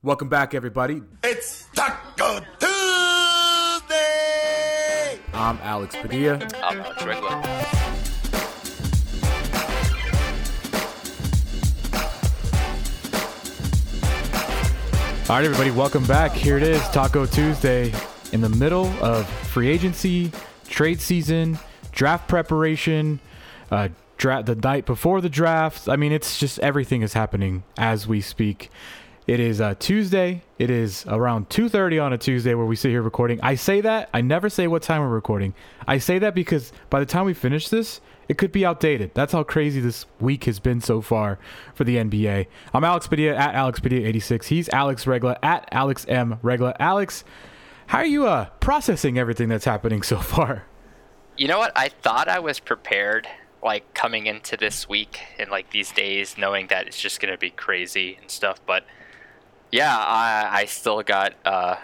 Welcome 0.00 0.28
back, 0.28 0.54
everybody. 0.54 1.02
It's 1.24 1.66
Talk-O 1.74 2.38
Tuesday! 3.80 3.90
I'm 5.34 5.58
Alex 5.62 5.96
Padilla. 5.96 6.38
I'm 6.62 6.80
Alex 6.80 7.04
Regla. 7.04 7.42
All 15.28 15.36
right, 15.36 15.44
everybody, 15.44 15.72
welcome 15.72 16.06
back. 16.06 16.30
Here 16.32 16.56
it 16.56 16.62
is, 16.62 16.80
Talk-O 16.90 17.26
Tuesday, 17.26 17.92
in 18.32 18.40
the 18.40 18.48
middle 18.48 18.86
of 19.02 19.28
free 19.28 19.68
agency, 19.68 20.30
trade 20.68 21.00
season, 21.00 21.58
draft 21.92 22.28
preparation, 22.28 23.18
uh, 23.70 23.88
dra- 24.16 24.42
the 24.44 24.54
night 24.54 24.86
before 24.86 25.20
the 25.20 25.28
draft. 25.28 25.86
I 25.88 25.96
mean, 25.96 26.12
it's 26.12 26.38
just 26.38 26.58
everything 26.60 27.02
is 27.02 27.12
happening 27.12 27.64
as 27.76 28.06
we 28.06 28.20
speak. 28.22 28.70
It 29.28 29.40
is 29.40 29.60
uh, 29.60 29.74
Tuesday. 29.78 30.42
It 30.58 30.70
is 30.70 31.04
around 31.06 31.50
2:30 31.50 32.02
on 32.02 32.14
a 32.14 32.18
Tuesday 32.18 32.54
where 32.54 32.64
we 32.64 32.74
sit 32.74 32.88
here 32.88 33.02
recording. 33.02 33.38
I 33.42 33.56
say 33.56 33.82
that 33.82 34.08
I 34.14 34.22
never 34.22 34.48
say 34.48 34.66
what 34.66 34.80
time 34.80 35.02
we're 35.02 35.08
recording. 35.08 35.52
I 35.86 35.98
say 35.98 36.18
that 36.20 36.34
because 36.34 36.72
by 36.88 36.98
the 36.98 37.04
time 37.04 37.26
we 37.26 37.34
finish 37.34 37.68
this, 37.68 38.00
it 38.28 38.38
could 38.38 38.52
be 38.52 38.64
outdated. 38.64 39.10
That's 39.12 39.34
how 39.34 39.42
crazy 39.42 39.80
this 39.82 40.06
week 40.18 40.44
has 40.44 40.58
been 40.60 40.80
so 40.80 41.02
far 41.02 41.38
for 41.74 41.84
the 41.84 41.96
NBA. 41.96 42.46
I'm 42.72 42.84
Alex 42.84 43.06
Padilla 43.06 43.36
at 43.36 43.54
Alex 43.54 43.80
Padilla 43.80 44.08
86. 44.08 44.46
He's 44.46 44.70
Alex 44.70 45.06
Regla 45.06 45.36
at 45.42 45.68
Alex 45.72 46.06
M 46.08 46.38
Regla. 46.40 46.74
Alex, 46.80 47.22
how 47.88 47.98
are 47.98 48.06
you 48.06 48.26
uh, 48.26 48.46
processing 48.60 49.18
everything 49.18 49.50
that's 49.50 49.66
happening 49.66 50.00
so 50.02 50.16
far? 50.20 50.64
You 51.36 51.48
know 51.48 51.58
what? 51.58 51.72
I 51.76 51.90
thought 51.90 52.28
I 52.28 52.38
was 52.38 52.60
prepared, 52.60 53.28
like 53.62 53.92
coming 53.92 54.26
into 54.26 54.56
this 54.56 54.88
week 54.88 55.20
and 55.38 55.50
like 55.50 55.68
these 55.68 55.92
days, 55.92 56.38
knowing 56.38 56.68
that 56.68 56.86
it's 56.86 56.98
just 56.98 57.20
gonna 57.20 57.36
be 57.36 57.50
crazy 57.50 58.16
and 58.22 58.30
stuff. 58.30 58.58
But 58.64 58.84
yeah, 59.70 59.96
I, 59.96 60.60
I 60.60 60.64
still 60.64 61.02
got 61.02 61.34
uh, 61.44 61.76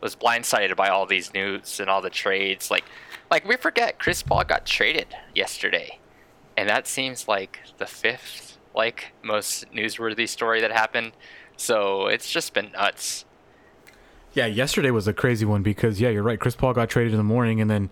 was 0.00 0.16
blindsided 0.16 0.76
by 0.76 0.88
all 0.88 1.06
these 1.06 1.32
news 1.32 1.80
and 1.80 1.88
all 1.88 2.02
the 2.02 2.10
trades. 2.10 2.70
Like, 2.70 2.84
like 3.30 3.46
we 3.46 3.56
forget 3.56 3.98
Chris 3.98 4.22
Paul 4.22 4.44
got 4.44 4.66
traded 4.66 5.08
yesterday, 5.34 5.98
and 6.56 6.68
that 6.68 6.86
seems 6.86 7.28
like 7.28 7.60
the 7.78 7.86
fifth 7.86 8.58
like 8.74 9.12
most 9.22 9.70
newsworthy 9.72 10.28
story 10.28 10.60
that 10.60 10.72
happened. 10.72 11.12
So 11.56 12.06
it's 12.06 12.30
just 12.30 12.54
been 12.54 12.72
nuts. 12.72 13.24
Yeah, 14.34 14.46
yesterday 14.46 14.90
was 14.90 15.06
a 15.06 15.12
crazy 15.12 15.44
one 15.44 15.62
because 15.62 16.00
yeah, 16.00 16.08
you're 16.08 16.22
right. 16.22 16.40
Chris 16.40 16.56
Paul 16.56 16.72
got 16.72 16.88
traded 16.88 17.12
in 17.12 17.18
the 17.18 17.24
morning, 17.24 17.60
and 17.60 17.70
then 17.70 17.90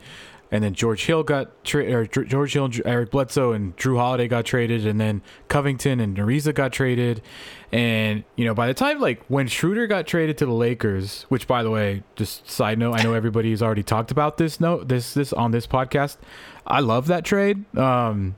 and 0.53 0.65
then 0.65 0.75
George 0.75 1.05
Hill 1.07 1.23
got 1.23 1.65
traded, 1.65 1.95
or 1.95 2.25
George 2.25 2.53
Hill, 2.53 2.65
and 2.67 2.83
Eric 2.85 3.11
Bledsoe, 3.11 3.53
and 3.53 3.77
Jrue 3.77 3.97
Holiday 3.97 4.27
got 4.29 4.45
traded, 4.45 4.87
and 4.87 5.01
then 5.01 5.23
Covington 5.49 6.01
and 6.01 6.17
Ariza 6.17 6.55
got 6.55 6.73
traded, 6.73 7.23
and 7.73 8.25
you 8.37 8.45
know 8.45 8.55
by 8.55 8.67
the 8.67 8.75
time 8.75 8.99
like 9.01 9.23
when 9.29 9.47
Schroeder 9.47 9.87
got 9.87 10.07
traded 10.07 10.39
to 10.39 10.47
the 10.47 10.53
Lakers, 10.53 11.23
which 11.29 11.47
by 11.47 11.63
the 11.63 11.71
way, 11.71 12.03
just 12.17 12.51
side 12.51 12.79
note, 12.79 12.95
I 12.99 13.03
know 13.03 13.15
everybody's 13.15 13.63
already 13.63 13.83
talked 13.83 14.11
about 14.11 14.37
this 14.39 14.61
note 14.61 14.89
this 14.89 15.15
this 15.15 15.33
on 15.33 15.51
this 15.53 15.67
podcast. 15.67 16.17
I 16.67 16.81
love 16.81 17.07
that 17.09 17.25
trade. 17.25 17.65
Um, 17.77 18.37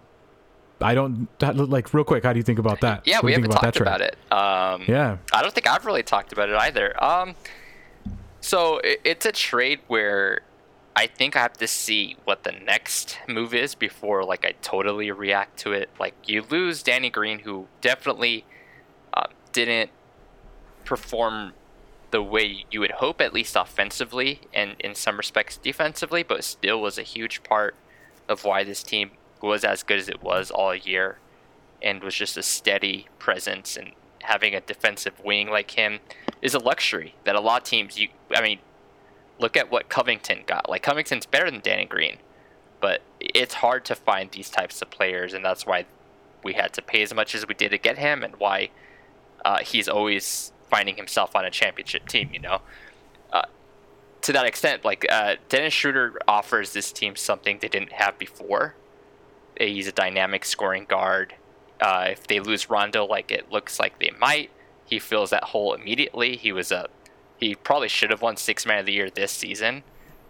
I 0.81 0.95
don't 0.95 1.29
like 1.39 1.95
real 1.95 2.03
quick. 2.05 2.25
How 2.25 2.33
do 2.33 2.39
you 2.39 2.43
think 2.43 2.59
about 2.59 2.81
that? 2.81 3.07
Yeah, 3.07 3.17
What 3.19 3.25
we 3.25 3.33
haven't 3.33 3.51
think 3.51 3.61
talked 3.61 3.65
that 3.65 3.75
trade? 3.75 3.87
about 3.87 4.01
it. 4.01 4.17
Um, 4.33 4.85
Yeah. 4.89 5.19
I 5.33 5.41
don't 5.43 5.55
think 5.55 5.69
I've 5.69 5.87
really 5.87 6.03
talked 6.03 6.33
about 6.33 6.49
it 6.49 6.57
either. 6.57 7.03
Um, 7.03 7.37
so 8.41 8.79
it, 8.79 9.01
it's 9.05 9.25
a 9.27 9.31
trade 9.33 9.79
where 9.87 10.41
I 10.95 11.07
think 11.07 11.37
I 11.37 11.41
have 11.41 11.55
to 11.55 11.67
see 11.67 12.17
what 12.25 12.45
the 12.45 12.53
next 12.53 13.19
move 13.27 13.55
is 13.55 13.75
before 13.75 14.25
like 14.25 14.45
I 14.45 14.53
totally 14.61 15.11
react 15.11 15.59
to 15.61 15.73
it. 15.73 15.89
Like 15.99 16.15
you 16.27 16.45
lose 16.49 16.83
Danny 16.83 17.09
Green, 17.09 17.41
who 17.41 17.67
definitely 17.81 18.45
uh, 19.15 19.27
didn't 19.53 19.91
perform 20.84 21.55
the 22.11 22.23
way 22.23 22.67
you 22.71 22.81
would 22.81 22.91
hope, 22.93 23.21
at 23.23 23.33
least 23.33 23.57
offensively 23.57 24.41
and 24.53 24.77
in 24.81 24.95
some 24.95 25.17
respects 25.17 25.57
defensively, 25.57 26.23
but 26.23 26.45
still 26.45 26.81
was 26.81 26.99
a 26.99 27.03
huge 27.03 27.43
part 27.43 27.75
of 28.29 28.45
why 28.45 28.62
this 28.62 28.83
team 28.83 29.12
was 29.41 29.65
as 29.65 29.83
good 29.83 29.99
as 29.99 30.09
it 30.09 30.22
was 30.22 30.50
all 30.50 30.75
year 30.75 31.19
and 31.83 32.03
was 32.03 32.15
just 32.15 32.37
a 32.37 32.43
steady 32.43 33.09
presence 33.19 33.77
and 33.77 33.93
having 34.22 34.55
a 34.55 34.61
defensive 34.61 35.19
wing 35.25 35.50
like 35.50 35.72
him 35.72 35.99
is 36.41 36.55
a 36.55 36.59
luxury 36.59 37.15
that 37.25 37.34
a 37.34 37.41
lot 37.41 37.62
of 37.62 37.69
teams 37.69 37.99
you 37.99 38.09
I 38.33 38.41
mean 38.41 38.61
look 39.38 39.56
at 39.56 39.70
what 39.70 39.88
Covington 39.88 40.43
got. 40.47 40.69
Like 40.69 40.82
Covington's 40.82 41.26
better 41.26 41.50
than 41.50 41.60
Danny 41.60 41.84
Green 41.84 42.19
but 42.82 43.00
it's 43.20 43.54
hard 43.54 43.84
to 43.87 43.94
find 43.94 44.31
these 44.32 44.50
types 44.50 44.82
of 44.82 44.91
players 44.91 45.32
and 45.32 45.43
that's 45.43 45.65
why 45.65 45.87
we 46.43 46.53
had 46.53 46.72
to 46.75 46.82
pay 46.82 47.00
as 47.00 47.15
much 47.15 47.34
as 47.34 47.47
we 47.47 47.54
did 47.54 47.71
to 47.71 47.78
get 47.78 47.97
him 47.97 48.22
and 48.22 48.37
why 48.37 48.69
uh, 49.44 49.60
he's 49.60 49.88
always 49.88 50.53
finding 50.69 50.97
himself 50.97 51.34
on 51.34 51.44
a 51.47 51.50
championship 51.50 52.06
team 52.09 52.28
you 52.32 52.41
know? 52.41 52.60
Uh, 53.32 53.44
to 54.21 54.32
that 54.32 54.44
extent 54.44 54.84
like 54.84 55.06
uh, 55.10 55.37
Dennis 55.48 55.72
Schroeder 55.72 56.19
offers 56.26 56.72
this 56.72 56.92
team 56.92 57.15
something 57.16 57.59
they 57.60 57.69
didn't 57.69 57.92
have 57.92 58.19
before. 58.19 58.75
He's 59.56 59.87
a 59.87 59.92
dynamic 59.92 60.44
scoring 60.44 60.87
guard. 60.87 61.34
Uh, 61.81 62.09
if 62.10 62.26
they 62.26 62.41
lose 62.41 62.69
Rondo, 62.69 63.04
like 63.06 63.31
it 63.31 63.53
looks 63.53 63.78
like 63.78 63.98
they 64.00 64.10
might, 64.19 64.50
he 64.87 64.98
fills 64.98 65.31
that 65.31 65.44
hole 65.44 65.75
immediately. 65.75 66.37
He 66.37 66.50
was 66.50 66.72
a 66.72 66.88
he 67.42 67.54
probably 67.54 67.88
should 67.88 68.10
have 68.10 68.22
won 68.22 68.36
six 68.36 68.64
man 68.64 68.80
of 68.80 68.86
the 68.86 68.92
year 68.92 69.10
this 69.10 69.32
season, 69.32 69.82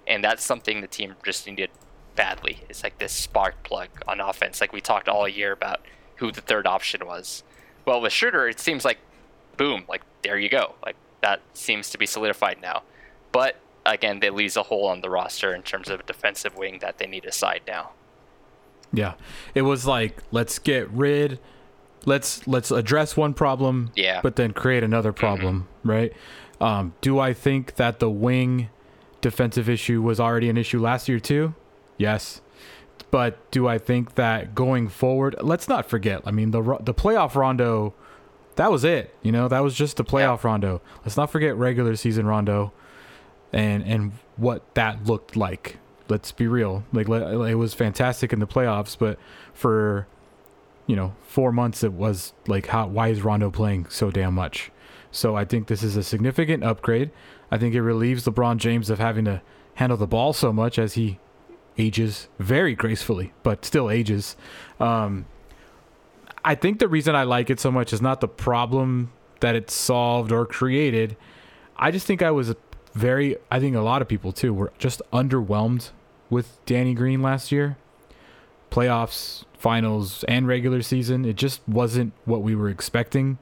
and 0.07 0.23
that's 0.23 0.45
something 0.45 0.81
the 0.81 0.87
team 0.87 1.15
just 1.25 1.47
needed 1.47 1.71
badly. 2.17 2.61
It's 2.69 2.83
like 2.83 2.99
this 2.99 3.13
spark 3.13 3.63
plug 3.63 3.89
on 4.07 4.21
offense, 4.21 4.61
like 4.61 4.73
we 4.73 4.81
talked 4.81 5.09
all 5.09 5.29
year 5.29 5.53
about 5.53 5.81
who 6.17 6.31
the 6.33 6.41
third 6.41 6.67
option 6.67 7.07
was. 7.07 7.43
Well, 7.85 8.01
with 8.01 8.13
Schroeder, 8.13 8.49
it 8.49 8.61
seems 8.61 8.85
like 8.85 8.99
boom, 9.57 9.85
like 9.89 10.03
there 10.23 10.39
you 10.39 10.49
go, 10.49 10.75
like 10.85 10.97
that 11.21 11.41
seems 11.55 11.91
to 11.91 11.99
be 11.99 12.07
solidified 12.07 12.61
now. 12.61 12.83
But 13.33 13.57
again, 13.87 14.21
they 14.21 14.31
leaves 14.31 14.57
a 14.57 14.63
hole 14.63 14.87
on 14.87 15.01
the 15.01 15.11
roster 15.11 15.55
in 15.55 15.63
terms 15.63 15.89
of 15.89 16.01
a 16.01 16.03
defensive 16.03 16.57
wing 16.57 16.79
that 16.81 16.99
they 16.99 17.07
need 17.07 17.25
a 17.25 17.33
side 17.33 17.63
now. 17.67 17.91
Yeah, 18.93 19.15
it 19.55 19.63
was 19.63 19.87
like 19.87 20.19
let's 20.31 20.59
get 20.59 20.91
rid, 20.91 21.39
let's 22.05 22.47
let's 22.47 22.71
address 22.71 23.17
one 23.17 23.35
problem, 23.35 23.91
Yeah. 23.95 24.21
but 24.23 24.37
then 24.37 24.53
create 24.53 24.85
another 24.85 25.13
mm-hmm. 25.13 25.21
problem, 25.21 25.69
right? 25.83 26.13
Um, 26.63 26.95
do 27.01 27.19
I 27.19 27.35
think 27.35 27.75
that 27.75 27.99
the 27.99 28.09
wing 28.09 28.71
defensive 29.21 29.69
issue 29.69 30.01
was 30.01 30.21
already 30.21 30.49
an 30.49 30.57
issue 30.57 30.81
last 30.81 31.09
year 31.09 31.19
too? 31.19 31.55
Yes, 31.99 32.41
but 33.11 33.51
do 33.51 33.67
I 33.67 33.79
think 33.79 34.15
that 34.15 34.55
going 34.55 34.89
forward? 34.89 35.35
Let's 35.41 35.69
not 35.69 35.91
forget. 35.91 36.23
I 36.25 36.31
mean, 36.31 36.53
the 36.53 36.63
the 36.81 36.95
playoff 36.95 37.35
Rondo, 37.35 37.95
that 38.55 38.71
was 38.71 38.85
it. 38.85 39.13
You 39.23 39.33
know, 39.33 39.49
that 39.49 39.61
was 39.61 39.75
just 39.75 39.97
the 39.97 40.05
playoff 40.05 40.45
Rondo. 40.45 40.81
Let's 41.05 41.17
not 41.17 41.31
forget 41.31 41.57
regular 41.57 41.97
season 41.97 42.27
Rondo, 42.27 42.73
and 43.53 43.83
and 43.85 44.13
what 44.37 44.75
that 44.77 45.05
looked 45.05 45.37
like. 45.37 45.79
Let's 46.09 46.31
be 46.31 46.47
real. 46.47 46.85
Like 46.93 47.09
it 47.09 47.57
was 47.57 47.75
fantastic 47.75 48.33
in 48.33 48.39
the 48.39 48.47
playoffs, 48.47 48.97
but 48.97 49.19
for 49.53 50.07
you 50.87 50.95
know 50.95 51.17
four 51.27 51.51
months 51.51 51.83
it 51.83 51.93
was 51.93 52.35
like 52.47 52.67
how 52.67 52.87
why 52.87 53.09
is 53.09 53.23
Rondo 53.23 53.51
playing 53.51 53.87
so 53.89 54.13
damn 54.13 54.35
much? 54.35 54.71
So 55.13 55.37
I 55.37 55.45
think 55.45 55.69
this 55.69 55.83
is 55.83 55.97
a 55.97 56.03
significant 56.03 56.65
upgrade. 56.65 57.11
I 57.51 57.59
think 57.59 57.75
it 57.75 57.83
relieves 57.83 58.25
LeBron 58.25 58.57
James 58.57 58.91
of 58.91 58.99
having 58.99 59.27
to 59.27 59.43
handle 59.75 59.99
the 59.99 60.07
ball 60.07 60.33
so 60.33 60.53
much 60.53 60.79
as 60.79 60.95
he 60.95 61.21
ages 61.79 62.29
very 62.39 62.75
gracefully, 62.75 63.33
but 63.43 63.65
still 63.65 63.91
ages. 63.91 64.37
Um, 64.81 65.27
I 66.45 66.55
think 66.55 66.79
the 66.79 66.89
reason 66.89 67.15
I 67.15 67.23
like 67.25 67.51
it 67.51 67.61
so 67.61 67.71
much 67.71 67.93
is 67.93 68.03
not 68.03 68.21
the 68.21 68.29
problem 68.29 69.13
that 69.41 69.55
it 69.55 69.71
solved 69.71 70.33
or 70.33 70.47
created. 70.47 71.17
I 71.77 71.91
just 71.91 72.07
think 72.07 72.23
I 72.23 72.31
was 72.31 72.55
very, 72.95 73.37
I 73.51 73.61
think 73.61 73.77
a 73.77 73.81
lot 73.81 74.03
of 74.03 74.09
people 74.09 74.33
too 74.33 74.53
were 74.53 74.73
just 74.79 75.03
underwhelmed 75.13 75.91
with 76.31 76.65
Danny 76.67 76.95
Green 76.95 77.23
last 77.23 77.53
year. 77.53 77.77
Playoffs, 78.71 79.45
finals, 79.59 80.25
and 80.25 80.47
regular 80.47 80.81
season. 80.81 81.25
It 81.25 81.37
just 81.37 81.61
wasn't 81.69 82.15
what 82.25 82.43
we 82.43 82.55
were 82.55 82.71
expecting. 82.71 83.39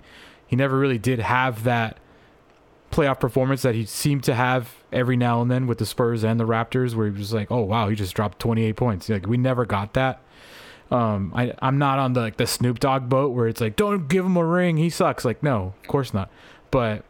He 0.50 0.56
never 0.56 0.76
really 0.76 0.98
did 0.98 1.20
have 1.20 1.62
that 1.62 1.98
playoff 2.90 3.20
performance 3.20 3.62
that 3.62 3.76
he 3.76 3.84
seemed 3.84 4.24
to 4.24 4.34
have 4.34 4.74
every 4.92 5.16
now 5.16 5.40
and 5.40 5.48
then 5.48 5.68
with 5.68 5.78
the 5.78 5.86
Spurs 5.86 6.24
and 6.24 6.40
the 6.40 6.44
Raptors, 6.44 6.96
where 6.96 7.06
he 7.06 7.16
was 7.16 7.32
like, 7.32 7.52
"Oh 7.52 7.60
wow, 7.60 7.88
he 7.88 7.94
just 7.94 8.16
dropped 8.16 8.40
28 8.40 8.74
points." 8.74 9.08
Like 9.08 9.28
we 9.28 9.36
never 9.36 9.64
got 9.64 9.94
that. 9.94 10.20
Um, 10.90 11.32
I 11.36 11.54
I'm 11.62 11.78
not 11.78 12.00
on 12.00 12.14
the 12.14 12.20
like 12.20 12.36
the 12.36 12.48
Snoop 12.48 12.80
Dogg 12.80 13.08
boat 13.08 13.28
where 13.30 13.46
it's 13.46 13.60
like, 13.60 13.76
"Don't 13.76 14.08
give 14.08 14.26
him 14.26 14.36
a 14.36 14.44
ring, 14.44 14.76
he 14.76 14.90
sucks." 14.90 15.24
Like 15.24 15.40
no, 15.40 15.74
of 15.80 15.86
course 15.88 16.12
not. 16.12 16.28
But 16.72 17.04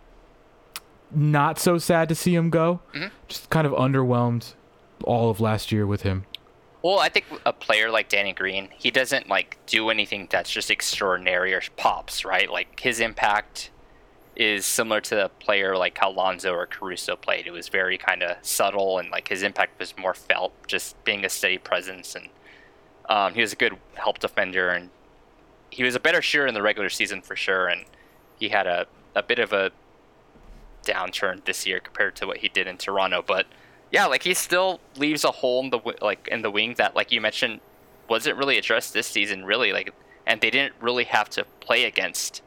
not 1.11 1.59
so 1.59 1.79
sad 1.79 2.11
to 2.11 2.15
see 2.15 2.35
him 2.35 2.51
go. 2.51 2.81
Just 3.27 3.49
kind 3.49 3.67
of 3.67 3.73
underwhelmed 3.73 4.53
all 5.05 5.31
of 5.31 5.41
last 5.41 5.73
year 5.73 5.87
with 5.87 6.03
him. 6.03 6.27
Well, 6.83 6.99
I 6.99 7.11
think 7.11 7.27
a 7.45 7.53
player 7.53 7.91
like 7.91 8.09
Danny 8.09 8.33
Green, 8.33 8.71
he 8.79 8.91
doesn't 8.91 9.29
like 9.29 9.59
do 9.67 9.91
anything 9.91 10.29
that's 10.31 10.51
just 10.51 10.71
extraordinary 10.71 11.53
or 11.53 11.61
pops, 11.77 12.25
right? 12.25 12.51
Like 12.51 12.81
his 12.81 13.01
impact 13.01 13.71
is 14.35 14.65
similar 14.65 15.03
to 15.03 15.27
a 15.27 15.29
player 15.29 15.77
like 15.77 15.99
how 15.99 16.11
Lonzo 16.11 16.55
or 16.55 16.67
Caruso 16.67 17.17
played. 17.17 17.47
It 17.47 17.51
was 17.51 17.69
very 17.69 17.99
kind 17.99 18.23
of 18.23 18.39
subtle, 18.41 18.99
and 18.99 19.11
like 19.11 19.29
his 19.29 19.43
impact 19.43 19.79
was 19.79 19.95
more 19.99 20.15
felt, 20.15 20.53
just 20.67 21.03
being 21.05 21.25
a 21.25 21.29
steady 21.29 21.59
presence. 21.59 22.15
And 22.15 22.29
um, 23.11 23.35
he 23.35 23.43
was 23.43 23.53
a 23.53 23.57
good 23.57 23.77
help 23.95 24.19
defender, 24.19 24.71
and 24.71 24.89
he 25.69 25.83
was 25.83 25.95
a 25.95 26.01
better 26.01 26.23
shooter 26.23 26.47
in 26.47 26.55
the 26.55 26.63
regular 26.63 26.89
season 26.89 27.21
for 27.21 27.37
sure. 27.37 27.69
And 27.69 27.85
he 28.39 28.49
had 28.49 28.67
a, 28.67 28.87
a 29.15 29.23
bit 29.23 29.39
of 29.39 29.53
a 29.53 29.71
downturn 30.85 31.45
this 31.45 31.67
year 31.67 31.79
compared 31.79 32.17
to 32.17 32.27
what 32.27 32.39
he 32.39 32.49
did 32.49 32.67
in 32.67 32.79
Toronto. 32.79 33.23
But 33.27 33.47
yeah, 33.91 34.07
like 34.07 34.23
he 34.23 34.35
still 34.35 34.81
leaves 34.97 35.25
a 35.25 35.31
hole 35.31 35.63
in 35.65 35.71
the 35.71 35.81
like 36.01 36.29
in 36.31 36.43
the 36.43 36.51
wing 36.51 36.75
that, 36.79 36.95
like 36.97 37.11
you 37.13 37.21
mentioned, 37.21 37.61
wasn't 38.09 38.37
really 38.37 38.59
addressed 38.59 38.93
this 38.93 39.07
season. 39.07 39.45
Really, 39.45 39.73
like, 39.73 39.93
and 40.27 40.41
they 40.41 40.51
didn't 40.51 40.75
really 40.81 41.05
have 41.05 41.29
to 41.31 41.45
play 41.61 41.85
against 41.85 42.43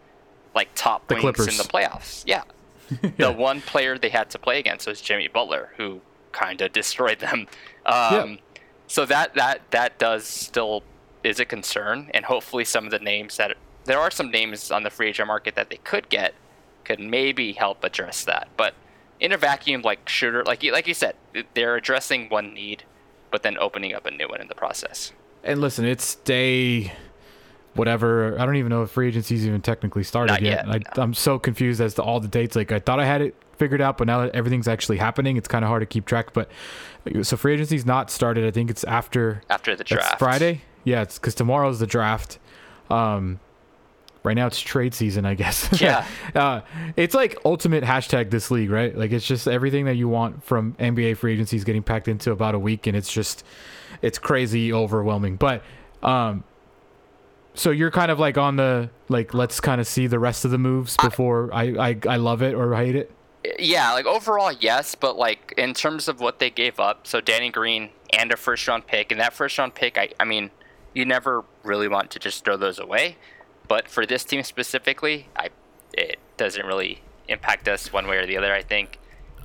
like 0.56 0.70
top 0.76 1.08
the 1.08 1.16
wings 1.16 1.24
Clippers. 1.24 1.48
in 1.48 1.58
the 1.58 1.64
playoffs. 1.64 2.24
Yeah. 2.26 2.44
Yeah. 3.18 3.28
the 3.28 3.32
one 3.32 3.62
player 3.62 3.98
they 3.98 4.10
had 4.10 4.30
to 4.32 4.38
play 4.40 4.60
against 4.60 4.86
was 4.86 5.02
Jimmy 5.02 5.28
Butler, 5.28 5.70
who 5.78 6.02
kind 6.32 6.62
of 6.62 6.74
destroyed 6.74 7.20
them. 7.20 7.48
Um, 7.86 8.30
Yeah. 8.30 8.36
So 8.88 9.06
that 9.06 9.34
that 9.36 9.62
that 9.72 9.98
does 9.98 10.28
still 10.28 10.84
is 11.24 11.40
a 11.40 11.46
concern, 11.46 12.12
and 12.14 12.26
hopefully 12.26 12.66
some 12.66 12.86
of 12.86 12.92
the 12.92 13.00
names 13.00 13.38
that 13.38 13.56
there 13.86 14.00
are 14.00 14.12
some 14.12 14.30
names 14.30 14.70
on 14.70 14.84
the 14.84 14.90
free 14.90 15.08
agent 15.10 15.28
market 15.28 15.56
that 15.56 15.70
they 15.70 15.78
could 15.78 16.10
get 16.10 16.34
could 16.84 17.00
maybe 17.00 17.54
help 17.54 17.84
address 17.84 18.26
that. 18.26 18.50
But 18.58 18.74
in 19.24 19.32
a 19.32 19.38
vacuum, 19.38 19.82
like 19.82 20.08
Schroeder, 20.08 20.44
like 20.44 20.62
you 20.62 20.72
like 20.74 20.86
you 20.86 20.94
said, 20.94 21.16
they're 21.56 21.78
addressing 21.78 22.28
one 22.30 22.54
need, 22.54 22.84
but 23.32 23.42
then 23.42 23.58
opening 23.58 23.96
up 23.96 24.06
a 24.06 24.12
new 24.12 24.28
one 24.28 24.42
in 24.42 24.50
the 24.50 24.54
process. 24.56 25.14
And 25.44 25.62
listen, 25.62 25.86
it's 25.86 26.16
day 26.16 26.92
whatever. 27.74 28.40
I 28.40 28.46
don't 28.46 28.58
even 28.58 28.70
know 28.70 28.84
if 28.84 28.92
free 28.92 29.08
agency's 29.08 29.48
even 29.48 29.62
technically 29.62 30.04
started 30.04 30.34
Not 30.34 30.42
yet. 30.42 30.68
yet, 30.68 30.84
I, 30.98 31.02
I'm 31.02 31.14
so 31.14 31.40
confused 31.40 31.80
as 31.82 31.94
to 31.96 32.04
all 32.04 32.20
the 32.20 32.28
dates. 32.28 32.56
Like 32.56 32.74
I 32.74 32.80
thought 32.80 33.00
I 33.00 33.06
had 33.06 33.22
it 33.22 33.36
figured 33.58 33.82
out, 33.82 33.98
but 33.98 34.08
now 34.08 34.22
that 34.22 34.36
everything's 34.36 34.68
actually 34.68 34.98
happening, 34.98 35.38
it's 35.38 35.48
kind 35.48 35.64
of 35.64 35.70
hard 35.70 35.82
to 35.82 35.86
keep 35.86 36.06
track. 36.06 36.34
But 36.34 36.52
so 37.22 37.38
free 37.38 37.54
agency's 37.54 37.86
not 37.86 38.12
started. 38.12 38.46
I 38.46 38.52
think 38.52 38.70
it's 38.70 38.84
after 38.84 39.42
After 39.50 39.74
the 39.76 39.86
draft, 39.86 40.20
Friday. 40.20 40.62
Yeah, 40.84 41.02
it's 41.02 41.18
because 41.18 41.34
tomorrow's 41.34 41.80
the 41.80 41.88
draft. 41.88 42.40
Um, 42.90 43.40
right 44.24 44.36
now 44.36 44.48
it's 44.48 44.60
trade 44.60 44.94
season, 44.94 45.26
I 45.26 45.34
guess. 45.34 45.70
Yeah. 45.82 46.06
uh, 46.34 46.62
it's 46.96 47.14
like 47.14 47.38
ultimate 47.44 47.84
hashtag 47.84 48.30
this 48.30 48.50
league, 48.52 48.70
right? 48.70 48.98
Like 48.98 49.12
it's 49.12 49.26
just 49.26 49.48
everything 49.48 49.86
that 49.86 49.96
you 49.96 50.08
want 50.08 50.44
from 50.44 50.74
NBA 50.76 51.18
free 51.18 51.34
agency 51.34 51.58
is 51.58 51.64
getting 51.64 51.84
packed 51.84 52.08
into 52.08 52.32
about 52.32 52.56
a 52.56 52.60
week, 52.60 52.88
and 52.88 52.96
it's 52.96 53.12
just 53.12 53.44
it's 54.02 54.18
crazy 54.18 54.72
overwhelming. 54.72 55.36
But 55.36 55.64
um, 56.02 56.44
so 57.54 57.72
you're 57.72 57.92
kind 57.92 58.12
of 58.12 58.20
like 58.20 58.38
on 58.38 58.56
the 58.56 58.90
like 59.10 59.34
let's 59.34 59.60
kind 59.60 59.80
of 59.82 59.88
see 59.88 60.08
the 60.08 60.20
rest 60.20 60.46
of 60.46 60.52
the 60.52 60.58
moves 60.58 60.96
before 60.98 61.54
I 61.54 61.90
I, 61.90 61.98
I 62.08 62.16
love 62.18 62.42
it 62.42 62.54
or 62.54 62.76
hate 62.76 62.96
it. 62.96 63.12
Yeah, 63.60 63.92
like 63.92 64.06
overall, 64.06 64.54
yes, 64.54 64.96
but 64.96 65.18
like 65.18 65.54
in 65.58 65.74
terms 65.74 66.08
of 66.08 66.22
what 66.22 66.40
they 66.40 66.50
gave 66.50 66.80
up, 66.80 67.06
so 67.06 67.20
Danny 67.20 67.50
Green 67.50 67.90
and 68.14 68.32
a 68.32 68.38
first 68.38 68.66
round 68.68 68.88
pick, 68.88 69.12
and 69.12 69.20
that 69.20 69.34
first 69.34 69.58
round 69.58 69.76
pick, 69.76 69.98
I, 69.98 70.10
I 70.20 70.24
mean, 70.24 70.50
you 70.94 71.04
never 71.04 71.44
really 71.64 71.90
want 71.90 72.10
to 72.12 72.20
just 72.20 72.46
throw 72.46 72.56
those 72.56 72.80
away, 72.80 73.18
but 73.68 73.88
for 73.88 74.06
this 74.06 74.24
team 74.24 74.44
specifically, 74.44 75.28
I, 75.36 75.50
it 75.94 76.20
doesn't 76.38 76.66
really 76.66 77.02
impact 77.28 77.68
us 77.68 77.92
one 77.94 78.08
way 78.08 78.18
or 78.18 78.26
the 78.26 78.38
other. 78.38 78.54
I 78.54 78.62
think, 78.62 79.00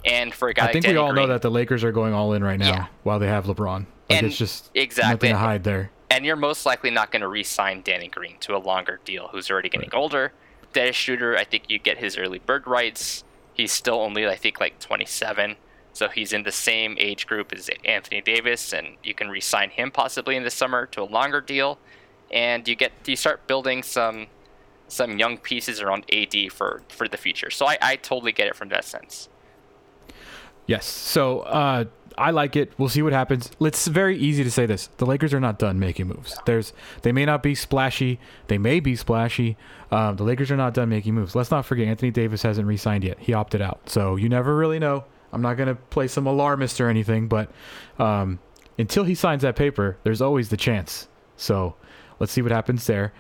and 0.05 0.33
for 0.35 0.49
a 0.49 0.55
guy 0.55 0.63
I 0.63 0.65
like 0.67 0.73
think 0.75 0.85
Danny 0.85 0.95
we 0.95 1.01
all 1.01 1.13
know 1.13 1.27
that 1.27 1.43
the 1.43 1.51
Lakers 1.51 1.85
are 1.85 1.93
going 1.93 2.13
all 2.15 2.33
in 2.33 2.43
right 2.45 2.59
now 2.59 2.69
Yeah. 2.73 2.87
while 3.03 3.19
they 3.19 3.29
have 3.29 3.45
LeBron. 3.47 3.81
Like 3.81 3.87
And- 4.11 4.27
it's 4.27 4.37
just 4.39 4.71
exactly. 4.75 5.29
nothing 5.31 5.31
to 5.33 5.39
hide 5.47 5.65
there. 5.65 5.91
and 6.11 6.25
you're 6.25 6.37
most 6.37 6.65
likely 6.65 6.91
not 6.91 7.11
going 7.13 7.21
to 7.23 7.29
re-sign 7.29 7.83
Danny 7.83 8.09
Green 8.09 8.39
to 8.41 8.57
a 8.57 8.59
longer 8.59 8.99
deal, 9.05 9.29
who's 9.29 9.51
already 9.51 9.69
getting 9.69 9.91
older. 9.93 10.33
Dennis 10.73 10.97
Schroeder, 10.97 11.37
I 11.37 11.45
think 11.45 11.65
you 11.69 11.79
get 11.79 11.99
his 11.99 12.17
early 12.17 12.39
bird 12.39 12.67
rights. 12.67 13.25
He's 13.55 13.73
still 13.73 14.01
only, 14.01 14.27
I 14.27 14.37
think, 14.37 14.61
like 14.61 14.79
27, 14.81 15.57
so 15.93 16.09
he's 16.09 16.33
in 16.33 16.45
the 16.45 16.53
same 16.53 16.97
age 16.99 17.27
group 17.27 17.53
as 17.53 17.69
Anthony 17.85 18.21
Davis, 18.23 18.73
and 18.73 18.97
you 19.03 19.13
can 19.15 19.29
re-sign 19.29 19.69
him 19.71 19.91
possibly 19.91 20.37
in 20.37 20.45
the 20.45 20.51
summer 20.51 20.87
to 20.87 21.03
a 21.03 21.05
longer 21.05 21.41
deal, 21.43 21.79
and 22.31 22.67
you 22.69 22.75
get 22.75 22.93
you 23.07 23.17
start 23.17 23.47
building 23.47 23.83
some 23.83 24.27
some 24.89 25.19
young 25.19 25.39
pieces 25.39 25.81
around 25.81 26.05
AD 26.13 26.53
for 26.53 26.83
for 26.89 27.09
the 27.09 27.17
future. 27.17 27.51
So 27.51 27.67
I, 27.67 27.79
I 27.81 27.97
totally 27.97 28.33
get 28.33 28.47
it 28.47 28.57
from 28.57 28.69
that 28.71 28.85
sense. 28.85 29.29
Yes. 30.67 30.85
So 30.87 31.41
uh, 31.41 31.85
I 32.19 32.31
like 32.31 32.57
it. 32.57 32.73
We'll 32.77 32.89
see 32.89 33.01
what 33.01 33.13
happens. 33.13 33.51
It's 33.61 33.87
very 33.87 34.19
easy 34.19 34.45
to 34.45 34.51
say 34.51 34.67
this. 34.67 34.89
The 34.99 35.07
Lakers 35.07 35.33
are 35.33 35.41
not 35.41 35.59
done 35.59 35.79
making 35.79 36.09
moves. 36.09 36.37
There's 36.45 36.73
they 37.03 37.13
may 37.13 37.25
not 37.25 37.43
be 37.43 37.55
splashy. 37.55 38.19
They 38.49 38.59
may 38.59 38.81
be 38.81 38.97
splashy. 38.97 39.57
Um, 39.91 40.17
the 40.17 40.25
Lakers 40.25 40.51
are 40.51 40.57
not 40.57 40.75
done 40.75 40.89
making 40.89 41.15
moves. 41.15 41.35
Let's 41.35 41.51
not 41.51 41.65
forget 41.65 41.87
Anthony 41.87 42.11
Davis 42.11 42.43
hasn't 42.43 42.67
re-signed 42.67 43.05
yet. 43.05 43.19
He 43.19 43.33
opted 43.33 43.63
out. 43.63 43.89
So 43.89 44.17
you 44.17 44.29
never 44.29 44.57
really 44.57 44.79
know. 44.79 45.05
I'm 45.33 45.43
not 45.43 45.55
gonna 45.55 45.75
play 45.75 46.09
some 46.09 46.27
alarmist 46.27 46.81
or 46.81 46.89
anything, 46.89 47.29
but 47.29 47.51
um, 47.99 48.39
until 48.79 49.05
he 49.05 49.15
signs 49.15 49.43
that 49.43 49.57
paper, 49.57 49.97
there's 50.03 50.21
always 50.21 50.49
the 50.49 50.57
chance. 50.57 51.09
So 51.37 51.77
let's 52.19 52.33
see 52.33 52.43
what 52.43 52.53
happens 52.53 52.87
there 52.87 53.13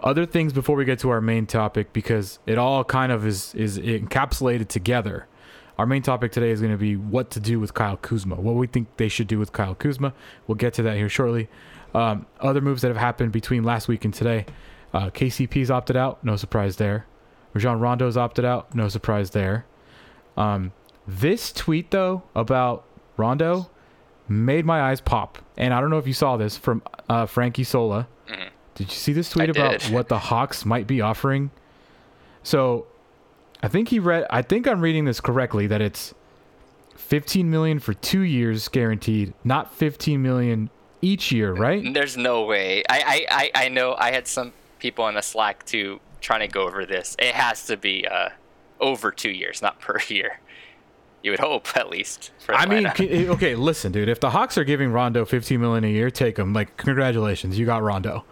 other 0.00 0.26
things 0.26 0.52
before 0.52 0.76
we 0.76 0.84
get 0.84 0.98
to 1.00 1.10
our 1.10 1.20
main 1.20 1.46
topic 1.46 1.92
because 1.92 2.38
it 2.46 2.58
all 2.58 2.84
kind 2.84 3.12
of 3.12 3.26
is 3.26 3.54
is 3.54 3.78
encapsulated 3.78 4.68
together. 4.68 5.26
Our 5.78 5.86
main 5.86 6.02
topic 6.02 6.32
today 6.32 6.50
is 6.50 6.60
going 6.60 6.72
to 6.72 6.78
be 6.78 6.96
what 6.96 7.30
to 7.32 7.40
do 7.40 7.60
with 7.60 7.74
Kyle 7.74 7.98
Kuzma. 7.98 8.36
What 8.36 8.54
we 8.54 8.66
think 8.66 8.88
they 8.96 9.08
should 9.08 9.26
do 9.26 9.38
with 9.38 9.52
Kyle 9.52 9.74
Kuzma. 9.74 10.14
We'll 10.46 10.56
get 10.56 10.72
to 10.74 10.82
that 10.82 10.96
here 10.96 11.08
shortly. 11.08 11.48
Um, 11.94 12.26
other 12.40 12.62
moves 12.62 12.82
that 12.82 12.88
have 12.88 12.96
happened 12.96 13.32
between 13.32 13.62
last 13.62 13.86
week 13.86 14.04
and 14.04 14.12
today. 14.12 14.46
Uh, 14.94 15.10
KCP's 15.10 15.70
opted 15.70 15.96
out. 15.96 16.24
No 16.24 16.36
surprise 16.36 16.76
there. 16.76 17.06
Rajon 17.52 17.78
Rondo's 17.78 18.16
opted 18.16 18.44
out. 18.44 18.74
No 18.74 18.88
surprise 18.88 19.30
there. 19.30 19.66
Um, 20.36 20.72
this 21.06 21.52
tweet 21.52 21.90
though 21.90 22.22
about 22.34 22.84
Rondo 23.16 23.70
made 24.28 24.64
my 24.64 24.80
eyes 24.80 25.00
pop, 25.00 25.38
and 25.56 25.72
I 25.72 25.80
don't 25.80 25.90
know 25.90 25.98
if 25.98 26.06
you 26.06 26.12
saw 26.12 26.36
this 26.36 26.56
from 26.56 26.82
uh, 27.08 27.26
Frank 27.26 27.58
Isola. 27.58 28.08
Did 28.74 28.90
you 28.90 28.94
see 28.94 29.14
this 29.14 29.30
tweet 29.30 29.48
I 29.48 29.52
about 29.52 29.80
did. 29.80 29.92
what 29.92 30.08
the 30.08 30.18
Hawks 30.18 30.66
might 30.66 30.86
be 30.86 31.00
offering? 31.00 31.50
So, 32.42 32.86
I 33.62 33.68
think 33.68 33.88
he 33.88 33.98
read. 33.98 34.26
I 34.28 34.42
think 34.42 34.68
I'm 34.68 34.82
reading 34.82 35.06
this 35.06 35.18
correctly. 35.18 35.66
That 35.66 35.80
it's 35.80 36.12
15 36.94 37.50
million 37.50 37.78
for 37.78 37.94
two 37.94 38.20
years 38.20 38.68
guaranteed, 38.68 39.32
not 39.44 39.72
15 39.74 40.20
million 40.20 40.68
each 41.00 41.32
year, 41.32 41.54
right? 41.54 41.82
There's 41.94 42.16
no 42.16 42.42
way. 42.42 42.82
I, 42.88 43.26
I, 43.30 43.52
I, 43.54 43.64
I 43.66 43.68
know 43.68 43.94
I 43.94 44.10
had 44.10 44.26
some 44.26 44.52
people 44.78 45.04
on 45.04 45.14
the 45.14 45.22
Slack 45.22 45.64
too 45.64 46.00
trying 46.20 46.40
to 46.40 46.48
go 46.48 46.66
over 46.66 46.84
this. 46.84 47.16
It 47.18 47.34
has 47.34 47.66
to 47.66 47.76
be 47.76 48.06
uh, 48.06 48.30
over 48.80 49.10
two 49.10 49.30
years, 49.30 49.62
not 49.62 49.80
per 49.80 49.98
year. 50.08 50.40
You 51.22 51.32
would 51.32 51.40
hope, 51.40 51.76
at 51.76 51.90
least. 51.90 52.30
For 52.38 52.54
I 52.54 52.66
mean, 52.66 52.86
okay, 52.86 53.54
listen, 53.56 53.90
dude. 53.92 54.08
If 54.08 54.20
the 54.20 54.30
Hawks 54.30 54.56
are 54.56 54.64
giving 54.64 54.92
Rondo 54.92 55.24
15 55.24 55.60
million 55.60 55.82
a 55.84 55.88
year, 55.88 56.10
take 56.10 56.38
him. 56.38 56.52
Like, 56.52 56.76
congratulations, 56.76 57.58
you 57.58 57.66
got 57.66 57.82
Rondo. 57.82 58.24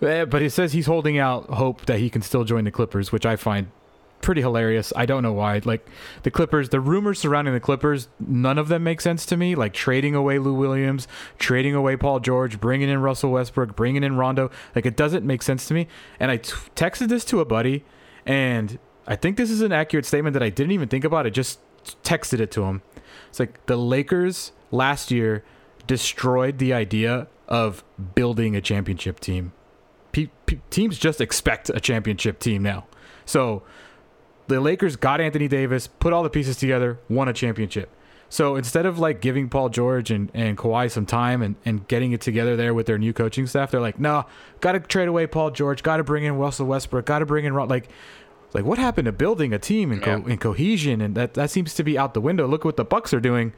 Eh, 0.00 0.24
But 0.24 0.40
he 0.42 0.48
says 0.48 0.72
he's 0.72 0.86
holding 0.86 1.18
out 1.18 1.44
hope 1.50 1.84
that 1.86 1.98
he 1.98 2.08
can 2.08 2.22
still 2.22 2.44
join 2.44 2.64
the 2.64 2.70
Clippers, 2.70 3.12
which 3.12 3.26
I 3.26 3.36
find 3.36 3.70
pretty 4.22 4.40
hilarious. 4.40 4.92
I 4.96 5.04
don't 5.04 5.22
know 5.22 5.32
why. 5.32 5.60
Like 5.64 5.86
the 6.22 6.30
Clippers, 6.30 6.68
the 6.70 6.80
rumors 6.80 7.18
surrounding 7.18 7.52
the 7.54 7.60
Clippers, 7.60 8.08
none 8.20 8.56
of 8.56 8.68
them 8.68 8.82
make 8.84 9.00
sense 9.00 9.26
to 9.26 9.36
me. 9.36 9.54
Like 9.54 9.72
trading 9.74 10.14
away 10.14 10.38
Lou 10.38 10.54
Williams, 10.54 11.08
trading 11.38 11.74
away 11.74 11.96
Paul 11.96 12.20
George, 12.20 12.60
bringing 12.60 12.88
in 12.88 13.00
Russell 13.00 13.30
Westbrook, 13.32 13.74
bringing 13.76 14.04
in 14.04 14.16
Rondo. 14.16 14.50
Like 14.74 14.86
it 14.86 14.96
doesn't 14.96 15.26
make 15.26 15.42
sense 15.42 15.66
to 15.68 15.74
me. 15.74 15.88
And 16.20 16.30
I 16.30 16.36
t- 16.38 16.52
texted 16.76 17.08
this 17.08 17.24
to 17.26 17.40
a 17.40 17.44
buddy, 17.44 17.84
and 18.24 18.78
I 19.08 19.16
think 19.16 19.36
this 19.36 19.50
is 19.50 19.60
an 19.60 19.72
accurate 19.72 20.06
statement 20.06 20.34
that 20.34 20.42
I 20.42 20.50
didn't 20.50 20.70
even 20.72 20.88
think 20.88 21.04
about. 21.04 21.26
It 21.26 21.30
just 21.32 21.58
texted 22.02 22.40
it 22.40 22.50
to 22.52 22.64
him. 22.64 22.82
It's 23.28 23.40
like 23.40 23.64
the 23.66 23.76
Lakers 23.76 24.52
last 24.70 25.10
year 25.10 25.44
destroyed 25.86 26.58
the 26.58 26.72
idea 26.72 27.26
of 27.48 27.84
building 28.14 28.56
a 28.56 28.60
championship 28.60 29.20
team. 29.20 29.52
Teams 30.70 30.98
just 30.98 31.20
expect 31.20 31.70
a 31.70 31.80
championship 31.80 32.38
team 32.38 32.62
now. 32.62 32.86
So 33.24 33.62
the 34.48 34.60
Lakers 34.60 34.96
got 34.96 35.20
Anthony 35.20 35.48
Davis, 35.48 35.86
put 35.86 36.12
all 36.12 36.22
the 36.22 36.30
pieces 36.30 36.56
together, 36.56 36.98
won 37.08 37.28
a 37.28 37.32
championship. 37.32 37.90
So 38.28 38.56
instead 38.56 38.86
of 38.86 38.98
like 38.98 39.20
giving 39.20 39.50
Paul 39.50 39.68
George 39.68 40.10
and, 40.10 40.30
and 40.32 40.56
Kawhi 40.56 40.90
some 40.90 41.04
time 41.04 41.42
and, 41.42 41.56
and 41.66 41.86
getting 41.86 42.12
it 42.12 42.22
together 42.22 42.56
there 42.56 42.72
with 42.72 42.86
their 42.86 42.96
new 42.96 43.12
coaching 43.12 43.46
staff, 43.46 43.70
they're 43.70 43.80
like, 43.80 43.98
no, 44.00 44.24
got 44.60 44.72
to 44.72 44.80
trade 44.80 45.08
away 45.08 45.26
Paul 45.26 45.50
George, 45.50 45.82
got 45.82 45.98
to 45.98 46.04
bring 46.04 46.24
in 46.24 46.36
Russell 46.36 46.66
Westbrook, 46.66 47.04
got 47.04 47.18
to 47.18 47.26
bring 47.26 47.44
in 47.44 47.52
Ron-" 47.52 47.68
like 47.68 47.90
like 48.54 48.64
what 48.64 48.78
happened 48.78 49.06
to 49.06 49.12
building 49.12 49.52
a 49.52 49.58
team 49.58 49.90
and, 49.92 50.02
co- 50.02 50.16
Yeah. 50.18 50.24
and 50.32 50.40
cohesion 50.40 51.00
and 51.00 51.14
that 51.14 51.34
that 51.34 51.50
seems 51.50 51.74
to 51.74 51.82
be 51.84 51.96
out 51.98 52.14
the 52.14 52.20
window. 52.20 52.46
Look 52.46 52.64
what 52.64 52.76
the 52.76 52.84
Bucks 52.84 53.12
are 53.14 53.20
doing. 53.20 53.52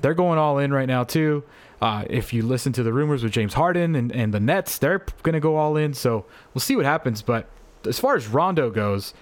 They're 0.00 0.14
going 0.14 0.38
all 0.38 0.58
in 0.58 0.72
right 0.72 0.86
now 0.88 1.04
too. 1.04 1.44
Uh, 1.80 2.04
if 2.10 2.32
you 2.32 2.42
listen 2.42 2.72
to 2.72 2.82
the 2.82 2.92
rumors 2.92 3.22
with 3.22 3.32
James 3.32 3.54
Harden 3.54 3.94
and, 3.94 4.10
and 4.12 4.34
the 4.34 4.40
Nets, 4.40 4.78
they're 4.78 5.04
going 5.22 5.34
to 5.34 5.40
go 5.40 5.56
all 5.56 5.76
in. 5.76 5.94
So 5.94 6.24
we'll 6.52 6.60
see 6.60 6.74
what 6.74 6.84
happens. 6.84 7.22
But 7.22 7.48
as 7.86 8.00
far 8.00 8.16
as 8.16 8.26
Rondo 8.26 8.68
goes, 8.70 9.14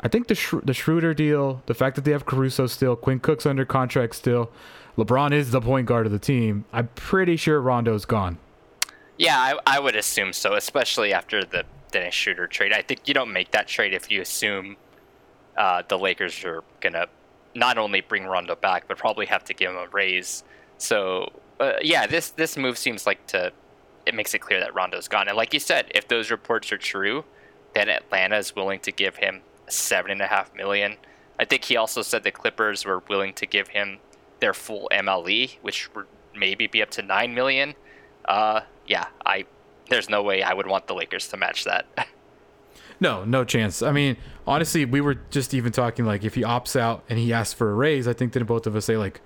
I 0.00 0.08
think 0.08 0.28
the 0.28 0.34
Sch- 0.34 0.54
the 0.64 0.72
Schroeder 0.72 1.12
deal, 1.12 1.62
the 1.66 1.74
fact 1.74 1.96
that 1.96 2.06
they 2.06 2.12
have 2.12 2.24
Caruso 2.24 2.66
still, 2.66 2.96
Quinn 2.96 3.20
Cook's 3.20 3.44
under 3.44 3.66
contract 3.66 4.14
still, 4.14 4.50
LeBron 4.96 5.32
is 5.32 5.50
the 5.50 5.60
point 5.60 5.86
guard 5.86 6.06
of 6.06 6.12
the 6.12 6.18
team. 6.18 6.64
I'm 6.72 6.88
pretty 6.94 7.36
sure 7.36 7.60
Rondo's 7.60 8.06
gone. 8.06 8.38
Yeah, 9.18 9.36
I, 9.38 9.58
I 9.76 9.78
would 9.78 9.94
assume 9.96 10.32
so, 10.32 10.54
especially 10.54 11.12
after 11.12 11.44
the 11.44 11.64
Dennis 11.90 12.14
Schroeder 12.14 12.46
trade. 12.46 12.72
I 12.72 12.82
think 12.82 13.06
you 13.06 13.14
don't 13.14 13.32
make 13.32 13.50
that 13.52 13.68
trade 13.68 13.94
if 13.94 14.10
you 14.10 14.20
assume 14.20 14.76
uh, 15.56 15.82
the 15.88 15.98
Lakers 15.98 16.44
are 16.44 16.62
gonna 16.80 17.06
not 17.54 17.78
only 17.78 18.00
bring 18.00 18.24
Rondo 18.24 18.54
back, 18.54 18.86
but 18.88 18.96
probably 18.96 19.26
have 19.26 19.44
to 19.44 19.54
give 19.54 19.70
him 19.70 19.76
a 19.76 19.88
raise. 19.88 20.44
So 20.78 21.32
uh, 21.58 21.74
yeah, 21.82 22.06
this 22.06 22.30
this 22.30 22.56
move 22.56 22.78
seems 22.78 23.06
like 23.06 23.26
to 23.28 23.52
it 24.06 24.14
makes 24.14 24.34
it 24.34 24.40
clear 24.40 24.60
that 24.60 24.74
Rondo's 24.74 25.08
gone. 25.08 25.28
And 25.28 25.36
like 25.36 25.52
you 25.52 25.60
said, 25.60 25.90
if 25.94 26.08
those 26.08 26.30
reports 26.30 26.72
are 26.72 26.78
true, 26.78 27.24
then 27.74 27.88
Atlanta 27.88 28.38
is 28.38 28.56
willing 28.56 28.80
to 28.80 28.92
give 28.92 29.16
him 29.16 29.42
seven 29.68 30.10
and 30.10 30.20
a 30.22 30.26
half 30.26 30.54
million. 30.54 30.96
I 31.38 31.44
think 31.44 31.64
he 31.64 31.76
also 31.76 32.02
said 32.02 32.24
the 32.24 32.30
Clippers 32.30 32.84
were 32.84 33.02
willing 33.08 33.34
to 33.34 33.46
give 33.46 33.68
him 33.68 33.98
their 34.40 34.54
full 34.54 34.88
MLE, 34.92 35.58
which 35.62 35.94
would 35.94 36.06
maybe 36.34 36.66
be 36.66 36.82
up 36.82 36.90
to 36.92 37.02
nine 37.02 37.34
million. 37.34 37.74
Uh, 38.24 38.60
yeah, 38.86 39.06
I 39.24 39.46
there's 39.90 40.08
no 40.08 40.22
way 40.22 40.42
I 40.42 40.54
would 40.54 40.66
want 40.66 40.86
the 40.86 40.94
Lakers 40.94 41.28
to 41.28 41.36
match 41.36 41.64
that. 41.64 41.86
No, 43.02 43.24
no 43.24 43.44
chance. 43.44 43.80
I 43.80 43.92
mean, 43.92 44.18
honestly, 44.46 44.84
we 44.84 45.00
were 45.00 45.14
just 45.30 45.54
even 45.54 45.72
talking 45.72 46.04
like 46.04 46.22
if 46.22 46.34
he 46.34 46.42
opts 46.42 46.78
out 46.78 47.02
and 47.08 47.18
he 47.18 47.32
asks 47.32 47.54
for 47.54 47.70
a 47.70 47.74
raise, 47.74 48.06
I 48.06 48.12
think 48.12 48.34
that 48.34 48.44
both 48.44 48.66
of 48.66 48.76
us 48.76 48.84
say 48.84 48.98
like 48.98 49.22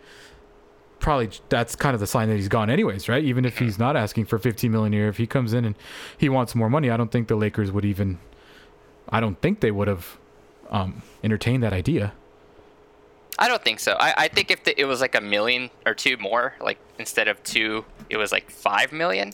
probably 1.01 1.31
that's 1.49 1.75
kind 1.75 1.93
of 1.93 1.99
the 1.99 2.07
sign 2.07 2.29
that 2.29 2.37
he's 2.37 2.47
gone 2.47 2.71
anyways, 2.71 3.09
right? 3.09 3.25
Even 3.25 3.45
if 3.45 3.59
he's 3.59 3.77
not 3.77 3.97
asking 3.97 4.27
for 4.27 4.39
15 4.39 4.71
million 4.71 4.95
a 4.95 4.97
year, 4.97 5.09
if 5.09 5.17
he 5.17 5.27
comes 5.27 5.53
in 5.53 5.65
and 5.65 5.75
he 6.17 6.29
wants 6.29 6.55
more 6.55 6.71
money, 6.71 6.89
I 6.89 6.97
don't 6.97 7.11
think 7.11 7.27
the 7.27 7.35
Lakers 7.35 7.73
would 7.73 7.85
even 7.85 8.19
I 9.09 9.19
don't 9.19 9.41
think 9.41 9.59
they 9.59 9.73
would 9.73 9.89
have 9.89 10.19
um, 10.71 11.03
entertained 11.25 11.65
that 11.65 11.73
idea. 11.73 12.13
I 13.39 13.49
don't 13.49 13.63
think 13.63 13.81
so. 13.81 13.97
I, 13.99 14.15
I 14.17 14.29
think 14.29 14.53
if 14.53 14.63
the, 14.63 14.81
it 14.81 14.85
was 14.85 15.01
like 15.01 15.17
a 15.17 15.21
million 15.21 15.71
or 15.85 15.95
two 15.95 16.17
more, 16.19 16.55
like 16.61 16.79
instead 16.99 17.27
of 17.27 17.43
two, 17.43 17.85
it 18.09 18.17
was 18.17 18.31
like 18.31 18.51
five 18.51 18.93
million. 18.93 19.33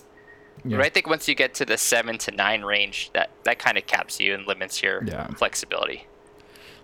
Yeah. 0.64 0.76
But 0.79 0.87
I 0.87 0.88
think 0.90 1.07
once 1.09 1.26
you 1.29 1.35
get 1.35 1.55
to 1.55 1.64
the 1.64 1.79
seven 1.79 2.19
to 2.19 2.31
nine 2.33 2.62
range, 2.62 3.11
that 3.14 3.31
that 3.45 3.59
kind 3.59 3.79
of 3.79 3.87
caps 3.87 4.21
you 4.21 4.35
and 4.35 4.47
limits 4.47 4.83
your 4.83 5.02
Yeah. 5.05 5.26
flexibility. 5.29 6.07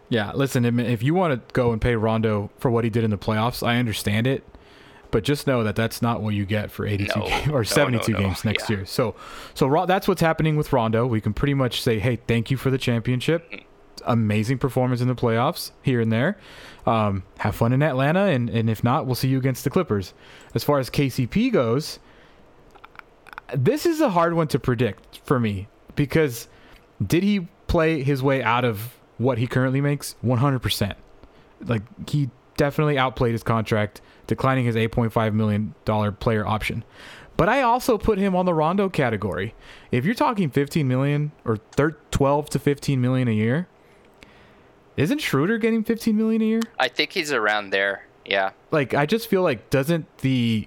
Yeah, 0.08 0.30
listen, 0.34 0.64
if- 0.78 1.02
you 1.02 1.14
want 1.14 1.34
to 1.48 1.52
go 1.52 1.72
and 1.72 1.80
pay 1.80 1.96
Rondo 1.96 2.50
for 2.58 2.70
what 2.70 2.84
he 2.84 2.90
did 2.90 3.02
in 3.02 3.10
the 3.10 3.18
playoffs, 3.18 3.66
I 3.66 3.76
understand 3.78 4.26
it. 4.26 4.44
But 5.10 5.24
just 5.24 5.46
know 5.46 5.62
that 5.64 5.76
that's 5.76 6.00
not 6.02 6.20
what 6.20 6.34
you 6.34 6.44
get 6.44 6.70
for 6.70 6.84
82 6.86 7.18
No, 7.18 7.26
ga- 7.26 7.46
no, 7.46 7.52
or 7.54 7.64
72 7.64 8.12
no, 8.12 8.18
no, 8.18 8.24
games 8.26 8.44
next 8.44 8.68
yeah. 8.70 8.76
year. 8.78 8.86
So, 8.86 9.14
so 9.54 9.66
Ro- 9.66 9.86
that's 9.86 10.06
what's 10.08 10.20
happening 10.20 10.56
with 10.56 10.72
Rondo. 10.72 11.06
We 11.06 11.20
can 11.20 11.32
pretty 11.32 11.54
much 11.54 11.80
say, 11.80 11.98
"Hey, 12.00 12.16
thank 12.26 12.50
you 12.50 12.56
for 12.56 12.70
the 12.70 12.78
championship. 12.78 13.50
Amazing 14.04 14.58
performance 14.58 15.00
in 15.00 15.08
the 15.08 15.14
playoffs 15.14 15.70
here 15.82 16.00
and 16.00 16.12
there. 16.12 16.38
Um, 16.86 17.22
have 17.38 17.56
fun 17.56 17.72
in 17.72 17.82
Atlanta, 17.82 18.24
and 18.26 18.48
and 18.50 18.68
if 18.70 18.84
not, 18.84 19.06
we'll 19.06 19.14
see 19.16 19.28
you 19.28 19.38
against 19.38 19.64
the 19.64 19.70
Clippers." 19.70 20.12
As 20.54 20.62
far 20.64 20.78
as 20.78 20.90
KCP 20.90 21.50
goes, 21.50 21.98
this 23.54 23.86
is 23.86 24.00
a 24.00 24.10
hard 24.10 24.34
one 24.34 24.48
to 24.48 24.58
predict 24.58 25.20
for 25.24 25.38
me 25.38 25.68
because 25.94 26.48
did 27.04 27.22
he 27.22 27.48
play 27.66 28.02
his 28.02 28.22
way 28.22 28.42
out 28.42 28.64
of 28.64 28.94
what 29.18 29.38
he 29.38 29.46
currently 29.46 29.80
makes? 29.80 30.14
100%. 30.24 30.94
Like 31.64 31.82
he 32.08 32.30
definitely 32.56 32.98
outplayed 32.98 33.32
his 33.32 33.42
contract, 33.42 34.00
declining 34.26 34.64
his 34.64 34.76
8.5 34.76 35.32
million 35.34 35.74
dollar 35.84 36.12
player 36.12 36.46
option. 36.46 36.84
But 37.36 37.48
I 37.50 37.60
also 37.62 37.98
put 37.98 38.18
him 38.18 38.34
on 38.34 38.46
the 38.46 38.54
Rondo 38.54 38.88
category. 38.88 39.54
If 39.90 40.04
you're 40.06 40.14
talking 40.14 40.48
15 40.48 40.88
million 40.88 41.32
or 41.44 41.58
12 42.10 42.50
to 42.50 42.58
15 42.58 43.00
million 43.00 43.28
a 43.28 43.32
year, 43.32 43.68
isn't 44.96 45.18
Schroeder 45.20 45.58
getting 45.58 45.84
15 45.84 46.16
million 46.16 46.40
a 46.40 46.46
year? 46.46 46.60
I 46.78 46.88
think 46.88 47.12
he's 47.12 47.32
around 47.32 47.70
there. 47.70 48.06
Yeah. 48.24 48.50
like 48.72 48.92
I 48.92 49.06
just 49.06 49.28
feel 49.28 49.42
like 49.42 49.70
doesn't 49.70 50.18
the 50.18 50.66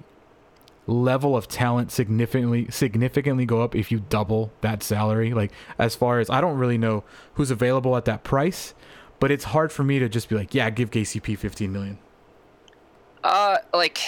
level 0.89 1.37
of 1.37 1.47
talent 1.47 1.91
significantly 1.91 2.67
significantly 2.69 3.45
go 3.45 3.61
up 3.61 3.75
if 3.75 3.91
you 3.91 3.99
double 4.09 4.51
that 4.61 4.83
salary? 4.83 5.33
Like 5.33 5.51
as 5.77 5.95
far 5.95 6.19
as 6.19 6.29
I 6.29 6.41
don't 6.41 6.57
really 6.57 6.77
know 6.77 7.03
who's 7.35 7.51
available 7.51 7.95
at 7.95 8.05
that 8.05 8.23
price, 8.23 8.73
but 9.19 9.31
it's 9.31 9.45
hard 9.45 9.71
for 9.71 9.83
me 9.83 9.99
to 9.99 10.09
just 10.09 10.29
be 10.29 10.35
like, 10.35 10.53
yeah, 10.53 10.69
give 10.69 10.91
KCP 10.91 11.37
15 11.37 11.71
million. 11.71 11.97
Uh, 13.23 13.57
like, 13.73 13.99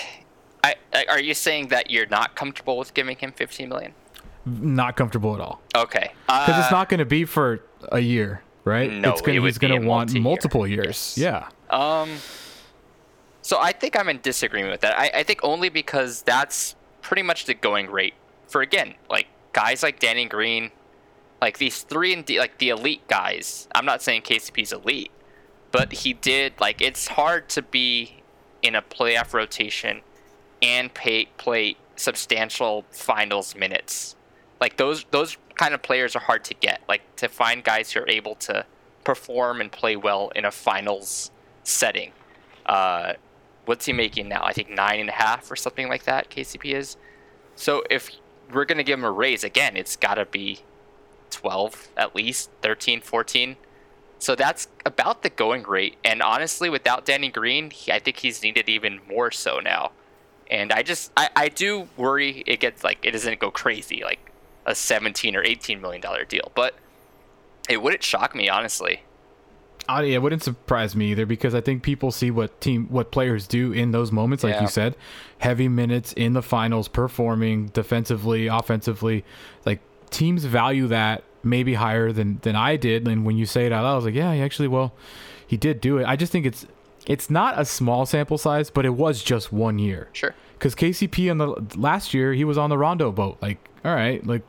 I, 0.63 0.75
I 0.93 1.05
are 1.09 1.19
you 1.19 1.33
saying 1.33 1.67
that 1.67 1.89
you're 1.91 2.07
not 2.07 2.35
comfortable 2.35 2.77
with 2.77 2.93
giving 2.93 3.17
him 3.17 3.31
15 3.33 3.67
million? 3.69 3.93
Not 4.45 4.95
comfortable 4.97 5.35
at 5.35 5.41
all 5.41 5.61
Okay. 5.75 6.11
because 6.25 6.50
Uh, 6.55 6.61
it's 6.63 6.71
not 6.71 6.89
going 6.89 7.00
to 7.00 7.05
be 7.05 7.25
for 7.25 7.61
a 7.91 8.00
year, 8.00 8.41
right? 8.63 8.91
No, 8.91 9.11
it's 9.11 9.21
gonna, 9.21 9.38
it 9.39 9.43
he's 9.43 9.57
going 9.57 9.79
to 9.79 9.85
want 9.88 10.13
multiple 10.19 10.65
years. 10.65 11.13
Yes. 11.17 11.50
Yeah. 11.71 12.01
Um. 12.01 12.09
So 13.51 13.60
I 13.60 13.74
think 13.74 14.00
I'm 14.00 14.08
in 14.08 14.22
disagreement 14.22 14.72
with 14.72 14.79
that. 14.79 14.98
I, 14.98 15.12
I 15.13 15.24
think 15.24 15.41
only 15.43 15.67
because 15.67 16.22
that's 16.22 16.74
pretty 17.01 17.22
much 17.22 17.43
the 17.43 17.53
going 17.53 17.91
rate 17.91 18.13
for 18.48 18.62
again, 18.62 18.93
like 19.10 19.27
guys 19.51 19.84
like 19.84 20.00
Danny 20.00 20.24
Green, 20.24 20.72
like 21.41 21.58
these 21.58 21.81
three 21.81 22.13
and 22.13 22.24
D, 22.24 22.39
like 22.39 22.60
the 22.60 22.70
elite 22.70 23.05
guys. 23.10 23.67
I'm 23.75 23.84
not 23.84 24.01
saying 24.01 24.22
KCP's 24.22 24.72
elite, 24.72 25.12
but 25.74 25.91
he 25.91 26.13
did 26.13 26.53
like 26.62 26.81
it's 26.81 27.10
hard 27.10 27.50
to 27.50 27.62
be 27.62 28.24
in 28.62 28.74
a 28.74 28.81
playoff 28.81 29.34
rotation 29.34 30.00
and 30.62 30.93
pay 30.93 31.25
play 31.36 31.75
substantial 31.98 32.86
finals 32.89 33.53
minutes. 33.53 34.15
Like 34.62 34.77
those 34.77 35.05
those 35.12 35.36
kind 35.55 35.74
of 35.74 35.81
players 35.81 36.15
are 36.15 36.22
hard 36.22 36.46
to 36.46 36.53
get. 36.53 36.79
Like 36.88 37.01
to 37.17 37.27
find 37.27 37.65
guys 37.65 37.91
who 37.91 38.00
are 38.00 38.10
able 38.10 38.36
to 38.36 38.65
perform 39.03 39.60
and 39.60 39.70
play 39.70 39.98
well 39.98 40.31
in 40.38 40.46
a 40.46 40.51
finals 40.51 41.31
setting. 41.65 42.13
Uh, 42.65 43.15
what's 43.65 43.86
he 43.86 43.94
making 43.94 44.30
now? 44.30 44.44
I 44.44 44.53
think 44.53 44.70
nine 44.70 45.00
and 45.00 45.10
a 45.10 45.13
half 45.13 45.51
or 45.51 45.56
something 45.56 45.88
like 45.88 46.03
that. 46.03 46.30
KCP 46.30 46.74
is. 46.74 46.98
So 47.56 47.84
if 47.89 48.10
we're 48.51 48.65
gonna 48.65 48.84
give 48.84 49.00
him 49.00 49.06
a 49.06 49.12
raise 49.12 49.44
again, 49.44 49.77
it's 49.77 49.96
got 49.96 50.15
to 50.15 50.25
be 50.25 50.62
12 51.32 51.89
at 51.98 52.15
least, 52.15 52.51
13, 52.62 53.01
14. 53.01 53.56
So 54.20 54.36
that's 54.36 54.68
about 54.86 55.24
the 55.24 55.30
going 55.30 55.63
rate. 55.63 55.98
And 56.03 56.22
honestly, 56.22 56.70
without 56.70 57.06
Danny 57.06 57.30
Green, 57.30 57.72
he, 57.72 57.91
I 57.91 57.98
think 57.98 58.18
he's 58.18 58.44
needed 58.44 58.70
even 58.70 59.00
more 59.10 59.32
so 59.32 59.60
now. 59.60 59.91
And 60.50 60.72
I 60.72 60.84
just, 60.84 61.12
I, 61.18 61.30
I 61.36 61.48
do 61.48 61.88
worry 61.98 62.44
it 62.46 62.60
gets 62.60 62.84
like, 62.84 63.00
it 63.03 63.12
doesn't 63.12 63.39
go 63.39 63.50
crazy, 63.50 64.03
like 64.03 64.32
a 64.65 64.75
17 64.75 65.36
or 65.36 65.44
18 65.44 65.82
million 65.82 66.01
dollar 66.01 66.24
deal. 66.24 66.51
But 66.53 66.75
it 67.68 67.82
wouldn't 67.82 68.03
shock 68.03 68.36
me, 68.36 68.48
honestly. 68.48 69.03
Yeah, 69.89 70.01
it 70.01 70.21
wouldn't 70.21 70.43
surprise 70.43 70.95
me 70.95 71.11
either 71.11 71.25
because 71.25 71.53
I 71.53 71.61
think 71.61 71.83
people 71.83 72.11
see 72.11 72.31
what 72.31 72.59
team, 72.61 72.88
what 72.89 73.11
players 73.11 73.45
do 73.47 73.71
in 73.73 73.91
those 73.91 74.11
moments, 74.11 74.43
like 74.43 74.55
Yeah. 74.55 74.61
you 74.61 74.67
said, 74.67 74.95
heavy 75.39 75.67
minutes 75.67 76.13
in 76.13 76.33
the 76.33 76.41
finals, 76.41 76.88
performing 76.88 77.67
defensively, 77.67 78.47
offensively. 78.47 79.23
Like 79.65 79.79
teams 80.09 80.45
value 80.45 80.88
that 80.88 81.23
maybe 81.43 81.73
higher 81.73 82.11
than 82.11 82.39
than 82.43 82.55
I 82.55 82.77
did. 82.77 83.07
And 83.07 83.25
when 83.25 83.38
you 83.38 83.45
say 83.45 83.65
it 83.65 83.71
out 83.71 83.83
loud, 83.83 83.93
I 83.93 83.95
was 83.95 84.05
like, 84.05 84.15
yeah, 84.15 84.33
he 84.33 84.41
actually, 84.41 84.67
well, 84.69 84.93
he 85.45 85.57
did 85.57 85.81
do 85.81 85.97
it. 85.97 86.05
I 86.05 86.15
just 86.15 86.31
think 86.31 86.45
it's 86.45 86.65
it's 87.07 87.29
not 87.29 87.59
a 87.59 87.65
small 87.65 88.05
sample 88.05 88.38
size, 88.38 88.69
but 88.69 88.85
it 88.85 88.93
was 88.93 89.23
just 89.23 89.51
one 89.51 89.79
year. 89.79 90.07
Sure. 90.13 90.35
Because 90.62 90.75
KCP 90.75 91.32
on 91.32 91.39
the 91.39 91.75
last 91.75 92.13
year, 92.13 92.34
he 92.34 92.44
was 92.44 92.56
on 92.56 92.70
the 92.70 92.77
Rondo 92.77 93.12
boat. 93.12 93.39
Like, 93.41 93.68
all 93.84 93.96
right, 93.96 94.24
like, 94.27 94.44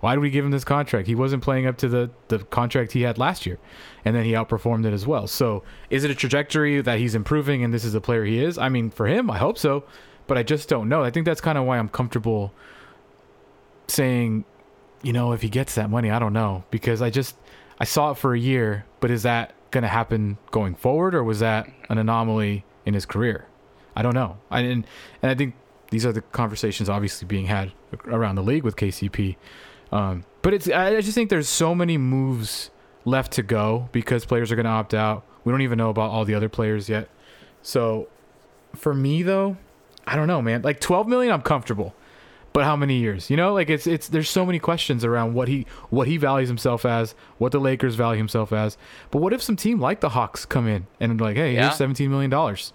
why 0.00 0.16
do 0.16 0.20
we 0.20 0.28
give 0.28 0.44
him 0.44 0.50
this 0.50 0.64
contract? 0.64 1.06
He 1.06 1.14
wasn't 1.14 1.40
playing 1.44 1.68
up 1.68 1.76
to 1.78 1.88
the 1.88 2.10
the 2.26 2.40
contract 2.40 2.90
he 2.90 3.02
had 3.02 3.16
last 3.16 3.46
year, 3.46 3.60
and 4.04 4.16
then 4.16 4.24
he 4.24 4.32
outperformed 4.32 4.84
it 4.86 4.92
as 4.92 5.06
well. 5.06 5.28
So, 5.28 5.62
is 5.88 6.02
it 6.02 6.10
a 6.10 6.16
trajectory 6.16 6.80
that 6.80 6.98
he's 6.98 7.14
improving 7.14 7.62
and 7.62 7.72
this 7.72 7.84
is 7.84 7.92
the 7.92 8.00
player 8.00 8.24
he 8.24 8.42
is? 8.42 8.58
I 8.58 8.70
mean, 8.70 8.90
for 8.90 9.06
him, 9.06 9.30
I 9.30 9.38
hope 9.38 9.56
so, 9.56 9.84
but 10.26 10.36
I 10.36 10.42
just 10.42 10.68
don't 10.68 10.88
know. 10.88 11.04
I 11.04 11.12
think 11.12 11.26
that's 11.26 11.40
kind 11.40 11.56
of 11.56 11.64
why 11.64 11.78
I'm 11.78 11.88
comfortable 11.88 12.52
saying, 13.86 14.44
you 15.04 15.12
know, 15.12 15.30
if 15.30 15.42
he 15.42 15.48
gets 15.48 15.76
that 15.76 15.90
money, 15.90 16.10
I 16.10 16.18
don't 16.18 16.32
know 16.32 16.64
because 16.72 17.00
I 17.00 17.10
just 17.10 17.36
I 17.78 17.84
saw 17.84 18.10
it 18.10 18.18
for 18.18 18.34
a 18.34 18.38
year, 18.38 18.84
but 18.98 19.12
is 19.12 19.22
that 19.22 19.54
going 19.70 19.82
to 19.82 19.88
happen 19.88 20.38
going 20.50 20.74
forward, 20.74 21.14
or 21.14 21.22
was 21.22 21.38
that 21.38 21.70
an 21.88 21.98
anomaly 21.98 22.64
in 22.84 22.94
his 22.94 23.06
career? 23.06 23.46
I 23.96 24.02
don't 24.02 24.14
know. 24.14 24.38
I 24.50 24.60
and 24.60 24.86
and 25.22 25.30
I 25.30 25.34
think 25.34 25.54
these 25.90 26.06
are 26.06 26.12
the 26.12 26.22
conversations 26.22 26.88
obviously 26.88 27.26
being 27.26 27.46
had 27.46 27.72
around 28.06 28.36
the 28.36 28.42
league 28.42 28.62
with 28.64 28.76
KCP. 28.76 29.36
Um, 29.90 30.24
but 30.42 30.54
it's 30.54 30.68
I 30.68 30.96
I 30.96 31.00
just 31.00 31.14
think 31.14 31.28
there's 31.30 31.48
so 31.48 31.74
many 31.74 31.98
moves 31.98 32.70
left 33.04 33.32
to 33.32 33.42
go 33.42 33.88
because 33.92 34.24
players 34.24 34.50
are 34.52 34.56
going 34.56 34.64
to 34.64 34.70
opt 34.70 34.94
out. 34.94 35.24
We 35.44 35.50
don't 35.52 35.62
even 35.62 35.76
know 35.78 35.90
about 35.90 36.10
all 36.10 36.24
the 36.24 36.34
other 36.34 36.48
players 36.48 36.88
yet. 36.88 37.08
So 37.62 38.08
for 38.74 38.94
me 38.94 39.22
though, 39.22 39.56
I 40.06 40.16
don't 40.16 40.28
know, 40.28 40.40
man. 40.40 40.62
Like 40.62 40.80
12 40.80 41.06
million, 41.08 41.32
I'm 41.32 41.42
comfortable. 41.42 41.94
But 42.54 42.64
how 42.64 42.76
many 42.76 42.98
years? 42.98 43.30
You 43.30 43.36
know, 43.38 43.54
like 43.54 43.70
it's 43.70 43.86
it's 43.86 44.08
there's 44.08 44.28
so 44.28 44.44
many 44.44 44.58
questions 44.58 45.04
around 45.06 45.32
what 45.32 45.48
he 45.48 45.66
what 45.88 46.06
he 46.06 46.18
values 46.18 46.48
himself 46.48 46.84
as, 46.84 47.14
what 47.38 47.50
the 47.50 47.58
Lakers 47.60 47.94
value 47.94 48.18
himself 48.18 48.52
as. 48.52 48.76
But 49.10 49.22
what 49.22 49.32
if 49.32 49.42
some 49.42 49.56
team 49.56 49.80
like 49.80 50.00
the 50.00 50.10
Hawks 50.10 50.44
come 50.44 50.68
in 50.68 50.86
and 51.00 51.18
like, 51.18 51.36
hey, 51.36 51.54
Yeah. 51.54 51.62
here's 51.68 51.76
17 51.76 52.10
million 52.10 52.30
dollars. 52.30 52.72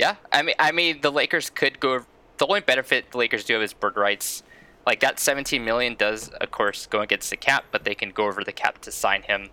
Yeah, 0.00 0.16
I 0.32 0.40
mean, 0.40 0.54
I 0.58 0.72
mean, 0.72 1.02
the 1.02 1.12
Lakers 1.12 1.50
could 1.50 1.78
go. 1.78 2.06
The 2.38 2.46
only 2.46 2.62
benefit 2.62 3.10
the 3.10 3.18
Lakers 3.18 3.44
do 3.44 3.52
have 3.52 3.62
is 3.62 3.74
bird 3.74 3.98
rights. 3.98 4.42
Like 4.86 5.00
that 5.00 5.20
17 5.20 5.62
million 5.62 5.94
does, 5.94 6.30
of 6.30 6.50
course, 6.50 6.86
go 6.86 7.02
against 7.02 7.28
the 7.28 7.36
cap, 7.36 7.66
but 7.70 7.84
they 7.84 7.94
can 7.94 8.08
go 8.08 8.24
over 8.24 8.42
the 8.42 8.50
cap 8.50 8.78
to 8.78 8.90
sign 8.90 9.24
him. 9.24 9.50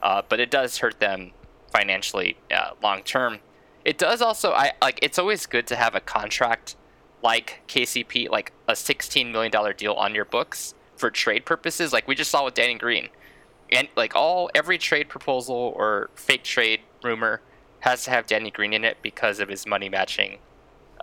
Uh, 0.00 0.22
but 0.28 0.38
it 0.38 0.48
does 0.48 0.78
hurt 0.78 1.00
them 1.00 1.32
financially 1.72 2.36
uh, 2.54 2.70
long 2.80 3.02
term. 3.02 3.40
It 3.84 3.98
does 3.98 4.22
also. 4.22 4.52
I 4.52 4.74
like. 4.80 5.00
It's 5.02 5.18
always 5.18 5.44
good 5.46 5.66
to 5.66 5.74
have 5.74 5.96
a 5.96 6.00
contract 6.00 6.76
like 7.20 7.62
KCP, 7.66 8.30
like 8.30 8.52
a 8.68 8.76
16 8.76 9.32
million 9.32 9.50
dollar 9.50 9.72
deal 9.72 9.94
on 9.94 10.14
your 10.14 10.24
books 10.24 10.74
for 10.94 11.10
trade 11.10 11.44
purposes. 11.44 11.92
Like 11.92 12.06
we 12.06 12.14
just 12.14 12.30
saw 12.30 12.44
with 12.44 12.54
Danny 12.54 12.76
Green, 12.78 13.08
and 13.72 13.88
like 13.96 14.14
all 14.14 14.50
every 14.54 14.78
trade 14.78 15.08
proposal 15.08 15.74
or 15.74 16.10
fake 16.14 16.44
trade 16.44 16.82
rumor 17.02 17.40
has 17.80 18.04
to 18.04 18.10
have 18.10 18.26
Danny 18.26 18.50
Green 18.50 18.72
in 18.72 18.84
it 18.84 18.98
because 19.02 19.40
of 19.40 19.48
his 19.48 19.66
money 19.66 19.88
matching 19.88 20.38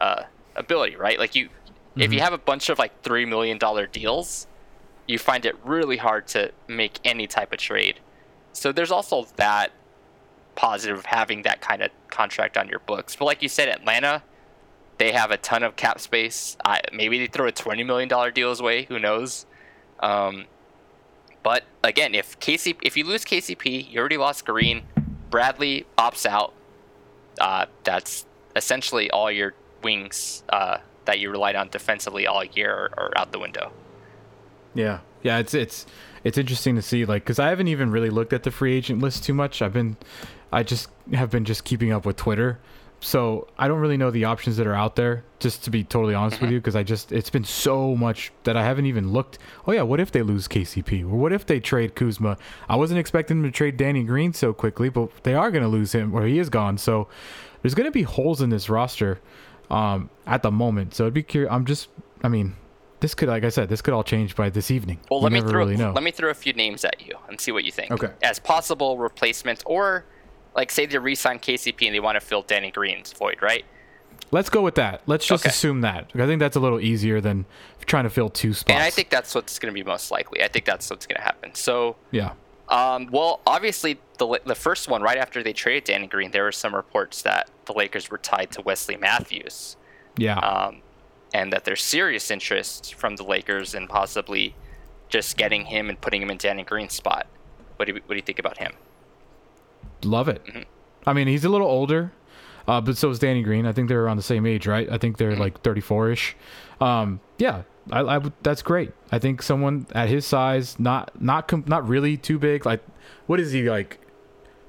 uh, 0.02 0.24
ability, 0.56 0.96
right? 0.96 1.20
Like 1.20 1.36
you, 1.36 1.50
if 1.98 2.14
you 2.14 2.20
have 2.22 2.34
a 2.34 2.38
bunch 2.38 2.70
of 2.70 2.80
like 2.80 3.02
three 3.04 3.26
million 3.26 3.58
dollar 3.58 3.88
deals, 3.88 4.48
you 5.08 5.20
find 5.20 5.46
it 5.46 5.56
really 5.66 5.98
hard 5.98 6.28
to 6.30 6.52
make 6.68 7.00
any 7.04 7.28
type 7.28 7.54
of 7.54 7.60
trade. 7.60 8.00
So 8.54 8.72
there's 8.72 8.92
also 8.92 9.28
that. 9.38 9.72
positive 10.56 10.98
of 10.98 11.06
having 11.06 11.44
that 11.44 11.62
kind 11.62 11.84
of 11.84 11.92
contract 12.10 12.58
on 12.58 12.68
your 12.68 12.80
books. 12.80 13.16
But 13.16 13.26
like 13.26 13.44
you 13.44 13.50
said, 13.50 13.70
Atlanta, 13.70 14.24
they 14.98 15.12
have 15.12 15.30
a 15.30 15.38
ton 15.38 15.62
of 15.64 15.76
cap 15.76 16.00
space. 16.00 16.58
I, 16.66 16.82
maybe 16.92 17.20
they 17.20 17.28
throw 17.28 17.46
a 17.48 17.52
twenty 17.52 17.84
million 17.84 18.10
dollar 18.10 18.32
deal 18.32 18.52
away. 18.52 18.86
Who 18.86 18.98
knows? 19.00 19.46
Um, 20.00 20.46
but 21.44 21.64
again, 21.84 22.16
if 22.16 22.40
KC, 22.40 22.76
if 22.82 22.98
you 22.98 23.04
lose 23.06 23.24
KCP, 23.24 23.92
you 23.92 24.00
already 24.00 24.18
lost 24.18 24.46
Green. 24.46 24.84
Bradley 25.30 25.86
opts 25.98 26.26
out. 26.26 26.54
Uh, 27.40 27.66
that's 27.84 28.26
essentially 28.56 29.10
all 29.12 29.32
your 29.32 29.54
wings 29.84 30.44
uh, 30.50 30.78
that 31.06 31.20
you 31.20 31.30
relied 31.30 31.56
on 31.56 31.70
defensively 31.70 32.28
all 32.28 32.44
year 32.44 32.72
are, 32.72 32.92
are 32.98 33.12
out 33.16 33.32
the 33.32 33.40
window. 33.40 33.72
Yeah, 34.74 35.00
yeah, 35.24 35.38
it's 35.38 35.54
it's 35.54 35.86
it's 36.24 36.38
interesting 36.38 36.76
to 36.76 36.82
see, 36.82 37.06
like, 37.06 37.24
because 37.24 37.40
I 37.40 37.50
haven't 37.50 37.68
even 37.68 37.92
really 37.92 38.10
looked 38.10 38.34
at 38.34 38.44
the 38.44 38.52
free 38.52 38.76
agent 38.76 39.00
list 39.02 39.24
too 39.24 39.34
much. 39.34 39.62
I've 39.62 39.74
been, 39.74 39.98
I 40.52 40.64
just 40.64 40.90
have 41.14 41.32
been 41.32 41.46
just 41.46 41.64
keeping 41.64 41.92
up 41.92 42.06
with 42.06 42.18
Twitter, 42.18 42.60
so 43.00 43.48
I 43.58 43.68
don't 43.68 43.80
really 43.80 43.98
know 43.98 44.10
the 44.12 44.26
options 44.26 44.58
that 44.58 44.68
are 44.68 44.74
out 44.74 44.96
there. 44.96 45.24
Just 45.40 45.64
to 45.66 45.70
be 45.70 45.84
totally 45.84 46.16
honest 46.16 46.42
with 46.42 46.50
you, 46.50 46.58
because 46.60 46.76
I 46.76 46.82
just 46.82 47.12
it's 47.12 47.30
been 47.30 47.44
so 47.44 47.96
much 47.96 48.32
that 48.44 48.58
I 48.58 48.64
haven't 48.64 48.88
even 48.88 49.12
looked. 49.14 49.38
Oh 49.68 49.72
yeah, 49.72 49.84
what 49.84 50.00
if 50.00 50.12
they 50.12 50.24
lose 50.24 50.48
KCP 50.48 51.04
or 51.04 51.16
what 51.16 51.32
if 51.32 51.46
they 51.46 51.60
trade 51.60 51.94
Kuzma? 51.94 52.38
I 52.68 52.76
wasn't 52.76 53.00
expecting 53.00 53.42
them 53.42 53.52
to 53.52 53.56
trade 53.56 53.78
Danny 53.78 54.04
Green 54.04 54.34
so 54.34 54.52
quickly, 54.52 54.90
but 54.90 55.12
they 55.24 55.36
are 55.36 55.52
going 55.52 55.64
to 55.64 55.70
lose 55.70 55.92
him 55.94 56.16
or 56.16 56.26
he 56.26 56.40
is 56.40 56.50
gone. 56.50 56.80
So 56.80 57.08
there's 57.62 57.76
going 57.76 57.86
to 57.86 57.92
be 57.92 58.02
holes 58.04 58.42
in 58.42 58.50
this 58.50 58.68
roster 58.70 59.20
um, 59.70 60.10
at 60.26 60.42
the 60.42 60.52
moment. 60.52 60.96
So 60.96 61.06
I'd 61.06 61.14
be 61.14 61.24
curious. 61.24 61.52
I'm 61.52 61.66
just, 61.66 61.90
I 62.24 62.30
mean, 62.30 62.56
this 63.00 63.14
could, 63.14 63.30
like 63.30 63.44
I 63.44 63.50
said, 63.50 63.70
this 63.70 63.82
could 63.82 63.94
all 63.94 64.04
change 64.04 64.36
by 64.36 64.50
this 64.50 64.72
evening. 64.72 65.00
Well, 65.10 65.20
You 65.20 65.24
let 65.26 65.32
me 65.34 65.42
throw 65.42 65.60
really 65.60 65.78
let 65.78 66.02
me 66.04 66.12
throw 66.12 66.30
a 66.30 66.34
few 66.34 66.54
names 66.54 66.84
at 66.84 67.06
you 67.06 67.14
and 67.30 67.40
see 67.40 67.52
what 67.52 67.64
you 67.64 67.72
think. 67.72 67.92
Okay. 67.92 68.12
As 68.24 68.40
possible 68.40 68.98
replacements, 68.98 69.62
or 69.66 70.06
like 70.58 70.72
say 70.72 70.86
they 70.86 70.98
re-sign 70.98 71.40
KCP 71.40 71.86
and 71.86 71.96
they 71.96 72.00
want 72.02 72.16
to 72.16 72.20
fill 72.20 72.42
Danny 72.42 72.72
Green's 72.72 73.14
void, 73.14 73.42
right? 73.42 73.64
Let's 74.32 74.50
go 74.50 74.62
with 74.62 74.76
that. 74.76 75.04
Let's 75.06 75.26
just 75.26 75.44
Okay. 75.46 75.50
assume 75.52 75.82
that. 75.82 76.12
I 76.16 76.26
think 76.26 76.40
that's 76.40 76.58
a 76.58 76.60
little 76.60 76.82
easier 76.82 77.22
than 77.22 77.46
trying 77.86 78.04
to 78.04 78.10
fill 78.10 78.30
two 78.30 78.54
spots. 78.54 78.74
And 78.74 78.84
I 78.84 78.90
think 78.90 79.10
that's 79.10 79.34
what's 79.34 79.58
going 79.60 79.74
to 79.74 79.74
be 79.74 79.84
most 79.88 80.12
likely. 80.12 80.44
I 80.44 80.50
think 80.50 80.66
that's 80.66 80.90
what's 80.90 81.06
going 81.06 81.16
to 81.16 81.22
happen. 81.24 81.56
So, 81.56 81.96
yeah, 82.12 82.34
um, 82.68 83.08
well, 83.12 83.40
obviously 83.48 84.00
the 84.18 84.42
the 84.46 84.56
first 84.56 84.90
one 84.90 85.02
right 85.02 85.18
after 85.18 85.42
they 85.44 85.54
traded 85.54 85.86
Danny 85.86 86.08
Green, 86.08 86.32
there 86.32 86.44
were 86.44 86.52
some 86.52 86.76
reports 86.76 87.22
that 87.22 87.50
the 87.66 87.72
Lakers 87.74 88.10
were 88.12 88.18
tied 88.18 88.52
to 88.52 88.62
Wesley 88.62 88.98
Matthews. 88.98 89.78
yeah. 90.18 90.40
um, 90.40 90.82
and 91.34 91.54
that 91.54 91.64
there's 91.66 91.84
serious 91.84 92.32
interest 92.32 92.96
from 92.96 93.16
the 93.18 93.24
Lakers 93.24 93.76
in 93.76 93.88
possibly 93.88 94.56
just 95.10 95.38
getting 95.38 95.66
him 95.66 95.88
and 95.90 96.00
putting 96.02 96.22
him 96.22 96.30
in 96.32 96.38
Danny 96.38 96.64
Green's 96.64 96.94
spot. 96.94 97.28
What 97.78 97.86
do 97.86 97.94
you, 97.94 98.02
what 98.06 98.10
do 98.10 98.16
you 98.16 98.22
think 98.22 98.40
about 98.40 98.58
him? 98.58 98.74
Love 100.04 100.28
it. 100.30 100.44
mm-hmm. 100.46 100.62
I 101.06 101.14
mean, 101.14 101.28
he's 101.28 101.46
a 101.46 101.50
little 101.50 101.68
older, 101.68 102.12
uh, 102.68 102.82
but 102.82 102.98
so 102.98 103.10
is 103.10 103.20
Danny 103.20 103.42
Green. 103.44 103.66
I 103.66 103.72
think 103.72 103.88
they're 103.88 104.04
around 104.04 104.18
the 104.18 104.24
same 104.24 104.46
age, 104.46 104.68
right? 104.68 104.90
I 104.92 104.98
think 104.98 105.18
they're 105.18 105.32
Mm-hmm. 105.32 105.42
like 105.42 105.62
34 105.62 106.12
ish. 106.12 106.36
Um, 106.82 107.20
yeah, 107.38 107.64
I, 107.92 108.02
I 108.02 108.20
that's 108.44 108.62
great. 108.62 108.92
I 109.12 109.20
think 109.20 109.42
someone 109.42 109.88
at 109.96 110.10
his 110.10 110.26
size, 110.26 110.80
not 110.80 111.20
not 111.22 111.48
com- 111.48 111.64
not 111.68 111.88
really 111.88 112.18
too 112.18 112.38
big. 112.38 112.66
Like, 112.66 112.84
what 113.26 113.40
is 113.40 113.52
he 113.54 113.70
like? 113.70 114.00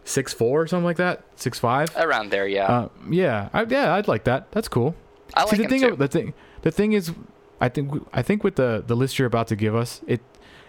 Six 0.05 0.33
four 0.33 0.63
or 0.63 0.67
something 0.67 0.85
like 0.87 0.97
that? 0.97 1.23
Six 1.37 1.59
five? 1.59 1.89
Around 1.97 2.31
there, 2.31 2.47
yeah. 2.49 2.65
Uh, 2.67 2.89
yeah, 3.11 3.49
I, 3.53 3.65
yeah, 3.65 3.95
I'd 3.95 4.09
like 4.09 4.25
that. 4.25 4.51
That's 4.53 4.69
cool. 4.69 4.95
I 5.35 5.43
like 5.43 5.51
See, 5.51 5.57
the 5.63 5.69
thing, 5.69 5.81
too. 5.83 5.97
the 5.97 6.09
thing, 6.09 6.33
the 6.63 6.71
thing 6.71 6.93
is, 6.95 7.13
I 7.61 7.69
think, 7.69 7.93
I 8.15 8.23
think 8.23 8.43
with 8.43 8.55
the 8.57 8.83
the 8.87 8.95
list 8.97 9.19
you're 9.19 9.27
about 9.27 9.49
to 9.49 9.57
give 9.57 9.75
us, 9.75 10.01
it, 10.07 10.23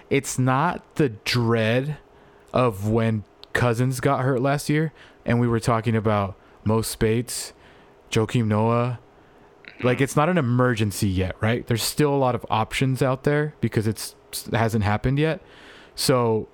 it's 0.09 0.37
not 0.37 0.83
the 0.95 1.09
dread 1.09 1.97
of 2.51 2.89
when 2.89 3.23
Cousins 3.59 3.99
got 3.99 4.23
hurt 4.23 4.41
last 4.41 4.69
year, 4.69 4.93
and 5.25 5.39
we 5.39 5.47
were 5.47 5.59
talking 5.59 5.95
about 5.95 6.35
Mo 6.63 6.81
Speights, 6.81 7.53
Joakim 8.11 8.45
Noah. 8.47 8.99
Like 9.81 10.01
it's 10.01 10.15
not 10.15 10.27
an 10.29 10.37
emergency 10.37 11.07
yet, 11.07 11.35
right? 11.41 11.65
There's 11.65 11.83
still 11.83 12.13
a 12.13 12.17
lot 12.17 12.35
of 12.35 12.45
options 12.49 13.01
out 13.01 13.23
there 13.23 13.53
because 13.61 13.87
it's 13.87 14.15
it 14.47 14.53
hasn't 14.53 14.83
happened 14.83 15.19
yet. 15.19 15.41
So 15.95 16.49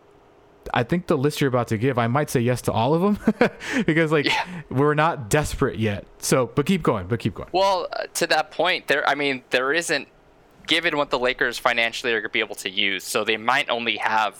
I 0.74 0.84
think 0.84 1.08
the 1.08 1.18
list 1.18 1.42
you're 1.42 1.48
about 1.48 1.68
to 1.70 1.78
give, 1.78 1.98
I 1.98 2.08
might 2.08 2.30
say 2.30 2.40
yes 2.40 2.62
to 2.64 2.72
all 2.72 2.94
of 2.94 3.02
them 3.02 3.50
because 3.86 4.12
like 4.12 4.26
Yeah. 4.26 4.62
we're 4.70 4.94
not 4.96 5.30
desperate 5.30 5.80
yet. 5.80 6.06
So, 6.20 6.48
but 6.56 6.66
keep 6.66 6.84
going, 6.84 7.08
but 7.08 7.20
keep 7.20 7.34
going. 7.36 7.50
well, 7.52 7.88
uh, 7.94 8.06
to 8.16 8.28
that 8.28 8.52
point, 8.52 8.88
there. 8.88 9.08
I 9.08 9.16
mean, 9.16 9.44
there 9.52 9.74
isn't. 9.74 10.08
Given 10.68 10.98
what 10.98 11.12
the 11.12 11.20
Lakers 11.20 11.60
financially 11.60 12.12
are 12.14 12.22
going 12.22 12.30
to 12.30 12.34
be 12.34 12.40
able 12.40 12.56
to 12.56 12.70
use, 12.72 13.04
so 13.04 13.24
they 13.24 13.38
might 13.38 13.70
only 13.70 13.98
have 13.98 14.36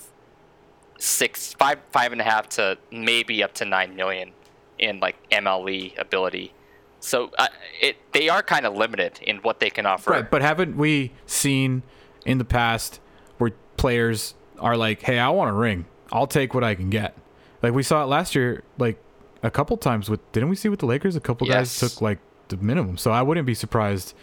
six, 0.98 1.54
five, 1.54 1.80
five 1.92 2.12
and 2.12 2.22
a 2.22 2.24
half 2.24 2.50
to 2.50 2.78
maybe 2.92 3.44
up 3.44 3.54
to 3.56 3.66
nine 3.66 3.96
million 3.96 4.32
in 4.80 5.00
like 5.00 5.16
MLE 5.30 5.98
ability. 6.00 6.54
So 7.00 7.32
uh, 7.38 7.48
it 7.82 7.98
they 8.14 8.30
are 8.30 8.42
kind 8.42 8.66
of 8.66 8.76
limited 8.76 9.20
in 9.22 9.38
what 9.38 9.60
they 9.60 9.70
can 9.70 9.86
offer. 9.86 10.12
Right, 10.12 10.30
but 10.30 10.42
haven't 10.42 10.76
we 10.78 11.12
seen 11.26 11.84
in 12.26 12.38
the 12.40 12.46
past 12.46 13.00
where 13.38 13.52
players 13.78 14.34
are 14.60 14.76
like, 14.76 15.02
"Hey, 15.02 15.20
I 15.20 15.30
want 15.30 15.52
a 15.52 15.54
ring. 15.54 15.86
I'll 16.12 16.28
take 16.28 16.54
what 16.54 16.64
I 16.64 16.74
can 16.76 16.90
get." 16.90 17.16
Like 17.62 17.74
we 17.74 17.84
saw 17.84 18.04
it 18.04 18.08
last 18.08 18.36
year, 18.36 18.64
like 18.78 18.98
a 19.44 19.52
couple 19.52 19.78
times 19.78 20.10
with. 20.10 20.20
Didn't 20.32 20.50
we 20.50 20.56
see 20.56 20.70
with 20.70 20.80
the 20.80 20.88
Lakers? 20.88 21.16
A 21.16 21.20
couple 21.20 21.48
guys 21.48 21.78
took 21.78 22.02
like 22.02 22.20
the 22.48 22.58
minimum. 22.58 22.98
So 22.98 23.12
I 23.12 23.22
wouldn't 23.22 23.46
be 23.46 23.54
surprised 23.56 24.14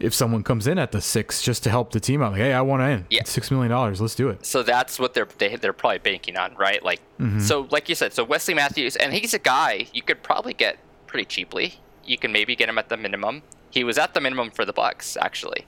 if 0.00 0.12
someone 0.14 0.42
comes 0.42 0.66
in 0.66 0.78
at 0.78 0.92
the 0.92 1.00
six 1.00 1.40
just 1.42 1.62
to 1.64 1.70
help 1.70 1.92
the 1.92 2.00
team 2.00 2.22
out. 2.22 2.32
Like, 2.32 2.40
hey, 2.40 2.52
I 2.52 2.60
want 2.62 2.80
to 2.82 2.86
in. 2.88 3.06
Yeah. 3.10 3.20
It's 3.20 3.30
six 3.30 3.50
million 3.50 3.70
dollars. 3.70 4.00
Let's 4.00 4.14
do 4.14 4.28
it. 4.28 4.44
so 4.44 4.62
that's 4.62 4.98
what 4.98 5.14
they're 5.14 5.28
they, 5.38 5.56
they're 5.56 5.72
probably 5.72 5.98
banking 5.98 6.36
on, 6.36 6.54
right? 6.56 6.82
Like, 6.82 7.00
Mm-hmm. 7.20 7.38
so 7.40 7.68
like 7.70 7.88
you 7.88 7.94
said, 7.94 8.12
so 8.12 8.24
Wesley 8.24 8.54
Matthews, 8.54 8.96
and 8.96 9.12
he's 9.12 9.34
a 9.34 9.38
guy 9.38 9.86
you 9.92 10.02
could 10.02 10.22
probably 10.24 10.52
get 10.52 10.78
pretty 11.06 11.24
cheaply. 11.24 11.74
You 12.04 12.18
can 12.18 12.32
maybe 12.32 12.56
get 12.56 12.68
him 12.68 12.76
at 12.76 12.88
the 12.88 12.96
minimum. 12.96 13.42
He 13.70 13.84
was 13.84 13.98
at 13.98 14.14
the 14.14 14.20
minimum 14.20 14.50
for 14.50 14.64
the 14.64 14.72
Bucks, 14.72 15.16
actually. 15.16 15.64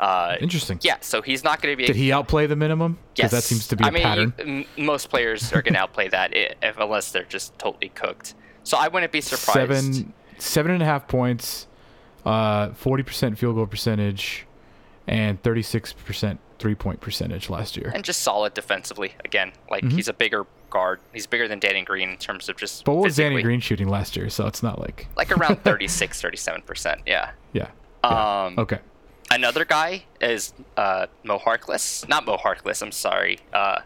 Uh, 0.00 0.36
Interesting. 0.40 0.78
yeah, 0.82 0.96
so 1.00 1.22
he's 1.22 1.42
not 1.44 1.62
going 1.62 1.72
to 1.72 1.76
be. 1.76 1.86
Did 1.86 1.94
he 1.96 2.10
outplay 2.12 2.46
the 2.46 2.56
minimum? 2.56 2.98
Yes, 3.16 3.30
that 3.30 3.42
seems 3.44 3.66
to 3.68 3.76
be 3.76 3.84
a 3.84 3.86
I 3.86 3.90
mean, 3.90 4.02
pattern. 4.02 4.34
you- 4.38 4.44
m- 4.78 4.84
most 4.86 5.08
players 5.08 5.52
are 5.52 5.62
going 5.62 5.74
to 5.74 5.80
outplay 5.80 6.08
that 6.08 6.32
if, 6.36 6.76
unless 6.78 7.10
they're 7.12 7.22
just 7.24 7.56
totally 7.58 7.90
cooked. 7.90 8.34
So 8.64 8.76
I 8.76 8.88
wouldn't 8.88 9.10
be 9.12 9.20
surprised. 9.20 9.52
seven 9.54 10.12
seven 10.38 10.72
and 10.72 10.82
a 10.82 10.86
half 10.86 11.06
points, 11.08 11.67
uh, 12.28 12.72
forty 12.74 13.02
percent 13.02 13.38
field 13.38 13.56
goal 13.56 13.66
percentage, 13.66 14.46
and 15.06 15.42
thirty 15.42 15.62
six 15.62 15.92
percent 15.92 16.40
three 16.58 16.74
point 16.74 17.00
percentage 17.00 17.48
last 17.48 17.76
year. 17.76 17.90
and 17.94 18.04
just 18.04 18.20
solid 18.22 18.54
defensively. 18.54 19.12
Again, 19.24 19.52
like 19.70 19.84
Mm-hmm. 19.84 19.96
he's 19.96 20.08
a 20.08 20.12
bigger 20.12 20.44
guard. 20.70 21.00
He's 21.12 21.26
bigger 21.26 21.46
than 21.48 21.58
Danny 21.60 21.82
Green 21.82 22.10
in 22.10 22.16
terms 22.16 22.48
of 22.48 22.56
just. 22.56 22.84
But 22.84 22.94
what 22.94 23.04
was 23.04 23.16
Danny. 23.16 23.42
Green 23.42 23.60
shooting 23.60 23.88
last 23.88 24.16
year? 24.16 24.28
So 24.28 24.46
it's 24.46 24.62
not 24.62 24.78
like 24.80 25.06
Like 25.16 25.30
around 25.36 25.62
36, 25.64 26.20
37 26.20 26.62
percent. 26.62 27.00
Yeah. 27.06 27.30
yeah. 27.52 27.68
yeah. 28.04 28.44
Um, 28.46 28.58
okay. 28.58 28.78
Another 29.30 29.64
guy 29.66 30.04
is 30.20 30.54
uh, 30.76 31.06
Mo 31.22 31.38
Harkless. 31.38 32.08
Not 32.08 32.24
Mo 32.26 32.36
Harkless. 32.38 32.80
I'm 32.82 32.92
sorry. 32.92 33.38
Uh, 33.52 33.80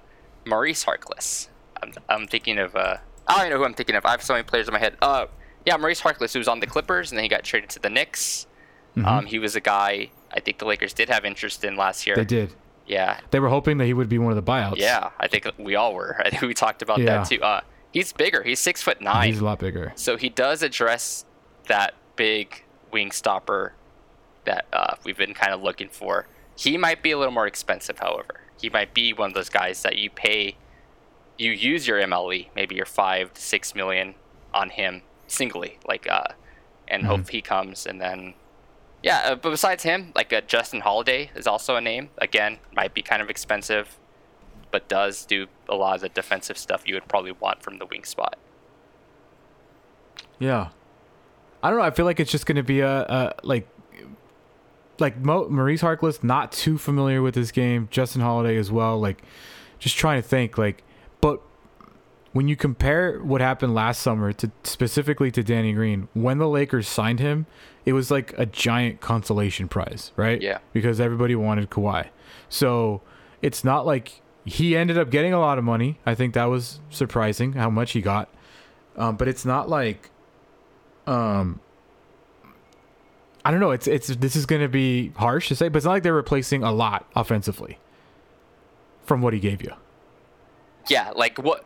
Maurice 0.47 0.85
Harkless. 0.85 1.49
I'm, 1.83 1.93
I'm 2.09 2.27
thinking 2.29 2.59
of. 2.59 2.75
Uh, 2.77 2.97
I 3.27 3.39
don't 3.43 3.51
know 3.51 3.59
who 3.59 3.65
I'm 3.65 3.75
thinking 3.75 3.97
of. 3.97 4.05
I 4.07 4.13
have 4.13 4.23
so 4.23 4.35
many 4.35 4.45
players 4.45 4.69
in 4.69 4.73
my 4.73 4.79
head. 4.81 4.97
Uh, 5.03 5.27
yeah, 5.67 5.77
Maurice 5.77 6.01
Harkless, 6.01 6.33
who 6.33 6.39
was 6.39 6.49
on 6.49 6.61
the 6.61 6.67
Clippers, 6.67 7.11
and 7.11 7.19
then 7.19 7.23
he 7.25 7.29
got 7.29 7.45
traded 7.45 7.71
to 7.71 7.79
the 7.79 7.91
Knicks. 7.91 8.47
Um, 9.05 9.25
he 9.25 9.39
was 9.39 9.57
a 9.57 9.61
guy 9.61 10.11
I 10.31 10.41
think 10.41 10.59
the 10.59 10.67
Lakers 10.67 10.93
did 10.93 11.09
have 11.09 11.25
interest 11.25 11.65
in 11.65 11.77
last 11.77 12.07
year. 12.07 12.15
They 12.17 12.25
did. 12.27 12.53
Yeah, 12.87 13.21
They 13.31 13.41
were 13.41 13.49
hoping 13.49 13.79
that 13.79 13.87
he 13.87 13.95
would 13.95 14.09
be 14.09 14.19
one 14.19 14.33
of 14.33 14.37
the 14.37 14.43
buyouts. 14.43 14.77
yeah. 14.77 15.11
I 15.19 15.29
think 15.29 15.47
we 15.57 15.77
all 15.77 15.95
were. 15.95 16.21
I 16.25 16.29
think 16.31 16.43
we 16.43 16.53
talked 16.53 16.83
about 16.83 16.99
Yeah. 16.99 17.19
that 17.19 17.29
too. 17.29 17.41
Uh, 17.43 17.61
he's 17.93 18.13
bigger. 18.13 18.43
He's 18.43 18.59
six 18.61 18.83
foot 18.83 19.01
nine. 19.01 19.29
He's 19.29 19.39
a 19.41 19.45
lot 19.45 19.61
bigger. 19.61 19.93
So 19.95 20.17
he 20.17 20.29
does 20.29 20.63
address 20.63 21.25
that 21.69 21.95
big 22.17 22.65
wing 22.91 23.13
stopper 23.13 23.73
that 24.45 24.67
uh, 24.73 24.97
we've 25.05 25.17
been 25.17 25.33
kind 25.33 25.53
of 25.55 25.63
looking 25.63 25.89
for. 25.89 26.27
He 26.57 26.77
might 26.77 27.03
be 27.03 27.13
a 27.13 27.19
little 27.19 27.33
more 27.33 27.47
expensive, 27.47 27.99
however. 28.01 28.41
He 28.61 28.69
might 28.69 28.93
be 28.93 29.13
one 29.15 29.31
of 29.31 29.35
those 29.35 29.49
guys 29.49 29.83
that 29.85 29.97
you 29.97 30.11
pay, 30.11 30.57
you 31.39 31.53
use 31.53 31.87
your 31.87 31.99
MLE, 32.01 32.49
maybe 32.55 32.75
your 32.75 32.85
five 32.85 33.33
to 33.35 33.41
six 33.41 33.75
million 33.75 34.17
on 34.53 34.71
him 34.71 35.03
singly, 35.33 35.79
like, 35.87 36.09
uh, 36.09 36.25
and 36.89 37.05
hope 37.05 37.31
he 37.31 37.41
comes. 37.41 37.87
And 37.87 38.01
then, 38.01 38.35
yeah, 39.03 39.19
uh, 39.25 39.35
but 39.35 39.51
besides 39.51 39.83
him, 39.83 40.13
like 40.15 40.33
uh, 40.33 40.43
Justin 40.43 40.81
Holiday 40.81 41.31
is 41.35 41.47
also 41.47 41.77
a 41.77 41.81
name. 41.81 42.11
Again, 42.19 42.59
might 42.77 42.95
be 42.95 43.03
kind 43.03 43.23
of 43.23 43.31
expensive, 43.31 43.99
but 44.71 44.89
does 44.89 45.25
do 45.25 45.47
a 45.69 45.75
lot 45.75 45.97
of 45.97 46.01
the 46.03 46.09
defensive 46.11 46.59
stuff 46.59 46.87
you 46.87 46.95
would 46.95 47.09
probably 47.09 47.33
want 47.33 47.63
from 47.63 47.79
the 47.79 47.87
wing 47.87 48.05
spot. 48.05 48.39
Yeah. 50.39 50.69
I 51.63 51.71
don't 51.71 51.79
know. 51.79 51.85
I 51.85 51.91
feel 51.91 52.05
like 52.05 52.21
it's 52.21 52.31
just 52.31 52.47
going 52.47 52.57
to 52.57 52.63
be 52.63 52.81
a, 52.81 53.03
a 53.03 53.35
like 53.43 53.69
like 54.99 55.17
Mo, 55.19 55.49
Maurice 55.49 55.83
Harkless 55.83 56.23
not 56.23 56.53
too 56.53 56.77
familiar 56.77 57.23
with 57.23 57.35
this 57.35 57.53
game. 57.53 57.89
Justin 57.91 58.21
Holiday 58.21 58.57
as 58.57 58.71
well. 58.71 58.99
Like 58.99 59.23
just 59.79 59.97
trying 59.97 60.21
to 60.21 60.29
think 60.29 60.59
like 60.59 60.83
but 61.21 61.41
when 62.33 62.49
you 62.49 62.57
compare 62.57 63.19
what 63.19 63.41
happened 63.41 63.75
last 63.75 64.01
summer 64.03 64.33
to 64.33 64.51
specifically 64.65 65.31
to 65.31 65.43
Danny 65.43 65.73
Green, 65.73 66.09
when 66.15 66.39
the 66.39 66.49
Lakers 66.49 66.89
signed 66.89 67.21
him, 67.21 67.47
it 67.85 67.93
was 67.93 68.11
like 68.11 68.33
a 68.39 68.47
giant 68.47 69.01
consolation 69.01 69.69
prize, 69.69 70.13
right? 70.17 70.41
Yeah. 70.41 70.59
Because 70.73 71.01
everybody 71.01 71.35
wanted 71.35 71.69
Kawhi. 71.71 72.09
So 72.49 73.03
it's 73.43 73.65
not 73.65 73.85
like 73.85 74.21
he 74.45 74.77
ended 74.77 74.97
up 74.99 75.11
getting 75.11 75.33
a 75.33 75.41
lot 75.41 75.59
of 75.59 75.65
money. 75.65 75.99
I 76.07 76.15
think 76.15 76.35
that 76.35 76.45
was 76.47 76.81
surprising 76.91 77.53
how 77.55 77.71
much 77.71 77.93
he 77.93 78.01
got. 78.01 78.29
um, 78.97 79.17
but 79.17 79.29
it's 79.29 79.45
not 79.45 79.69
like, 79.69 80.11
um, 81.07 81.61
I 83.45 83.51
don't 83.51 83.59
know. 83.61 83.73
It's 83.73 83.89
it's 83.89 84.07
this 84.09 84.37
is 84.37 84.47
going 84.47 84.63
to 84.63 84.69
be 84.69 85.09
harsh 85.17 85.49
to 85.49 85.57
say, 85.57 85.69
but 85.69 85.79
it's 85.79 85.85
not 85.85 85.93
like 85.93 86.03
they're 86.05 86.15
replacing 86.15 86.63
a 86.63 86.71
lot 86.71 87.07
offensively 87.17 87.79
from 89.05 89.21
what 89.21 89.33
he 89.35 89.41
gave 89.41 89.63
you. 89.63 89.73
Yeah, 90.89 91.11
like 91.17 91.39
what? 91.39 91.65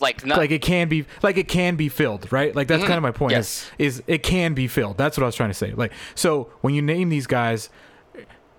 Like 0.00 0.24
not 0.26 0.38
like 0.38 0.50
it 0.50 0.62
can 0.62 0.88
be 0.88 1.06
like 1.22 1.36
it 1.38 1.48
can 1.48 1.76
be 1.76 1.88
filled, 1.88 2.30
right? 2.32 2.54
Like 2.54 2.68
that's 2.68 2.82
Mhm. 2.82 2.86
kind 2.86 2.96
of 2.98 3.02
my 3.02 3.10
point. 3.12 3.32
Yes. 3.32 3.70
Is, 3.78 3.98
is 3.98 4.02
it 4.06 4.22
can 4.22 4.52
be 4.54 4.68
filled? 4.68 4.98
That's 4.98 5.16
what 5.16 5.22
I 5.22 5.26
was 5.26 5.34
trying 5.34 5.50
to 5.50 5.54
say. 5.54 5.72
Like 5.72 5.92
so 6.14 6.50
when 6.60 6.74
you 6.74 6.82
name 6.82 7.08
these 7.08 7.26
guys, 7.26 7.70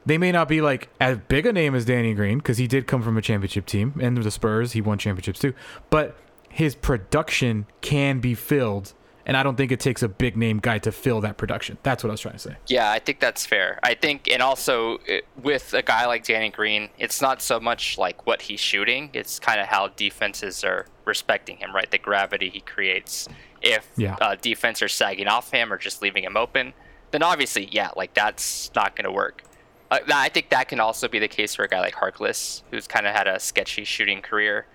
they 0.06 0.18
may 0.18 0.32
not 0.32 0.48
be 0.48 0.62
like 0.62 0.90
as 1.00 1.18
big 1.28 1.46
a 1.46 1.54
name 1.54 1.76
as 1.76 1.86
Danny 1.86 2.14
Green 2.14 2.38
because 2.40 2.58
he 2.58 2.66
did 2.68 2.88
come 2.88 3.02
from 3.04 3.18
a 3.18 3.22
championship 3.22 3.66
team 3.66 3.94
and 4.02 4.18
the 4.18 4.32
Spurs 4.32 4.72
he 4.72 4.82
won 4.82 4.98
championships 4.98 5.40
too, 5.40 5.54
but 5.90 6.16
his 6.50 6.74
production 6.76 7.68
can 7.82 8.20
be 8.20 8.34
filled, 8.34 8.94
and 9.28 9.38
I 9.38 9.44
don't 9.44 9.56
think 9.58 9.72
it 9.72 9.80
takes 9.80 10.02
a 10.02 10.08
big 10.08 10.36
name 10.36 10.58
guy 10.60 10.80
to 10.80 10.92
fill 10.92 11.22
that 11.22 11.38
production. 11.38 11.78
That's 11.84 12.04
what 12.04 12.10
I 12.10 12.14
was 12.14 12.22
trying 12.22 12.34
to 12.36 12.40
say. 12.40 12.56
Yeah, 12.66 12.90
I 12.90 12.98
think 12.98 13.20
that's 13.20 13.46
fair. 13.46 13.80
I 13.84 13.94
think, 13.94 14.28
and 14.32 14.42
also 14.42 14.98
with 15.44 15.74
a 15.74 15.84
guy 15.84 16.08
like 16.08 16.24
Danny 16.26 16.50
Green, 16.50 16.90
it's 16.98 17.22
not 17.22 17.42
so 17.44 17.60
much 17.60 17.98
like 18.00 18.26
what 18.26 18.42
he's 18.42 18.60
shooting; 18.60 19.12
it's 19.14 19.38
kind 19.40 19.60
of 19.62 19.68
how 19.68 19.90
defenses 19.90 20.64
are 20.64 20.88
respecting 21.06 21.58
him, 21.58 21.76
right? 21.76 21.92
The 21.92 21.98
gravity 22.00 22.50
he 22.50 22.62
creates. 22.62 23.28
If 23.62 23.88
Yeah. 23.98 24.16
uh, 24.22 24.36
defense 24.42 24.82
are 24.82 24.88
sagging 24.88 25.28
off 25.28 25.52
him 25.52 25.72
or 25.74 25.78
just 25.78 26.02
leaving 26.02 26.24
him 26.24 26.38
open, 26.38 26.74
then 27.12 27.22
obviously, 27.24 27.68
yeah, 27.72 27.90
like 27.96 28.14
that's 28.14 28.72
not 28.76 28.96
going 28.96 29.06
to 29.06 29.12
work. 29.12 29.44
Uh, 29.90 30.00
I 30.14 30.30
think 30.30 30.50
that 30.50 30.68
can 30.68 30.80
also 30.80 31.08
be 31.08 31.18
the 31.20 31.28
case 31.28 31.56
for 31.56 31.64
a 31.64 31.68
guy 31.68 31.80
like 31.80 31.96
Harkless, 31.96 32.62
who's 32.72 32.88
kind 32.88 33.08
of 33.08 33.16
had 33.16 33.28
a 33.28 33.40
sketchy 33.40 33.84
shooting 33.84 34.22
career, 34.22 34.66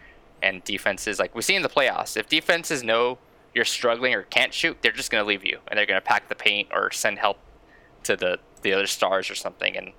and 0.43 0.65
defenses 0.65 1.19
like 1.19 1.35
we 1.35 1.43
see 1.43 1.55
in 1.55 1.63
the 1.63 1.69
playoffs. 1.69 2.17
If 2.17 2.29
defenses 2.29 2.83
know 2.83 3.19
you're 3.55 3.65
struggling 3.65 4.15
or 4.15 4.23
can't 4.23 4.55
shoot, 4.55 4.79
they're 4.83 4.93
just 4.93 5.11
going 5.11 5.23
to 5.23 5.29
leave 5.29 5.45
you, 5.45 5.59
and 5.69 5.79
they're 5.79 5.87
going 5.87 6.01
to 6.01 6.07
pack 6.07 6.29
the 6.29 6.35
paint 6.35 6.69
or 6.73 6.91
send 6.91 7.19
help 7.19 7.39
to 8.05 8.17
the 8.17 8.39
the 8.63 8.73
other 8.73 8.87
stars 8.87 9.31
or 9.31 9.35
something. 9.35 9.77
And 9.77 9.93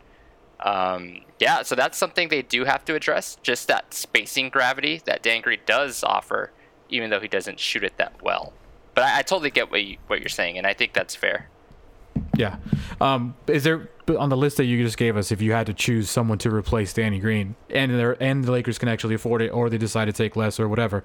um, 0.61 1.21
yeah, 1.39 1.63
so 1.63 1.75
that's 1.75 1.97
something 1.97 2.29
they 2.29 2.41
do 2.41 2.65
have 2.65 2.85
to 2.85 2.95
address. 2.95 3.37
Just 3.43 3.67
that 3.67 3.93
spacing 3.93 4.49
gravity 4.49 5.01
that 5.05 5.21
Dan 5.21 5.41
Green 5.41 5.59
does 5.65 6.03
offer, 6.03 6.51
even 6.89 7.09
though 7.09 7.19
he 7.19 7.27
doesn't 7.27 7.59
shoot 7.59 7.83
it 7.83 7.97
that 7.97 8.21
well. 8.23 8.53
But 8.95 9.05
I, 9.05 9.19
I 9.19 9.21
totally 9.21 9.51
get 9.51 9.71
what 9.71 9.83
you, 9.83 9.97
what 10.07 10.19
you're 10.19 10.29
saying, 10.29 10.57
and 10.57 10.65
I 10.65 10.73
think 10.73 10.93
that's 10.93 11.15
fair. 11.15 11.49
Yeah. 12.35 12.57
Um, 13.01 13.35
is 13.47 13.63
there 13.63 13.89
on 14.17 14.29
the 14.29 14.37
list 14.37 14.57
that 14.57 14.65
you 14.65 14.83
just 14.83 14.97
gave 14.97 15.17
us? 15.17 15.31
If 15.31 15.41
you 15.41 15.51
had 15.51 15.67
to 15.67 15.73
choose 15.73 16.09
someone 16.09 16.37
to 16.39 16.53
replace 16.53 16.93
Danny 16.93 17.19
Green, 17.19 17.55
and 17.69 17.91
and 17.91 18.43
the 18.43 18.51
Lakers 18.51 18.77
can 18.77 18.89
actually 18.89 19.15
afford 19.15 19.41
it, 19.41 19.49
or 19.49 19.69
they 19.69 19.77
decide 19.77 20.05
to 20.05 20.13
take 20.13 20.35
less 20.35 20.59
or 20.59 20.67
whatever, 20.67 21.03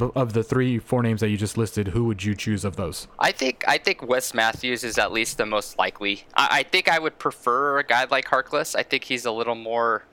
of 0.00 0.32
the 0.32 0.42
three, 0.42 0.78
four 0.78 1.02
names 1.02 1.20
that 1.20 1.28
you 1.28 1.36
just 1.36 1.56
listed, 1.56 1.88
who 1.88 2.04
would 2.04 2.24
you 2.24 2.34
choose 2.34 2.64
of 2.64 2.76
those? 2.76 3.08
I 3.18 3.32
think 3.32 3.64
I 3.66 3.78
think 3.78 4.06
Wes 4.06 4.34
Matthews 4.34 4.84
is 4.84 4.98
at 4.98 5.12
least 5.12 5.38
the 5.38 5.46
most 5.46 5.78
likely. 5.78 6.24
I, 6.34 6.48
I 6.50 6.62
think 6.62 6.88
I 6.88 6.98
would 6.98 7.18
prefer 7.18 7.78
a 7.78 7.84
guy 7.84 8.06
like 8.10 8.26
Harkless. 8.26 8.74
I 8.74 8.82
think 8.82 9.04
he's 9.04 9.24
a 9.24 9.32
little 9.32 9.54
more. 9.54 10.04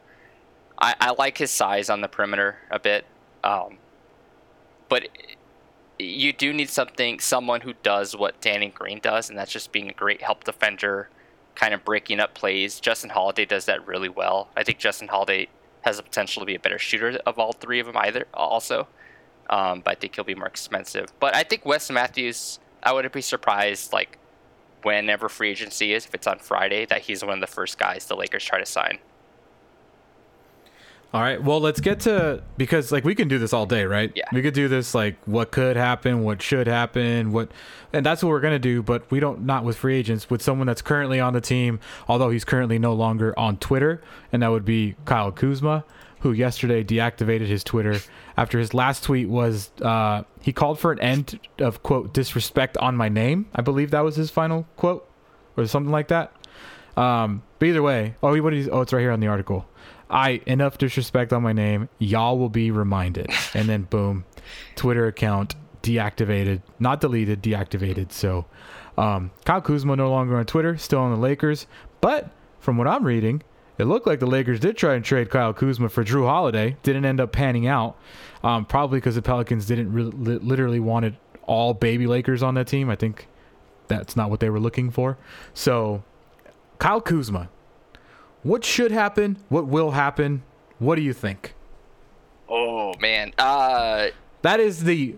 I, 0.78 0.96
I 1.00 1.12
like 1.12 1.38
his 1.38 1.52
size 1.52 1.90
on 1.90 2.02
the 2.02 2.08
perimeter 2.08 2.58
a 2.72 2.80
bit, 2.80 3.06
um, 3.44 3.78
but 4.88 5.10
you 5.98 6.32
do 6.32 6.54
need 6.54 6.70
something, 6.70 7.20
someone 7.20 7.62
who 7.62 7.74
does 7.84 8.16
what 8.16 8.40
Danny 8.40 8.70
Green 8.70 9.00
does, 9.00 9.30
and 9.30 9.38
that's 9.38 9.52
just 9.52 9.74
being 9.74 9.90
a 9.90 9.94
great 9.94 10.22
help 10.22 10.46
defender, 10.46 11.10
kind 11.56 11.74
of 11.74 11.84
breaking 11.84 12.22
up 12.22 12.34
plays. 12.34 12.80
Justin 12.80 13.10
Holiday 13.10 13.46
does 13.46 13.66
that 13.66 13.86
really 13.86 14.08
well. 14.08 14.50
I 14.56 14.64
think 14.64 14.78
Justin 14.78 15.10
Holiday 15.10 15.50
has 15.82 15.98
the 15.98 16.04
potential 16.04 16.42
to 16.42 16.46
be 16.46 16.56
a 16.56 16.60
better 16.60 16.80
shooter 16.80 17.20
of 17.26 17.38
all 17.38 17.52
three 17.52 17.80
of 17.80 17.88
them, 17.88 17.98
either 17.98 18.26
also 18.34 18.88
um, 19.50 19.82
but 19.82 19.92
I 19.92 19.96
think 19.96 20.16
he'll 20.16 20.24
be 20.24 20.36
more 20.36 20.48
expensive. 20.48 21.08
But 21.20 21.36
I 21.36 21.44
think 21.44 21.66
Wes 21.66 21.90
Matthews, 21.90 22.60
I 22.84 22.94
wouldn't 22.94 23.14
be 23.14 23.22
surprised, 23.22 23.92
like, 23.92 24.18
whenever 24.84 25.28
free 25.30 25.50
agency 25.50 25.94
is, 25.94 26.06
if 26.06 26.14
it's 26.14 26.28
on 26.28 26.40
Friday, 26.40 26.86
that 26.86 27.02
he's 27.02 27.24
one 27.24 27.34
of 27.34 27.42
the 27.42 27.48
first 27.48 27.78
guys 27.78 28.06
the 28.06 28.16
Lakers 28.16 28.46
try 28.46 28.60
to 28.60 28.66
sign. 28.66 29.00
All 31.12 31.22
right. 31.22 31.44
Well, 31.44 31.60
let's 31.60 31.80
get 31.80 32.02
to 32.02 32.44
because 32.56 32.92
like 32.92 33.04
we 33.04 33.16
can 33.16 33.28
do 33.28 33.40
this 33.40 33.52
all 33.52 33.66
day, 33.66 33.86
right? 33.86 34.12
Yeah. 34.14 34.26
We 34.32 34.44
could 34.44 34.54
do 34.54 34.68
this 34.68 34.94
like 34.94 35.16
what 35.26 35.50
could 35.50 35.76
happen, 35.76 36.24
what 36.24 36.40
should 36.40 36.68
happen, 36.68 37.32
what, 37.32 37.50
and 37.92 38.06
that's 38.06 38.22
what 38.22 38.30
we're 38.30 38.42
gonna 38.42 38.60
do. 38.60 38.84
But 38.84 39.10
we 39.10 39.20
don't 39.20 39.44
not 39.44 39.64
with 39.64 39.78
free 39.78 39.98
agents 39.98 40.30
with 40.30 40.44
someone 40.44 40.68
that's 40.68 40.84
currently 40.84 41.20
on 41.20 41.34
the 41.34 41.42
team, 41.42 41.80
although 42.08 42.30
he's 42.30 42.46
currently 42.46 42.78
no 42.78 42.94
longer 42.94 43.38
on 43.40 43.58
Twitter, 43.58 44.04
and 44.32 44.44
that 44.44 44.50
would 44.50 44.66
be 44.66 44.98
Kyle 45.06 45.32
Kuzma, 45.32 45.84
who 46.22 46.32
yesterday 46.32 46.84
deactivated 46.84 47.48
his 47.48 47.64
Twitter 47.64 48.00
after 48.38 48.60
his 48.60 48.74
last 48.74 49.04
tweet 49.04 49.30
was 49.30 49.72
uh, 49.82 50.24
he 50.42 50.54
called 50.54 50.80
for 50.80 50.92
an 50.92 51.00
end 51.00 51.40
of 51.60 51.84
quote 51.84 52.14
disrespect 52.14 52.78
on 52.78 52.96
my 52.96 53.10
name. 53.10 53.46
I 53.56 53.62
believe 53.62 53.92
that 53.92 54.02
was 54.02 54.16
his 54.16 54.30
final 54.30 54.68
quote 54.76 55.10
or 55.58 55.66
something 55.66 55.92
like 55.92 56.10
that. 56.10 56.34
Um, 56.98 57.44
but 57.60 57.68
either 57.68 57.82
way, 57.82 58.16
oh, 58.22 58.40
what 58.42 58.54
is? 58.54 58.70
Oh, 58.72 58.82
it's 58.82 58.92
right 58.94 59.02
here 59.02 59.12
on 59.12 59.20
the 59.20 59.28
article. 59.28 59.68
I 60.10 60.42
enough 60.46 60.78
disrespect 60.78 61.32
on 61.32 61.44
my 61.44 61.54
name. 61.54 61.88
Y'all 62.00 62.38
will 62.38 62.50
be 62.50 62.72
reminded. 62.72 63.28
And 63.54 63.70
then 63.70 63.84
boom, 63.84 64.26
Twitter 64.76 65.08
account 65.08 65.56
deactivated, 65.84 66.62
not 66.80 67.00
deleted, 67.00 67.42
deactivated. 67.42 68.12
So, 68.12 68.46
um, 68.98 69.32
Kyle 69.46 69.62
Kuzma 69.62 69.96
no 69.96 70.10
longer 70.10 70.38
on 70.38 70.46
Twitter, 70.46 70.78
still 70.78 71.00
on 71.00 71.12
the 71.12 71.18
Lakers. 71.18 71.68
But 72.02 72.32
from 72.60 72.78
what 72.78 72.88
I'm 72.88 73.06
reading, 73.06 73.44
it 73.80 73.86
looked 73.86 74.06
like 74.06 74.20
the 74.20 74.28
Lakers 74.28 74.60
did 74.60 74.78
try 74.78 74.94
and 74.94 75.04
trade 75.04 75.30
Kyle 75.30 75.54
Kuzma 75.54 75.90
for 75.90 76.04
Jrue 76.04 76.26
Holiday. 76.28 76.76
Didn't 76.84 77.06
end 77.06 77.20
up 77.20 77.32
panning 77.32 77.66
out, 77.66 77.98
um, 78.44 78.66
probably 78.66 78.98
because 79.00 79.16
the 79.16 79.22
Pelicans 79.22 79.66
didn't 79.66 79.92
re- 79.94 80.04
li- 80.04 80.40
literally 80.40 80.80
wanted 80.80 81.16
all 81.48 81.74
baby 81.74 82.06
Lakers 82.06 82.44
on 82.44 82.54
that 82.56 82.68
team. 82.68 82.90
I 82.90 82.96
think 82.96 83.28
that's 83.88 84.16
not 84.16 84.30
what 84.30 84.42
they 84.42 84.50
were 84.50 84.60
looking 84.60 84.92
for. 84.92 85.18
So, 85.54 86.04
Kyle 86.78 87.02
Kuzma, 87.02 87.50
what 88.44 88.64
should 88.66 88.92
happen? 88.92 89.38
What 89.48 89.66
will 89.66 89.92
happen? 89.92 90.44
What 90.78 90.96
do 90.96 91.02
you 91.02 91.14
think? 91.14 91.56
Oh 92.50 92.94
man, 93.00 93.34
uh, 93.38 94.08
That 94.42 94.60
is 94.60 94.84
the 94.84 95.16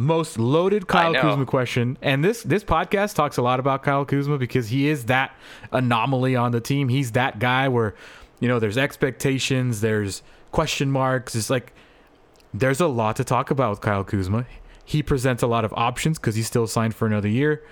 most 0.00 0.38
loaded 0.38 0.88
Kyle. 0.88 1.14
Kuzma 1.14 1.44
question. 1.44 1.98
And 2.00 2.24
this 2.24 2.42
this 2.42 2.64
podcast 2.64 3.14
talks 3.14 3.36
a 3.36 3.42
lot 3.42 3.60
about 3.60 3.82
Kyle 3.82 4.06
Kuzma 4.06 4.38
because 4.38 4.68
he 4.68 4.88
is 4.88 5.04
that 5.04 5.36
anomaly 5.72 6.34
on 6.34 6.52
the 6.52 6.60
team. 6.60 6.88
He's 6.88 7.12
that 7.12 7.38
guy 7.38 7.68
where, 7.68 7.94
you 8.40 8.48
know, 8.48 8.58
there's 8.58 8.78
expectations, 8.78 9.82
there's 9.82 10.22
question 10.52 10.90
marks. 10.90 11.34
It's 11.34 11.50
like 11.50 11.74
there's 12.54 12.80
a 12.80 12.86
lot 12.86 13.16
to 13.16 13.24
talk 13.24 13.50
about 13.50 13.70
with 13.70 13.80
Kyle 13.82 14.02
Kuzma. 14.02 14.46
He 14.86 15.02
presents 15.02 15.42
a 15.42 15.46
lot 15.46 15.66
of 15.66 15.72
options 15.74 16.18
because 16.18 16.34
he's 16.34 16.46
still 16.46 16.66
signed 16.66 16.94
for 16.94 17.06
another 17.06 17.28
year. 17.28 17.62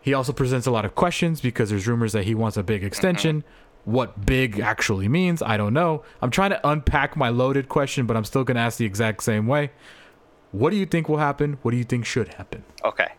He 0.00 0.14
also 0.14 0.32
presents 0.32 0.66
a 0.66 0.70
lot 0.70 0.86
of 0.86 0.94
questions 0.94 1.42
because 1.42 1.68
there's 1.68 1.86
rumors 1.86 2.12
that 2.14 2.24
he 2.24 2.34
wants 2.34 2.56
a 2.56 2.62
big 2.62 2.84
extension. 2.84 3.44
What 3.84 4.24
big 4.24 4.60
actually 4.60 5.08
means, 5.08 5.42
I 5.42 5.58
don't 5.58 5.74
know. 5.74 6.04
I'm 6.22 6.30
trying 6.30 6.50
to 6.50 6.68
unpack 6.68 7.16
my 7.16 7.28
loaded 7.28 7.68
question, 7.68 8.06
but 8.06 8.16
I'm 8.16 8.24
still 8.24 8.44
going 8.44 8.56
to 8.56 8.62
ask 8.62 8.78
the 8.78 8.86
exact 8.86 9.22
same 9.22 9.46
way. 9.46 9.72
What 10.52 10.70
do 10.70 10.76
you 10.76 10.86
think 10.86 11.08
will 11.08 11.18
happen? 11.18 11.58
What 11.62 11.72
do 11.72 11.76
you 11.76 11.84
think 11.84 12.06
should 12.06 12.34
happen? 12.34 12.64
okay. 12.84 13.12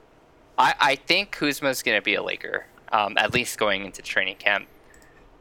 I, 0.57 0.73
I 0.79 0.95
think 0.95 1.31
Kuzma's 1.31 1.83
going 1.83 1.97
to 1.97 2.01
be 2.01 2.15
a 2.15 2.23
Laker, 2.23 2.65
um, 2.91 3.15
at 3.17 3.33
least 3.33 3.59
going 3.59 3.85
into 3.85 4.01
training 4.01 4.37
camp. 4.37 4.67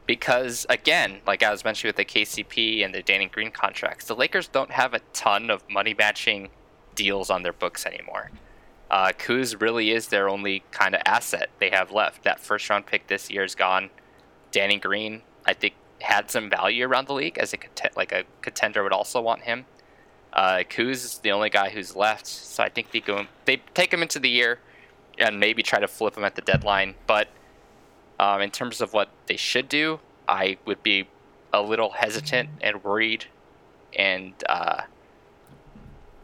Because, 0.05 0.65
again, 0.69 1.21
like 1.25 1.43
I 1.43 1.51
was 1.51 1.65
mentioning 1.65 1.89
with 1.89 1.95
the 1.97 2.05
KCP 2.05 2.85
and 2.85 2.93
the 2.93 3.01
Danny 3.01 3.25
Green 3.25 3.51
contracts, 3.51 4.05
the 4.05 4.15
Lakers 4.15 4.47
don't 4.47 4.71
have 4.71 4.93
a 4.93 4.99
ton 5.13 5.49
of 5.49 5.67
money 5.69 5.95
matching 5.97 6.49
deals 6.95 7.29
on 7.29 7.43
their 7.43 7.51
books 7.51 7.85
anymore. 7.85 8.31
Uh, 8.89 9.11
Kuz 9.17 9.59
really 9.59 9.91
is 9.91 10.07
their 10.07 10.29
only 10.29 10.63
kind 10.71 10.95
of 10.95 11.01
asset 11.05 11.49
they 11.59 11.71
have 11.71 11.91
left. 11.91 12.23
That 12.23 12.39
first 12.39 12.69
round 12.69 12.85
pick 12.85 13.07
this 13.07 13.29
year 13.29 13.43
is 13.43 13.55
gone. 13.55 13.89
Danny 14.51 14.77
Green, 14.77 15.23
I 15.45 15.53
think, 15.53 15.73
had 15.99 16.31
some 16.31 16.49
value 16.49 16.87
around 16.87 17.07
the 17.07 17.13
league 17.13 17.37
as 17.37 17.53
a 17.53 17.57
like 17.95 18.11
a 18.11 18.23
contender 18.41 18.83
would 18.83 18.93
also 18.93 19.19
want 19.19 19.41
him. 19.41 19.65
Uh, 20.37 20.59
Kuz 20.69 21.03
is 21.03 21.17
the 21.17 21.31
only 21.31 21.49
guy 21.49 21.69
who's 21.69 21.95
left, 21.95 22.27
so 22.27 22.63
I 22.63 22.69
think 22.69 22.91
they 22.91 22.99
go 22.99 23.25
they 23.45 23.57
take 23.73 23.91
him 23.91 24.03
into 24.03 24.19
the 24.19 24.29
year 24.29 24.59
and 25.17 25.39
maybe 25.39 25.63
try 25.63 25.79
to 25.79 25.87
flip 25.87 26.15
him 26.15 26.23
at 26.23 26.35
the 26.35 26.43
deadline. 26.43 26.93
But 27.07 27.27
um, 28.19 28.41
in 28.41 28.51
terms 28.51 28.79
of 28.79 28.93
what 28.93 29.09
they 29.25 29.35
should 29.35 29.67
do, 29.67 29.99
I 30.27 30.57
would 30.65 30.83
be 30.83 31.07
a 31.51 31.63
little 31.63 31.89
hesitant 31.89 32.49
and 32.61 32.83
worried, 32.83 33.25
and 33.97 34.33
uh, 34.47 34.83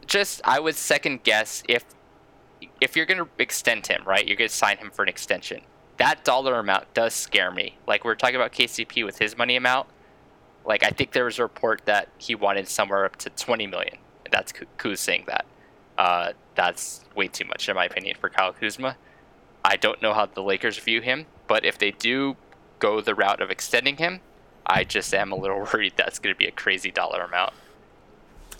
just 0.06 0.40
I 0.44 0.60
would 0.60 0.76
second 0.76 1.24
guess 1.24 1.64
if 1.68 1.84
if 2.80 2.94
you're 2.94 3.06
gonna 3.06 3.26
extend 3.40 3.88
him, 3.88 4.04
right? 4.06 4.26
You're 4.26 4.36
gonna 4.36 4.48
sign 4.48 4.78
him 4.78 4.92
for 4.92 5.02
an 5.02 5.08
extension. 5.08 5.62
That 5.96 6.24
dollar 6.24 6.60
amount 6.60 6.94
does 6.94 7.14
scare 7.14 7.50
me. 7.50 7.78
Like 7.88 8.04
we 8.04 8.12
are 8.12 8.16
talking 8.16 8.36
about 8.36 8.52
KCP 8.52 9.04
with 9.04 9.18
his 9.18 9.36
money 9.36 9.56
amount. 9.56 9.88
Like 10.64 10.84
I 10.84 10.90
think 10.90 11.10
there 11.10 11.24
was 11.24 11.40
a 11.40 11.42
report 11.42 11.82
that 11.86 12.10
he 12.18 12.36
wanted 12.36 12.68
somewhere 12.68 13.04
up 13.04 13.16
to 13.16 13.30
20 13.30 13.66
million. 13.66 13.96
That's 14.30 14.52
Ku- 14.52 14.66
Kuz 14.78 14.98
saying 14.98 15.24
that. 15.26 15.44
Uh, 15.96 16.32
that's 16.54 17.04
way 17.14 17.28
too 17.28 17.44
much 17.44 17.68
in 17.68 17.76
my 17.76 17.84
opinion 17.84 18.16
for 18.20 18.28
Kyle 18.28 18.52
Kuzma. 18.52 18.96
I 19.64 19.76
don't 19.76 20.02
know 20.02 20.12
how 20.12 20.26
the 20.26 20.42
Lakers 20.42 20.78
view 20.78 21.00
him, 21.00 21.26
but 21.46 21.64
if 21.64 21.78
they 21.78 21.90
do 21.92 22.36
go 22.78 23.00
the 23.00 23.14
route 23.14 23.40
of 23.40 23.50
extending 23.50 23.96
him, 23.96 24.20
I 24.66 24.84
just 24.84 25.12
am 25.14 25.32
a 25.32 25.36
little 25.36 25.58
worried 25.72 25.94
that's 25.96 26.18
going 26.18 26.34
to 26.34 26.38
be 26.38 26.46
a 26.46 26.52
crazy 26.52 26.90
dollar 26.90 27.22
amount. 27.22 27.52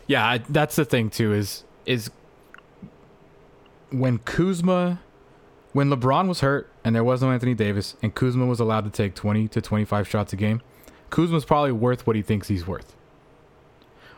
Yeah, 0.06 0.38
that's 0.48 0.76
the 0.76 0.84
thing 0.84 1.10
too. 1.10 1.32
Is 1.32 1.64
is 1.86 2.10
when 3.90 4.18
Kuzma, 4.18 5.00
when 5.72 5.88
LeBron 5.88 6.28
was 6.28 6.40
hurt 6.40 6.70
and 6.84 6.94
there 6.94 7.04
was 7.04 7.22
no 7.22 7.30
Anthony 7.30 7.54
Davis, 7.54 7.96
and 8.02 8.14
Kuzma 8.14 8.46
was 8.46 8.60
allowed 8.60 8.84
to 8.84 8.90
take 8.90 9.14
20 9.14 9.48
to 9.48 9.60
25 9.60 10.08
shots 10.08 10.32
a 10.32 10.36
game, 10.36 10.60
Kuzma's 11.10 11.44
probably 11.44 11.72
worth 11.72 12.06
what 12.06 12.16
he 12.16 12.22
thinks 12.22 12.48
he's 12.48 12.66
worth. 12.66 12.94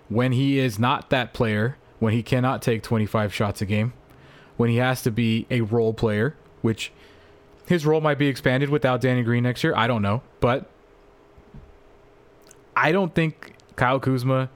When 0.08 0.32
he 0.32 0.58
is 0.58 0.78
not 0.78 1.10
that 1.10 1.32
player, 1.32 1.76
when 1.98 2.12
he 2.12 2.22
cannot 2.22 2.62
take 2.62 2.82
25 2.82 3.34
shots 3.34 3.60
a 3.60 3.66
game, 3.66 3.92
when 4.56 4.70
he 4.70 4.76
has 4.76 5.02
to 5.02 5.10
be 5.10 5.46
a 5.50 5.62
role 5.62 5.92
player, 5.92 6.36
which 6.62 6.92
his 7.66 7.84
role 7.84 8.00
might 8.00 8.18
be 8.18 8.28
expanded 8.28 8.70
without 8.70 9.00
Danny 9.00 9.22
Green 9.22 9.42
next 9.42 9.64
year. 9.64 9.74
I 9.76 9.86
don't 9.86 10.02
know, 10.02 10.22
but 10.40 10.70
I 12.76 12.92
don't 12.92 13.14
think 13.14 13.54
Kyle 13.74 13.98
Kuzma 13.98 14.50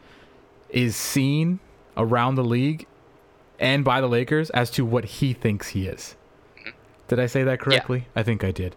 is 0.69 0.95
seen 0.95 1.59
around 1.97 2.37
the 2.37 2.45
league 2.45 2.87
and 3.59 3.85
by 3.85 4.01
the 4.01 4.09
Lakers 4.09 4.51
as 4.51 4.71
to 4.73 4.85
what 4.85 5.05
he 5.05 5.33
thinks 5.33 5.69
he 5.71 5.87
is. 5.87 6.15
Did 7.09 7.19
I 7.19 7.27
say 7.27 7.43
that 7.43 7.59
correctly? 7.59 8.07
I 8.15 8.23
think 8.23 8.45
I 8.45 8.53
did. 8.53 8.77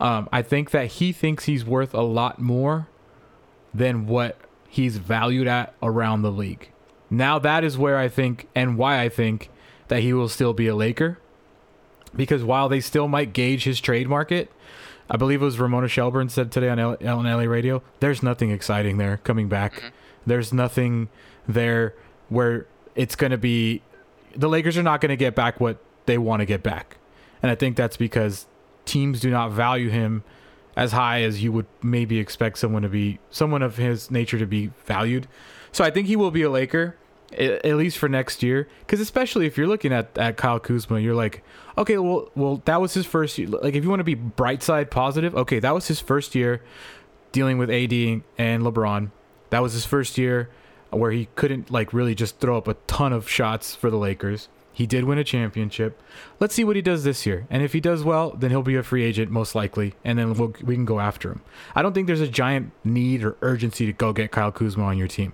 Um, 0.00 0.28
I 0.32 0.42
think 0.42 0.70
that 0.70 0.86
he 0.86 1.12
thinks 1.12 1.44
he's 1.44 1.64
worth 1.64 1.94
a 1.94 2.00
lot 2.00 2.40
more 2.40 2.88
than 3.72 4.06
what 4.06 4.38
he's 4.74 4.96
valued 4.96 5.46
at 5.46 5.72
around 5.80 6.22
the 6.22 6.32
league. 6.32 6.68
Now 7.08 7.38
that 7.38 7.62
is 7.62 7.78
where 7.78 7.96
I 7.96 8.08
think 8.08 8.48
and 8.56 8.76
why 8.76 9.00
I 9.00 9.08
think 9.08 9.48
that 9.86 10.00
he 10.02 10.12
will 10.12 10.28
still 10.28 10.52
be 10.52 10.66
a 10.66 10.74
Laker. 10.74 11.18
Because 12.16 12.42
while 12.42 12.68
they 12.68 12.80
still 12.80 13.06
might 13.06 13.32
gauge 13.32 13.62
his 13.62 13.80
trade 13.80 14.08
market, 14.08 14.50
I 15.08 15.16
believe 15.16 15.42
it 15.42 15.44
was 15.44 15.60
Ramona 15.60 15.86
Shelburne 15.86 16.28
said 16.28 16.50
today 16.50 16.70
on 16.70 16.80
L- 16.80 16.96
on 17.06 17.24
LA 17.24 17.44
radio, 17.44 17.82
there's 18.00 18.20
nothing 18.20 18.50
exciting 18.50 18.98
there 18.98 19.18
coming 19.18 19.48
back. 19.48 19.74
Mm-hmm. 19.74 19.88
There's 20.26 20.52
nothing 20.52 21.08
there 21.46 21.94
where 22.28 22.66
it's 22.96 23.14
going 23.14 23.30
to 23.30 23.38
be 23.38 23.80
the 24.34 24.48
Lakers 24.48 24.76
are 24.76 24.82
not 24.82 25.00
going 25.00 25.10
to 25.10 25.16
get 25.16 25.36
back 25.36 25.60
what 25.60 25.78
they 26.06 26.18
want 26.18 26.40
to 26.40 26.46
get 26.46 26.64
back. 26.64 26.96
And 27.42 27.50
I 27.50 27.54
think 27.54 27.76
that's 27.76 27.96
because 27.96 28.46
teams 28.86 29.20
do 29.20 29.30
not 29.30 29.52
value 29.52 29.90
him 29.90 30.24
as 30.76 30.92
high 30.92 31.22
as 31.22 31.42
you 31.42 31.52
would 31.52 31.66
maybe 31.82 32.18
expect 32.18 32.58
someone 32.58 32.82
to 32.82 32.88
be 32.88 33.18
someone 33.30 33.62
of 33.62 33.76
his 33.76 34.10
nature 34.10 34.38
to 34.38 34.46
be 34.46 34.70
valued. 34.84 35.26
So 35.72 35.84
I 35.84 35.90
think 35.90 36.06
he 36.06 36.16
will 36.16 36.30
be 36.30 36.42
a 36.42 36.50
Laker 36.50 36.96
at 37.32 37.64
least 37.64 37.98
for 37.98 38.08
next 38.08 38.42
year. 38.42 38.68
Because 38.80 39.00
especially 39.00 39.46
if 39.46 39.56
you're 39.58 39.66
looking 39.66 39.92
at, 39.92 40.16
at 40.16 40.36
Kyle 40.36 40.60
Kuzma 40.60 41.00
you're 41.00 41.14
like 41.14 41.42
okay 41.76 41.98
well 41.98 42.30
well 42.34 42.62
that 42.64 42.80
was 42.80 42.94
his 42.94 43.06
first 43.06 43.38
year. 43.38 43.48
Like 43.48 43.74
if 43.74 43.84
you 43.84 43.90
want 43.90 44.00
to 44.00 44.04
be 44.04 44.14
bright 44.14 44.62
side 44.62 44.90
positive 44.90 45.34
okay 45.34 45.58
that 45.58 45.74
was 45.74 45.88
his 45.88 46.00
first 46.00 46.34
year 46.34 46.62
dealing 47.32 47.58
with 47.58 47.70
AD 47.70 47.92
and 47.92 48.62
LeBron. 48.62 49.10
That 49.50 49.62
was 49.62 49.72
his 49.72 49.84
first 49.84 50.18
year 50.18 50.50
where 50.90 51.10
he 51.10 51.28
couldn't 51.34 51.70
like 51.70 51.92
really 51.92 52.14
just 52.14 52.38
throw 52.38 52.56
up 52.56 52.68
a 52.68 52.74
ton 52.86 53.12
of 53.12 53.28
shots 53.28 53.74
for 53.74 53.90
the 53.90 53.96
Lakers 53.96 54.48
he 54.74 54.86
did 54.86 55.04
win 55.04 55.16
a 55.16 55.24
championship 55.24 55.98
let's 56.38 56.54
see 56.54 56.64
what 56.64 56.76
he 56.76 56.82
does 56.82 57.04
this 57.04 57.24
year 57.24 57.46
and 57.48 57.62
if 57.62 57.72
he 57.72 57.80
does 57.80 58.04
well 58.04 58.30
then 58.32 58.50
he'll 58.50 58.62
be 58.62 58.76
a 58.76 58.82
free 58.82 59.04
agent 59.04 59.30
most 59.30 59.54
likely 59.54 59.94
and 60.04 60.18
then 60.18 60.34
we'll, 60.34 60.52
we 60.62 60.74
can 60.74 60.84
go 60.84 61.00
after 61.00 61.30
him 61.30 61.40
I 61.74 61.80
don't 61.80 61.94
think 61.94 62.06
there's 62.06 62.20
a 62.20 62.28
giant 62.28 62.72
need 62.84 63.24
or 63.24 63.36
urgency 63.40 63.86
to 63.86 63.92
go 63.92 64.12
get 64.12 64.30
Kyle 64.30 64.52
Kuzma 64.52 64.84
on 64.84 64.98
your 64.98 65.08
team 65.08 65.32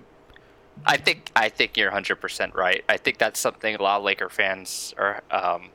I 0.85 0.97
think 0.97 1.31
I 1.35 1.49
think 1.49 1.77
you're 1.77 1.91
100% 1.91 2.55
right. 2.55 2.83
I 2.89 2.97
think 2.97 3.17
that's 3.17 3.39
something 3.39 3.75
a 3.75 3.81
lot 3.81 3.97
of 3.97 4.03
Laker 4.03 4.29
fans 4.29 4.93
are 4.97 5.21
um, 5.29 5.69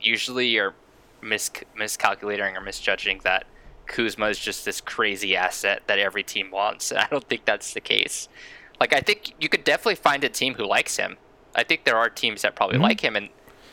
usually 0.00 0.58
are 0.58 0.74
mis- 1.22 1.50
miscalculating 1.76 2.56
or 2.56 2.60
misjudging 2.60 3.20
that 3.24 3.46
Kuzma 3.86 4.26
is 4.26 4.38
just 4.38 4.64
this 4.64 4.80
crazy 4.80 5.36
asset 5.36 5.82
that 5.86 5.98
every 5.98 6.22
team 6.22 6.50
wants. 6.50 6.90
And 6.90 7.00
I 7.00 7.06
don't 7.08 7.24
think 7.24 7.44
that's 7.44 7.74
the 7.74 7.80
case. 7.80 8.28
Like 8.80 8.92
I 8.92 9.00
think 9.00 9.34
you 9.40 9.48
could 9.48 9.64
definitely 9.64 9.96
find 9.96 10.24
a 10.24 10.28
team 10.28 10.54
who 10.54 10.66
likes 10.66 10.96
him. 10.96 11.16
I 11.58 11.64
think 11.64 11.84
there 11.84 11.96
are 11.96 12.08
teams 12.08 12.42
that 12.42 12.54
probably 12.54 12.78
like 12.78 13.00
him 13.00 13.16
and 13.16 13.28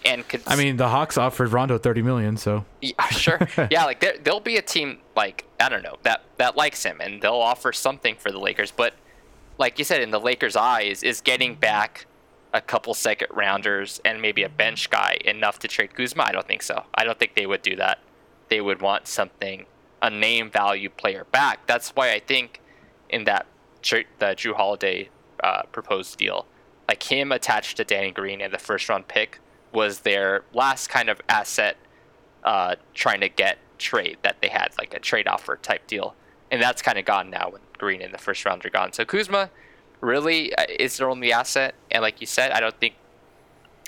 and 0.06 0.28
could 0.28 0.42
I 0.46 0.56
mean, 0.56 0.78
the 0.78 0.90
Hawks 0.90 1.18
offered 1.18 1.52
Rondo 1.52 1.78
thirty 1.78 2.02
million, 2.02 2.36
so 2.38 2.66
yeah, 2.82 3.08
sure. 3.10 3.40
yeah, 3.72 3.86
like 3.86 4.00
there, 4.00 4.18
there'll 4.24 4.40
be 4.40 4.58
a 4.58 4.62
team 4.62 5.00
like 5.16 5.46
I 5.60 5.70
don't 5.70 5.84
know 5.84 5.98
that 6.04 6.24
that 6.38 6.58
likes 6.58 6.84
him, 6.84 7.00
and 7.00 7.22
they'll 7.22 7.34
offer 7.34 7.72
something 7.72 8.16
for 8.16 8.32
the 8.32 8.40
Lakers. 8.40 8.72
But 8.72 8.96
like 9.58 9.80
you 9.80 9.86
said, 9.86 10.02
in 10.02 10.12
the 10.12 10.20
Lakers' 10.20 10.56
eyes, 10.56 11.04
is 11.04 11.22
getting 11.22 11.56
back 11.56 12.08
a 12.54 12.62
couple 12.62 12.94
second 12.94 13.28
rounders 13.32 14.02
and 14.06 14.22
maybe 14.22 14.44
a 14.44 14.50
bench 14.50 14.90
guy 14.90 15.18
enough 15.26 15.60
to 15.60 15.68
trade 15.68 15.94
Kuzma? 15.96 16.24
I 16.24 16.32
don't 16.32 16.48
think 16.48 16.64
so. 16.64 16.84
I 16.96 17.04
don't 17.04 17.20
think 17.20 17.36
they 17.36 17.46
would 17.46 17.62
do 17.62 17.76
that. 17.76 18.00
They 18.50 18.62
would 18.62 18.82
want 18.82 19.08
something 19.08 19.66
a 20.02 20.10
name 20.10 20.50
value 20.52 20.90
player 20.90 21.26
back. 21.32 21.66
That's 21.68 21.90
why 21.90 22.12
I 22.12 22.20
think 22.20 22.62
in 23.10 23.26
that 23.26 23.46
the 23.82 24.06
Jrue 24.36 24.56
Holiday 24.56 25.10
uh, 25.44 25.64
proposed 25.72 26.18
deal, 26.18 26.46
like 26.88 27.04
him 27.04 27.32
attached 27.32 27.78
to 27.78 27.84
Danny 27.84 28.12
Green 28.12 28.42
and 28.42 28.54
the 28.54 28.58
first 28.60 28.88
round 28.90 29.08
pick 29.08 29.40
was 29.72 30.00
their 30.02 30.44
last 30.54 30.88
kind 30.88 31.10
of 31.10 31.22
asset 31.28 31.78
uh, 32.44 32.76
trying 32.94 33.22
to 33.22 33.30
get 33.30 33.58
trade 33.78 34.18
that 34.24 34.42
they 34.42 34.50
had, 34.50 34.70
like 34.78 34.94
a 34.94 35.00
trade 35.00 35.28
offer 35.28 35.58
type 35.58 35.86
deal. 35.88 36.16
And 36.52 36.62
that's 36.62 36.82
kind 36.82 36.98
of 36.98 37.06
gone 37.06 37.30
now 37.30 37.50
when 37.50 37.62
Green 37.78 38.02
and 38.02 38.14
the 38.14 38.18
first 38.20 38.46
round 38.46 38.66
are 38.66 38.70
gone. 38.70 38.94
So 38.94 39.04
Kuzma 39.04 39.50
really 40.00 40.56
uh, 40.56 40.66
is 40.80 40.98
their 40.98 41.10
only 41.10 41.34
asset. 41.34 41.74
And 41.92 42.02
like 42.02 42.22
you 42.22 42.28
said, 42.28 42.52
I 42.52 42.60
don't 42.60 42.80
think 42.80 42.94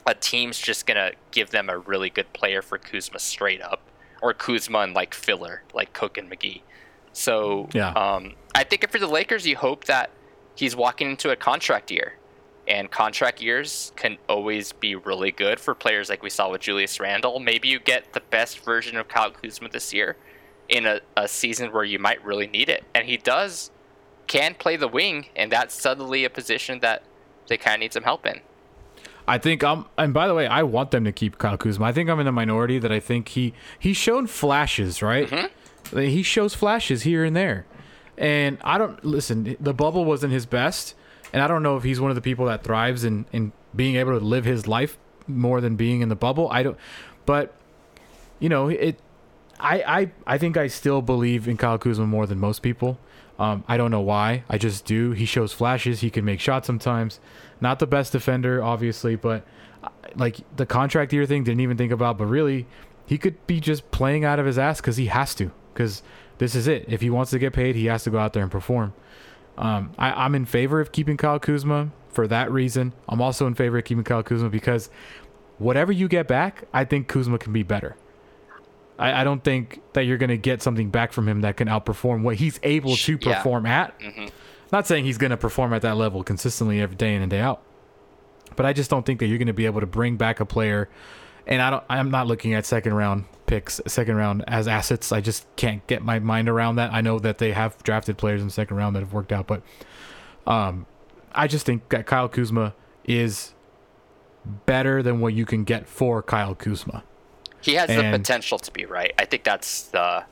a 0.05 0.13
team's 0.15 0.57
just 0.57 0.85
going 0.87 0.97
to 0.97 1.13
give 1.31 1.51
them 1.51 1.69
a 1.69 1.77
really 1.77 2.09
good 2.09 2.31
player 2.33 2.61
for 2.61 2.77
Kuzma 2.77 3.19
straight 3.19 3.61
up 3.61 3.81
or 4.21 4.33
Kuzma 4.33 4.79
and 4.79 4.93
like 4.93 5.13
filler, 5.13 5.61
like 5.73 5.93
Cook 5.93 6.17
and 6.17 6.29
McGee. 6.29 6.61
So 7.13 7.69
Yeah. 7.73 7.89
um, 7.91 8.33
I 8.55 8.63
think 8.63 8.83
if 8.83 8.91
for 8.91 8.99
the 8.99 9.07
Lakers, 9.07 9.45
you 9.45 9.55
hope 9.55 9.85
that 9.85 10.09
he's 10.55 10.75
walking 10.75 11.11
into 11.11 11.29
a 11.29 11.35
contract 11.35 11.91
year. 11.91 12.15
And 12.67 12.91
contract 12.91 13.41
years 13.41 13.93
can 13.95 14.17
always 14.27 14.73
be 14.73 14.95
really 14.95 15.31
good 15.31 15.59
for 15.59 15.73
players 15.73 16.09
like 16.09 16.21
we 16.21 16.29
saw 16.29 16.51
with 16.51 16.61
Julius 16.61 16.99
Randle. 16.99 17.39
Maybe 17.39 17.69
you 17.69 17.79
get 17.79 18.13
the 18.13 18.19
best 18.19 18.59
version 18.59 18.97
of 18.97 19.07
Kyle 19.07 19.31
Kuzma 19.31 19.69
this 19.69 19.93
year 19.93 20.17
in 20.67 20.85
a, 20.85 20.99
a 21.15 21.27
season 21.27 21.71
where 21.71 21.85
you 21.85 21.97
might 21.97 22.23
really 22.25 22.47
need 22.47 22.67
it. 22.67 22.83
And 22.93 23.07
he 23.07 23.17
does 23.17 23.71
can 24.27 24.53
play 24.55 24.75
the 24.75 24.87
wing, 24.87 25.27
and 25.35 25.51
that's 25.51 25.73
suddenly 25.73 26.25
a 26.25 26.29
position 26.29 26.79
that 26.79 27.03
they 27.47 27.57
kind 27.57 27.75
of 27.75 27.79
need 27.79 27.93
some 27.93 28.03
help 28.03 28.25
in. 28.25 28.41
I 29.29 29.37
think 29.37 29.63
um 29.63 29.87
and 29.97 30.13
by 30.13 30.27
the 30.27 30.33
way, 30.33 30.47
I 30.47 30.63
want 30.63 30.91
them 30.91 31.03
to 31.03 31.11
keep 31.11 31.37
Kyle 31.37 31.57
Kuzma. 31.57 31.85
I 31.85 31.91
think 31.91 32.09
I'm 32.09 32.19
in 32.19 32.25
the 32.25 32.31
minority 32.31 32.79
that 32.79 32.91
I 32.91 32.99
think 32.99 33.29
he 33.29 33.53
he's 33.77 33.97
shown 33.97 34.27
flashes, 34.27 35.01
right? 35.01 35.29
Mm-hmm. 35.29 35.99
He 35.99 36.23
shows 36.23 36.53
flashes 36.53 37.03
here 37.03 37.23
and 37.23 37.35
there. 37.35 37.65
And 38.17 38.57
I 38.63 38.77
don't 38.77 39.03
listen, 39.03 39.55
the 39.59 39.73
bubble 39.73 40.05
wasn't 40.05 40.33
his 40.33 40.45
best, 40.45 40.95
and 41.33 41.41
I 41.41 41.47
don't 41.47 41.63
know 41.63 41.77
if 41.77 41.83
he's 41.83 41.99
one 41.99 42.11
of 42.11 42.15
the 42.15 42.21
people 42.21 42.45
that 42.45 42.63
thrives 42.63 43.03
in 43.03 43.25
in 43.31 43.51
being 43.75 43.95
able 43.95 44.17
to 44.17 44.23
live 44.23 44.45
his 44.45 44.67
life 44.67 44.97
more 45.27 45.61
than 45.61 45.75
being 45.75 46.01
in 46.01 46.09
the 46.09 46.15
bubble. 46.15 46.49
I 46.49 46.63
don't 46.63 46.77
but 47.25 47.53
you 48.39 48.49
know, 48.49 48.69
it 48.69 48.99
I 49.59 49.83
I 49.85 50.11
I 50.25 50.37
think 50.39 50.57
I 50.57 50.67
still 50.67 51.03
believe 51.03 51.47
in 51.47 51.57
Kyle 51.57 51.77
Kuzma 51.77 52.07
more 52.07 52.25
than 52.25 52.39
most 52.39 52.63
people. 52.63 52.97
Um, 53.39 53.63
I 53.67 53.77
don't 53.77 53.91
know 53.91 54.01
why. 54.01 54.43
I 54.49 54.57
just 54.57 54.85
do. 54.85 55.11
He 55.11 55.25
shows 55.25 55.53
flashes. 55.53 55.99
He 55.99 56.09
can 56.09 56.25
make 56.25 56.39
shots 56.39 56.65
sometimes. 56.65 57.19
Not 57.61 57.77
the 57.77 57.85
best 57.85 58.11
defender, 58.11 58.63
obviously, 58.63 59.15
but 59.15 59.45
uh, 59.83 59.89
like 60.15 60.37
the 60.55 60.65
contract 60.65 61.13
year 61.13 61.25
thing, 61.27 61.43
didn't 61.43 61.61
even 61.61 61.77
think 61.77 61.91
about. 61.91 62.17
But 62.17 62.25
really, 62.25 62.65
he 63.05 63.19
could 63.19 63.45
be 63.45 63.59
just 63.59 63.91
playing 63.91 64.25
out 64.25 64.39
of 64.39 64.47
his 64.47 64.57
ass 64.57 64.81
because 64.81 64.97
he 64.97 65.07
has 65.07 65.35
to. 65.35 65.51
Because 65.73 66.01
this 66.39 66.55
is 66.55 66.67
it. 66.67 66.85
If 66.87 67.01
he 67.01 67.11
wants 67.11 67.29
to 67.31 67.39
get 67.39 67.53
paid, 67.53 67.75
he 67.75 67.85
has 67.85 68.03
to 68.05 68.09
go 68.09 68.17
out 68.17 68.33
there 68.33 68.41
and 68.41 68.51
perform. 68.51 68.93
Um, 69.57 69.91
I, 69.97 70.11
I'm 70.11 70.35
in 70.35 70.45
favor 70.45 70.79
of 70.79 70.91
keeping 70.91 71.17
Kyle 71.17 71.39
Kuzma 71.39 71.89
for 72.09 72.27
that 72.27 72.51
reason. 72.51 72.93
I'm 73.09 73.21
also 73.21 73.47
in 73.47 73.55
favor 73.55 73.77
of 73.77 73.85
keeping 73.85 74.03
Kyle 74.03 74.23
Kuzma 74.23 74.49
because 74.49 74.89
whatever 75.57 75.91
you 75.91 76.07
get 76.07 76.27
back, 76.27 76.65
I 76.73 76.85
think 76.85 77.07
Kuzma 77.07 77.37
can 77.39 77.53
be 77.53 77.63
better. 77.63 77.95
I, 78.99 79.21
I 79.21 79.23
don't 79.23 79.43
think 79.43 79.81
that 79.93 80.03
you're 80.05 80.17
going 80.17 80.29
to 80.29 80.37
get 80.37 80.61
something 80.61 80.89
back 80.89 81.11
from 81.11 81.27
him 81.27 81.41
that 81.41 81.57
can 81.57 81.67
outperform 81.67 82.21
what 82.23 82.35
he's 82.35 82.59
able 82.63 82.95
to 82.95 83.17
Yeah. 83.21 83.35
perform 83.37 83.65
at. 83.65 83.93
Not 84.71 84.85
saying 84.87 85.05
he's 85.05 85.17
going 85.17 85.31
to 85.31 85.37
perform 85.37 85.73
at 85.73 85.81
that 85.83 85.95
level 85.97 86.23
consistently 86.23 86.81
every 86.81 86.95
day 86.95 87.15
in 87.15 87.21
and 87.21 87.29
day 87.31 87.39
out, 87.39 87.61
but 88.55 88.65
I 88.65 88.73
just 88.73 88.89
don't 88.89 89.05
think 89.05 89.19
that 89.19 89.27
you're 89.27 89.37
going 89.37 89.47
to 89.47 89.53
be 89.53 89.65
able 89.65 89.79
to 89.81 89.85
bring 89.87 90.17
back 90.17 90.39
a 90.39 90.45
player. 90.45 90.89
And 91.45 91.61
I 91.61 91.69
don't. 91.69 91.83
I'm 91.89 92.11
not 92.11 92.27
looking 92.27 92.53
at 92.53 92.65
second 92.65 92.93
round 92.93 93.23
picks, 93.47 93.81
second 93.87 94.15
round 94.15 94.43
as 94.47 94.67
assets. 94.67 95.11
I 95.11 95.21
just 95.21 95.47
can't 95.55 95.85
get 95.87 96.03
my 96.03 96.19
mind 96.19 96.47
around 96.47 96.75
that. 96.75 96.93
I 96.93 97.01
know 97.01 97.17
that 97.17 97.39
they 97.39 97.53
have 97.53 97.81
drafted 97.81 98.17
players 98.17 98.41
in 98.41 98.47
the 98.47 98.53
second 98.53 98.77
round 98.77 98.95
that 98.95 98.99
have 98.99 99.13
worked 99.13 99.31
out, 99.31 99.47
but 99.47 99.63
um, 100.45 100.85
I 101.31 101.47
just 101.47 101.65
think 101.65 101.89
that 101.89 102.05
Kyle 102.05 102.29
Kuzma 102.29 102.75
is 103.05 103.53
better 104.65 105.01
than 105.01 105.19
what 105.19 105.33
you 105.33 105.45
can 105.45 105.63
get 105.63 105.87
for 105.87 106.21
Kyle 106.21 106.55
Kuzma. 106.55 107.03
He 107.61 107.73
has 107.73 107.89
the 107.89 108.17
potential 108.17 108.59
to 108.59 108.71
be 108.71 108.85
right. 108.85 109.13
I 109.17 109.25
think 109.25 109.43
that's 109.43 109.83
the. 109.83 110.23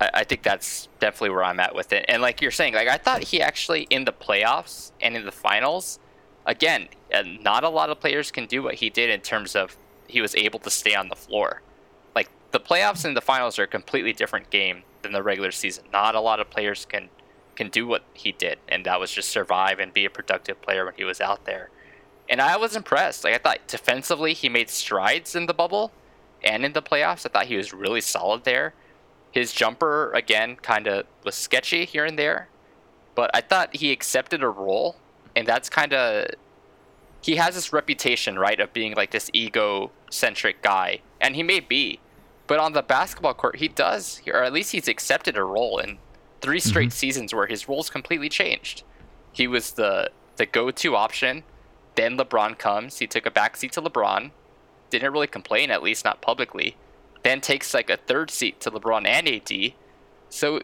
I, 0.00 0.10
I 0.14 0.24
think 0.24 0.42
that's 0.42 0.88
definitely 1.00 1.30
where 1.30 1.44
I'm 1.44 1.58
at 1.58 1.74
with 1.74 1.92
it. 1.92 2.04
And 2.08 2.22
like 2.22 2.40
you're 2.40 2.50
saying, 2.50 2.74
like 2.74 2.88
I 2.88 2.98
thought 2.98 3.24
he 3.24 3.40
actually 3.40 3.82
in 3.90 4.04
the 4.04 4.12
playoffs 4.12 4.92
and 5.00 5.16
in 5.16 5.24
the 5.24 5.32
finals, 5.32 5.98
again, 6.46 6.88
not 7.40 7.64
a 7.64 7.68
lot 7.68 7.90
of 7.90 7.98
players 7.98 8.30
can 8.30 8.46
do 8.46 8.62
what 8.62 8.74
he 8.74 8.90
did 8.90 9.10
in 9.10 9.20
terms 9.20 9.56
of 9.56 9.76
he 10.06 10.20
was 10.20 10.34
able 10.36 10.58
to 10.60 10.70
stay 10.70 10.94
on 10.94 11.08
the 11.08 11.16
floor. 11.16 11.62
The 12.50 12.60
playoffs 12.60 13.04
and 13.04 13.16
the 13.16 13.20
finals 13.20 13.58
are 13.58 13.64
a 13.64 13.66
completely 13.68 14.12
different 14.12 14.50
game 14.50 14.82
than 15.02 15.12
the 15.12 15.22
regular 15.22 15.50
season. 15.50 15.84
Not 15.92 16.14
a 16.14 16.20
lot 16.20 16.40
of 16.40 16.50
players 16.50 16.86
can 16.86 17.08
can 17.56 17.68
do 17.70 17.86
what 17.86 18.04
he 18.14 18.32
did, 18.32 18.58
and 18.68 18.86
that 18.86 19.00
was 19.00 19.10
just 19.10 19.30
survive 19.30 19.80
and 19.80 19.92
be 19.92 20.04
a 20.04 20.10
productive 20.10 20.62
player 20.62 20.84
when 20.84 20.94
he 20.96 21.04
was 21.04 21.20
out 21.20 21.44
there. 21.44 21.70
and 22.28 22.40
I 22.40 22.56
was 22.56 22.76
impressed. 22.76 23.24
Like 23.24 23.34
I 23.34 23.38
thought 23.38 23.66
defensively, 23.66 24.34
he 24.34 24.48
made 24.48 24.70
strides 24.70 25.34
in 25.34 25.46
the 25.46 25.54
bubble 25.54 25.92
and 26.42 26.64
in 26.64 26.72
the 26.72 26.82
playoffs. 26.82 27.26
I 27.26 27.30
thought 27.30 27.46
he 27.46 27.56
was 27.56 27.72
really 27.72 28.00
solid 28.00 28.44
there. 28.44 28.74
His 29.30 29.52
jumper 29.52 30.12
again 30.12 30.56
kind 30.56 30.86
of 30.86 31.06
was 31.24 31.34
sketchy 31.34 31.84
here 31.84 32.04
and 32.04 32.18
there, 32.18 32.48
but 33.14 33.30
I 33.34 33.40
thought 33.40 33.76
he 33.76 33.92
accepted 33.92 34.42
a 34.42 34.48
role, 34.48 34.96
and 35.36 35.46
that's 35.46 35.68
kind 35.68 35.92
of 35.92 36.30
he 37.20 37.36
has 37.36 37.54
this 37.54 37.72
reputation, 37.72 38.38
right, 38.38 38.60
of 38.60 38.72
being 38.72 38.94
like 38.94 39.10
this 39.10 39.28
ego-centric 39.32 40.62
guy, 40.62 41.00
and 41.20 41.34
he 41.34 41.42
may 41.42 41.58
be, 41.60 41.98
but 42.48 42.58
on 42.58 42.72
the 42.72 42.82
basketball 42.82 43.34
court, 43.34 43.56
he 43.56 43.68
does, 43.68 44.20
or 44.26 44.42
at 44.42 44.52
least 44.52 44.72
he's 44.72 44.88
accepted 44.88 45.36
a 45.36 45.44
role 45.44 45.78
in 45.78 45.98
three 46.40 46.58
straight 46.58 46.92
seasons 46.92 47.34
where 47.34 47.46
his 47.46 47.68
role's 47.68 47.90
completely 47.90 48.28
changed. 48.28 48.82
He 49.32 49.46
was 49.46 49.72
the 49.72 50.10
the 50.36 50.46
go-to 50.46 50.96
option. 50.96 51.44
Then 51.94 52.16
LeBron 52.16 52.58
comes. 52.58 52.98
He 52.98 53.06
took 53.06 53.26
a 53.26 53.30
backseat 53.30 53.72
to 53.72 53.82
LeBron. 53.82 54.30
Didn't 54.90 55.12
really 55.12 55.26
complain, 55.26 55.70
at 55.70 55.82
least 55.82 56.04
not 56.04 56.22
publicly. 56.22 56.76
Then 57.22 57.40
takes 57.40 57.74
like 57.74 57.90
a 57.90 57.96
third 57.96 58.30
seat 58.30 58.60
to 58.60 58.70
LeBron 58.70 59.06
and 59.06 59.28
AD. 59.28 59.74
So 60.30 60.60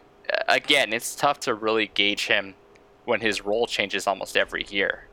again, 0.47 0.91
it's 0.91 1.13
tough 1.15 1.39
to 1.41 1.53
really 1.53 1.91
gauge 1.93 2.27
him 2.27 2.55
when 3.03 3.21
his 3.21 3.45
role 3.45 3.67
changes 3.67 4.07
almost 4.07 4.35
every 4.35 4.65
year. 4.69 5.07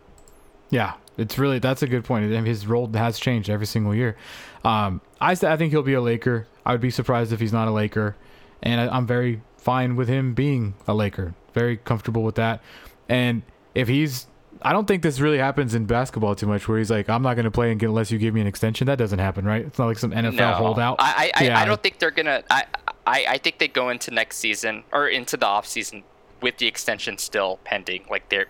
Yeah, 0.71 0.95
it's 1.19 1.37
really 1.39 1.59
that's 1.59 1.83
a 1.83 1.87
good 1.87 2.05
point. 2.05 2.31
His 2.47 2.67
role 2.67 2.91
has 2.95 3.19
changed 3.19 3.51
every 3.51 3.67
single 3.67 3.95
year. 3.95 4.17
Um, 4.65 5.03
I 5.21 5.33
I 5.33 5.57
think 5.57 5.71
he'll 5.71 5.83
be 5.83 5.93
a 5.93 6.01
Laker. 6.01 6.47
I 6.65 6.73
would 6.73 6.81
be 6.81 6.91
surprised 6.91 7.33
if 7.33 7.41
he's 7.41 7.53
not 7.53 7.69
a 7.69 7.71
Laker, 7.71 8.17
and 8.63 8.81
I, 8.81 8.95
I'm 8.95 9.07
very 9.07 9.43
fine 9.57 9.97
with 9.97 10.09
him 10.09 10.35
being 10.35 10.75
a 10.87 10.95
Laker. 10.95 11.35
Very 11.55 11.77
comfortable 11.77 12.23
with 12.23 12.35
that. 12.37 12.63
And 13.09 13.43
if 13.75 13.89
he's, 13.89 14.27
I 14.63 14.73
don't 14.73 14.87
think 14.87 15.03
this 15.03 15.21
really 15.21 15.39
happens 15.39 15.75
in 15.75 15.87
basketball 15.87 16.35
too 16.35 16.47
much, 16.47 16.69
where 16.69 16.79
he's 16.79 16.91
like, 16.91 17.09
I'm 17.09 17.23
not 17.23 17.35
going 17.35 17.45
to 17.45 17.51
play 17.51 17.71
unless 17.73 18.11
you 18.11 18.19
give 18.19 18.35
me 18.35 18.41
an 18.41 18.47
extension. 18.47 18.87
That 18.87 18.99
doesn't 18.99 19.19
happen, 19.19 19.45
right? 19.45 19.65
It's 19.65 19.79
not 19.79 19.87
like 19.87 19.99
some 19.99 20.13
NFL 20.13 20.35
no, 20.35 20.53
holdout. 20.53 20.97
I 20.99 21.31
I, 21.35 21.45
Yeah. 21.45 21.61
I 21.61 21.65
don't 21.65 21.83
think 21.83 21.99
they're 21.99 22.11
gonna. 22.11 22.43
I, 22.51 22.65
I 23.07 23.25
I 23.31 23.39
think 23.39 23.59
they 23.59 23.69
go 23.69 23.91
into 23.91 24.11
next 24.11 24.39
season 24.39 24.85
or 24.93 25.09
into 25.09 25.37
the 25.37 25.47
off 25.47 25.67
season 25.67 26.05
with 26.41 26.59
the 26.59 26.67
extension 26.67 27.19
still 27.19 27.59
pending. 27.65 28.05
Like 28.11 28.29
they're, 28.29 28.47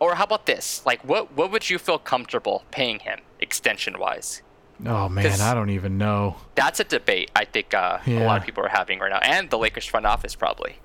or 0.00 0.14
how 0.16 0.24
about 0.24 0.46
this? 0.46 0.84
Like 0.86 1.02
what 1.02 1.32
what 1.36 1.50
would 1.50 1.68
you 1.70 1.78
feel 1.78 1.98
comfortable 1.98 2.64
paying 2.70 3.00
him 3.00 3.20
extension 3.40 3.98
wise? 3.98 4.42
Oh 4.84 5.08
man, 5.08 5.40
I 5.40 5.54
don't 5.54 5.70
even 5.70 5.96
know. 5.98 6.36
That's 6.54 6.80
a 6.80 6.84
debate 6.84 7.30
I 7.36 7.44
think 7.44 7.72
uh, 7.74 7.98
a 8.06 8.24
lot 8.24 8.38
of 8.40 8.44
people 8.44 8.64
are 8.64 8.68
having 8.68 8.98
right 8.98 9.10
now, 9.10 9.18
and 9.22 9.48
the 9.50 9.58
Lakers 9.58 9.84
front 9.86 10.06
office 10.06 10.34
probably. 10.34 10.76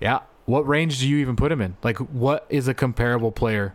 Yeah. 0.00 0.20
What 0.44 0.66
range 0.68 1.00
do 1.00 1.08
you 1.08 1.16
even 1.18 1.34
put 1.34 1.50
him 1.50 1.60
in? 1.60 1.76
Like, 1.82 1.98
what 1.98 2.46
is 2.48 2.68
a 2.68 2.74
comparable 2.74 3.32
player 3.32 3.74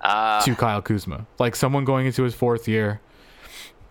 Uh, 0.00 0.40
to 0.42 0.54
Kyle 0.54 0.80
Kuzma? 0.82 1.26
Like 1.38 1.56
someone 1.56 1.84
going 1.84 2.06
into 2.06 2.22
his 2.22 2.34
fourth 2.34 2.68
year, 2.68 3.00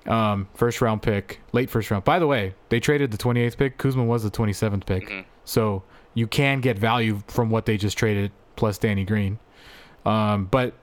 um, 0.06 0.48
first 0.54 0.80
round 0.82 1.02
pick, 1.02 1.42
late 1.52 1.70
first 1.70 1.92
round. 1.92 2.06
By 2.06 2.20
the 2.20 2.28
way, 2.28 2.54
they 2.70 2.80
traded 2.80 3.12
the 3.12 3.18
28th 3.18 3.58
pick. 3.58 3.78
Kuzma 3.78 4.06
was 4.06 4.24
the 4.24 4.32
27th 4.32 4.86
pick, 4.86 5.04
Mm-hmm. 5.10 5.22
so 5.44 5.84
you 6.14 6.28
can 6.28 6.62
get 6.62 6.78
value 6.80 7.22
from 7.28 7.50
what 7.50 7.66
they 7.66 7.76
just 7.76 7.98
traded 7.98 8.32
plus 8.56 8.78
Danny 8.78 9.04
Green. 9.04 9.38
Um, 10.06 10.46
but 10.46 10.74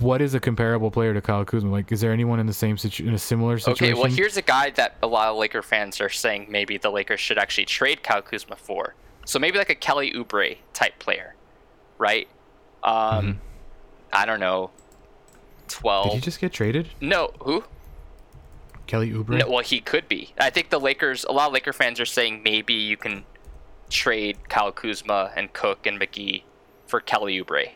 what 0.00 0.20
is 0.20 0.34
a 0.34 0.40
comparable 0.40 0.90
player 0.90 1.14
to 1.14 1.20
Kyle 1.20 1.44
Kuzma? 1.44 1.70
Like, 1.70 1.90
is 1.92 2.00
there 2.00 2.12
anyone 2.12 2.40
in 2.40 2.46
the 2.46 2.52
same 2.52 2.76
situ- 2.78 3.06
in 3.06 3.14
a 3.14 3.18
similar 3.18 3.58
situation? 3.58 3.86
Okay, 3.86 3.94
well, 3.94 4.10
here's 4.10 4.36
a 4.36 4.42
guy 4.42 4.70
that 4.70 4.96
a 5.02 5.06
lot 5.06 5.28
of 5.28 5.36
Laker 5.36 5.62
fans 5.62 6.00
are 6.00 6.08
saying 6.08 6.46
maybe 6.48 6.76
the 6.78 6.90
Lakers 6.90 7.20
should 7.20 7.38
actually 7.38 7.64
trade 7.66 8.02
Kyle 8.02 8.22
Kuzma 8.22 8.56
for. 8.56 8.94
So 9.24 9.38
maybe 9.38 9.58
like 9.58 9.70
a 9.70 9.74
Kelly 9.74 10.12
Oubre 10.12 10.56
type 10.72 10.98
player, 10.98 11.34
right? 11.98 12.28
Um, 12.82 13.40
I 14.12 14.24
don't 14.24 14.40
know, 14.40 14.70
twelve. 15.68 16.10
Did 16.10 16.14
he 16.14 16.20
just 16.20 16.40
get 16.40 16.52
traded? 16.52 16.88
no, 17.00 17.32
who? 17.40 17.64
Kelly 18.86 19.10
Oubre. 19.10 19.38
No, 19.38 19.50
well, 19.50 19.62
he 19.62 19.80
could 19.80 20.08
be. 20.08 20.32
I 20.40 20.48
think 20.48 20.70
the 20.70 20.80
Lakers. 20.80 21.24
A 21.24 21.32
lot 21.32 21.48
of 21.48 21.52
Laker 21.52 21.74
fans 21.74 22.00
are 22.00 22.06
saying 22.06 22.42
maybe 22.42 22.72
you 22.72 22.96
can 22.96 23.24
trade 23.90 24.48
Kyle 24.48 24.72
Kuzma 24.72 25.30
and 25.36 25.52
Cook 25.52 25.86
and 25.86 26.00
McGee 26.00 26.42
for 26.86 27.00
Kelly 27.00 27.38
Oubre, 27.42 27.70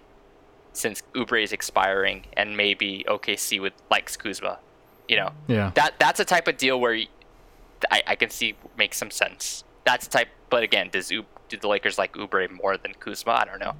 since 0.72 1.02
Oubre 1.14 1.42
is 1.42 1.52
expiring, 1.52 2.24
and 2.36 2.56
maybe 2.56 3.04
OKC 3.08 3.60
would 3.60 3.74
likes 3.90 4.16
Kuzma. 4.16 4.58
You 5.08 5.16
know, 5.16 5.30
Yeah. 5.48 5.72
that 5.74 5.98
that's 5.98 6.20
a 6.20 6.24
type 6.24 6.48
of 6.48 6.56
deal 6.56 6.80
where 6.80 6.98
I, 7.90 8.02
I 8.06 8.14
can 8.16 8.30
see 8.30 8.54
makes 8.78 8.96
some 8.96 9.10
sense. 9.10 9.64
That's 9.84 10.06
the 10.06 10.12
type, 10.18 10.28
but 10.48 10.62
again, 10.62 10.88
does 10.92 11.10
U, 11.10 11.24
do 11.48 11.56
the 11.56 11.68
Lakers 11.68 11.98
like 11.98 12.12
Oubre 12.14 12.48
more 12.50 12.76
than 12.76 12.94
Kuzma? 12.94 13.32
I 13.32 13.44
don't 13.44 13.58
know. 13.60 13.72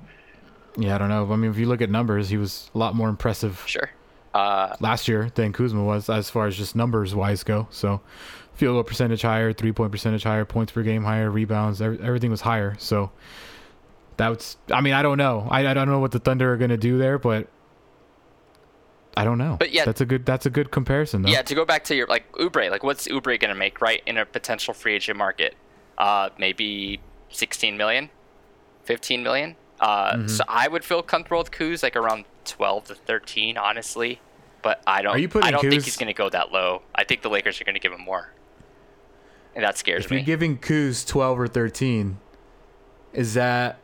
Yeah, 0.77 0.95
I 0.95 0.99
don't 0.99 1.09
know. 1.09 1.31
I 1.33 1.37
mean, 1.37 1.51
if 1.51 1.59
you 1.59 1.67
look 1.67 1.81
at 1.83 1.91
numbers, 1.91 2.29
he 2.29 2.37
was 2.37 2.71
a 2.75 2.79
lot 2.79 2.95
more 2.95 3.09
impressive 3.09 3.63
Sure. 3.67 3.91
Uh, 4.35 4.75
last 4.81 5.09
year 5.09 5.31
than 5.35 5.53
Kuzma 5.53 5.85
was 5.85 6.09
as 6.09 6.31
far 6.31 6.47
as 6.47 6.57
just 6.57 6.75
numbers 6.75 7.15
wise 7.15 7.45
go. 7.45 7.69
So 7.71 8.01
field 8.55 8.75
goal 8.75 8.83
percentage 8.83 9.21
higher, 9.23 9.53
three 9.53 9.73
point 9.73 9.93
percentage 9.93 10.23
higher, 10.25 10.45
points 10.47 10.73
per 10.73 10.83
game 10.83 11.05
higher, 11.05 11.31
rebounds, 11.31 11.81
ev- 11.83 12.01
everything 12.03 12.31
was 12.31 12.41
higher. 12.41 12.75
So 12.79 13.11
that's, 14.17 14.57
I 14.71 14.81
mean, 14.81 14.93
I 14.95 15.03
don't 15.03 15.19
know. 15.19 15.47
I, 15.51 15.67
I 15.69 15.75
don't 15.75 15.89
know 15.89 15.99
what 15.99 16.13
the 16.13 16.19
Thunder 16.19 16.53
are 16.53 16.57
going 16.57 16.71
to 16.71 16.77
do 16.77 16.99
there, 16.99 17.19
but 17.19 17.49
I 19.17 19.25
don't 19.25 19.39
know. 19.39 19.57
But 19.59 19.73
yeah- 19.73 19.85
that's 19.85 20.01
a 20.01 20.07
good, 20.07 20.25
that's 20.25 20.47
a 20.47 20.51
good 20.51 20.71
comparison 20.71 21.23
though. 21.23 21.29
Yeah, 21.31 21.43
to 21.43 21.55
go 21.55 21.65
back 21.65 21.85
to 21.85 21.95
your 21.95 22.07
like 22.07 22.31
Oubre, 22.33 22.71
like 22.71 22.83
what's 22.83 23.07
Oubre 23.09 23.39
gonna 23.39 23.55
make 23.55 23.81
right 23.81 24.03
in 24.07 24.17
a 24.17 24.25
potential 24.25 24.73
free 24.73 24.95
agent 24.95 25.19
market? 25.19 25.55
Uh, 25.99 26.31
maybe 26.39 27.01
16 27.29 27.77
million, 27.77 28.09
15 28.85 29.23
million. 29.23 29.57
Uh, 29.81 30.13
Mm-hmm. 30.15 30.29
so 30.29 30.45
I 30.49 30.69
would 30.69 30.85
feel 30.85 31.03
comfortable 31.03 31.39
with 31.39 31.51
Kuz 31.51 31.83
like 31.83 31.97
around 31.97 32.25
12 32.45 32.85
to 32.85 32.95
13, 32.95 33.59
honestly. 33.59 34.21
But 34.63 34.81
I 34.87 35.03
don't. 35.03 35.13
Are 35.17 35.19
you 35.19 35.29
putting 35.29 35.49
I 35.49 35.51
don't 35.51 35.61
think 35.61 35.83
he's 35.85 35.97
gonna 35.97 36.13
go 36.15 36.31
that 36.31 36.53
low. 36.53 36.83
I 36.95 37.05
think 37.05 37.23
the 37.23 37.29
Lakers 37.29 37.61
are 37.61 37.65
gonna 37.65 37.81
give 37.81 37.93
him 37.93 38.01
more, 38.03 38.33
and 39.55 39.65
that 39.65 39.77
scares 39.77 40.05
If 40.07 40.11
me. 40.13 40.19
you're 40.19 40.25
giving 40.27 40.57
Kuz 40.57 41.07
12 41.07 41.39
or 41.41 41.49
13, 41.49 42.19
is 43.13 43.35
that 43.35 43.79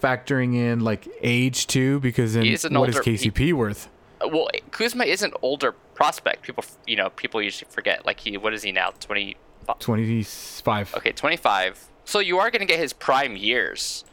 factoring 0.00 0.54
in 0.54 0.80
like 0.80 1.08
age 1.22 1.66
too? 1.66 2.00
Because 2.00 2.34
then 2.34 2.44
what 2.46 2.88
is 2.88 2.96
older- 2.96 3.02
he- 3.02 3.16
KCP 3.16 3.52
worth? 3.52 3.88
well, 4.24 4.48
Kuzma 4.70 5.04
is 5.04 5.22
an 5.22 5.32
older 5.42 5.72
prospect. 5.94 6.42
People, 6.42 6.64
you 6.86 6.96
know, 6.96 7.10
people 7.10 7.40
usually 7.40 7.70
forget. 7.70 8.04
Like 8.04 8.20
he, 8.20 8.36
what 8.36 8.52
is 8.54 8.62
he 8.62 8.72
now? 8.72 8.90
20. 9.00 9.36
25. 9.78 10.94
Okay, 10.96 11.12
25. 11.12 11.86
So 12.04 12.18
you 12.18 12.38
are 12.38 12.50
going 12.50 12.60
to 12.60 12.66
get 12.66 12.78
his 12.78 12.92
prime 12.92 13.36
years. 13.36 14.04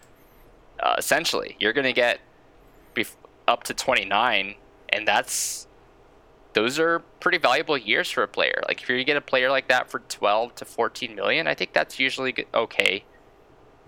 Uh, 0.80 0.96
essentially, 0.98 1.56
you're 1.60 1.74
going 1.74 1.86
to 1.86 1.94
get 1.94 2.20
bef- 2.96 3.16
up 3.48 3.64
to 3.64 3.74
29, 3.74 4.56
and 4.90 5.08
that's 5.08 5.68
those 6.54 6.80
are 6.80 7.00
pretty 7.20 7.38
valuable 7.38 7.78
years 7.78 8.10
for 8.10 8.24
a 8.24 8.28
player. 8.28 8.62
Like 8.68 8.82
if 8.82 8.90
you 8.90 9.04
get 9.04 9.18
a 9.18 9.22
player 9.22 9.50
like 9.50 9.68
that 9.70 9.90
for 9.90 10.00
12 10.00 10.56
to 10.56 10.66
14 10.66 11.16
million, 11.16 11.48
I 11.48 11.54
think 11.54 11.74
that's 11.74 12.00
usually 12.00 12.32
good, 12.32 12.48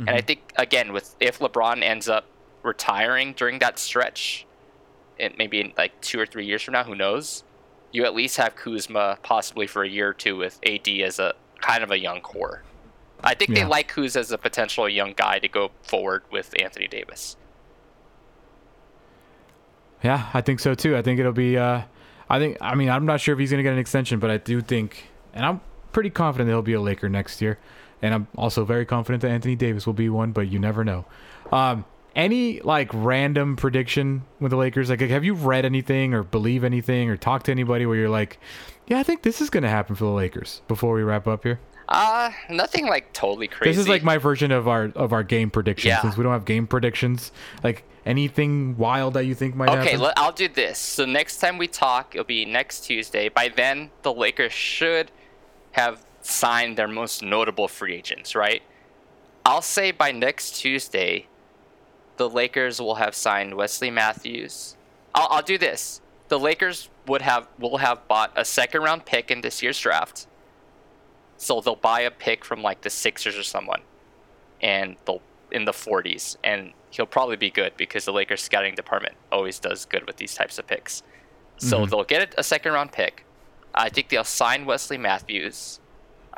okay. 0.01 0.09
And 0.09 0.17
I 0.17 0.21
think 0.21 0.53
again, 0.57 0.93
with 0.93 1.15
if 1.19 1.39
LeBron 1.39 1.83
ends 1.83 2.09
up 2.09 2.25
retiring 2.63 3.33
during 3.33 3.59
that 3.59 3.79
stretch, 3.79 4.45
and 5.19 5.33
maybe 5.37 5.59
in 5.61 5.73
like 5.77 5.99
two 6.01 6.19
or 6.19 6.25
three 6.25 6.45
years 6.45 6.61
from 6.61 6.73
now, 6.73 6.83
who 6.83 6.95
knows? 6.95 7.43
You 7.91 8.05
at 8.05 8.13
least 8.13 8.37
have 8.37 8.55
Kuzma 8.55 9.17
possibly 9.23 9.65
for 9.65 9.83
a 9.83 9.89
year 9.89 10.09
or 10.09 10.13
two 10.13 10.37
with 10.37 10.59
AD 10.65 10.87
as 10.87 11.17
a 11.17 11.33
kind 11.59 11.83
of 11.83 11.91
a 11.91 11.97
young 11.97 12.21
core. 12.21 12.63
I 13.21 13.33
think 13.33 13.53
they 13.53 13.65
like 13.65 13.91
Kuz 13.91 14.15
as 14.15 14.31
a 14.31 14.37
potential 14.37 14.87
young 14.87 15.13
guy 15.15 15.39
to 15.39 15.47
go 15.47 15.71
forward 15.83 16.23
with 16.31 16.53
Anthony 16.61 16.87
Davis. 16.87 17.35
Yeah, 20.03 20.29
I 20.33 20.41
think 20.41 20.59
so 20.59 20.73
too. 20.73 20.95
I 20.95 21.01
think 21.01 21.19
it'll 21.19 21.33
be. 21.33 21.57
Uh, 21.57 21.81
I 22.29 22.39
think. 22.39 22.57
I 22.61 22.75
mean, 22.75 22.89
I'm 22.89 23.05
not 23.05 23.19
sure 23.19 23.33
if 23.33 23.39
he's 23.39 23.51
going 23.51 23.57
to 23.59 23.63
get 23.63 23.73
an 23.73 23.79
extension, 23.79 24.19
but 24.19 24.31
I 24.31 24.37
do 24.37 24.61
think, 24.61 25.09
and 25.33 25.45
I'm 25.45 25.59
pretty 25.91 26.09
confident 26.09 26.47
that 26.47 26.53
he'll 26.53 26.61
be 26.61 26.73
a 26.73 26.81
Laker 26.81 27.09
next 27.09 27.41
year. 27.41 27.59
And 28.01 28.13
I'm 28.13 28.27
also 28.37 28.63
very 28.65 28.85
confident 28.85 29.21
that 29.23 29.29
Anthony 29.31 29.55
Davis 29.55 29.85
will 29.85 29.93
be 29.93 30.09
one, 30.09 30.31
but 30.31 30.47
you 30.49 30.57
never 30.59 30.83
know. 30.83 31.05
Um, 31.51 31.85
any 32.15 32.59
like 32.61 32.89
random 32.93 33.55
prediction 33.55 34.23
with 34.39 34.51
the 34.51 34.57
Lakers? 34.57 34.89
Like, 34.89 34.99
have 35.01 35.23
you 35.23 35.33
read 35.33 35.65
anything 35.65 36.13
or 36.13 36.23
believe 36.23 36.63
anything 36.63 37.09
or 37.09 37.17
talked 37.17 37.45
to 37.47 37.51
anybody 37.51 37.85
where 37.85 37.95
you're 37.97 38.09
like, 38.09 38.39
yeah, 38.87 38.99
I 38.99 39.03
think 39.03 39.21
this 39.21 39.41
is 39.41 39.49
going 39.49 39.63
to 39.63 39.69
happen 39.69 39.95
for 39.95 40.05
the 40.05 40.11
Lakers? 40.11 40.61
Before 40.67 40.93
we 40.95 41.03
wrap 41.03 41.27
up 41.27 41.43
here, 41.43 41.59
Uh, 41.87 42.31
nothing 42.49 42.87
like 42.87 43.11
totally 43.13 43.47
crazy. 43.47 43.71
this 43.71 43.77
is 43.79 43.87
like 43.87 44.03
my 44.03 44.17
version 44.17 44.51
of 44.51 44.67
our 44.67 44.91
of 44.95 45.11
our 45.13 45.23
game 45.23 45.49
predictions. 45.51 45.89
Yeah. 45.89 46.01
Since 46.01 46.17
we 46.17 46.23
don't 46.23 46.33
have 46.33 46.45
game 46.45 46.67
predictions, 46.67 47.31
like 47.63 47.83
anything 48.05 48.75
wild 48.77 49.13
that 49.15 49.25
you 49.25 49.35
think 49.35 49.55
might 49.55 49.69
Okay, 49.69 49.91
happen. 49.91 50.01
Okay, 50.05 50.13
I'll 50.17 50.31
do 50.31 50.47
this. 50.47 50.77
So 50.79 51.05
next 51.05 51.37
time 51.37 51.57
we 51.57 51.67
talk, 51.67 52.15
it'll 52.15 52.25
be 52.25 52.45
next 52.45 52.81
Tuesday. 52.81 53.29
By 53.29 53.49
then, 53.49 53.91
the 54.03 54.13
Lakers 54.13 54.53
should 54.53 55.11
have 55.73 56.03
signed 56.21 56.77
their 56.77 56.87
most 56.87 57.21
notable 57.21 57.67
free 57.67 57.95
agents, 57.95 58.35
right? 58.35 58.61
I'll 59.45 59.61
say 59.61 59.91
by 59.91 60.11
next 60.11 60.55
Tuesday, 60.55 61.27
the 62.17 62.29
Lakers 62.29 62.81
will 62.81 62.95
have 62.95 63.15
signed 63.15 63.55
Wesley 63.55 63.89
Matthews. 63.89 64.75
I'll, 65.15 65.27
I'll 65.29 65.41
do 65.41 65.57
this. 65.57 66.01
The 66.27 66.39
Lakers 66.39 66.89
would 67.07 67.21
have 67.21 67.47
will 67.57 67.77
have 67.77 68.07
bought 68.07 68.31
a 68.35 68.45
second 68.45 68.83
round 68.83 69.05
pick 69.05 69.31
in 69.31 69.41
this 69.41 69.63
year's 69.63 69.79
draft. 69.79 70.27
So 71.37 71.61
they'll 71.61 71.75
buy 71.75 72.01
a 72.01 72.11
pick 72.11 72.43
from 72.43 72.61
like 72.61 72.81
the 72.81 72.89
Sixers 72.89 73.37
or 73.37 73.43
someone, 73.43 73.81
and 74.61 74.97
they'll 75.05 75.21
in 75.51 75.65
the 75.65 75.71
40s, 75.71 76.37
and 76.43 76.73
he'll 76.91 77.05
probably 77.05 77.35
be 77.35 77.49
good 77.49 77.73
because 77.77 78.05
the 78.05 78.13
Lakers 78.13 78.41
scouting 78.43 78.75
department 78.75 79.15
always 79.31 79.59
does 79.59 79.85
good 79.85 80.05
with 80.05 80.17
these 80.17 80.35
types 80.35 80.59
of 80.59 80.67
picks. 80.67 81.03
So 81.57 81.79
mm-hmm. 81.79 81.89
they'll 81.89 82.03
get 82.03 82.35
a 82.37 82.43
second 82.43 82.73
round 82.73 82.91
pick. 82.91 83.25
I 83.73 83.89
think 83.89 84.09
they'll 84.09 84.23
sign 84.23 84.65
Wesley 84.65 84.97
Matthews. 84.97 85.79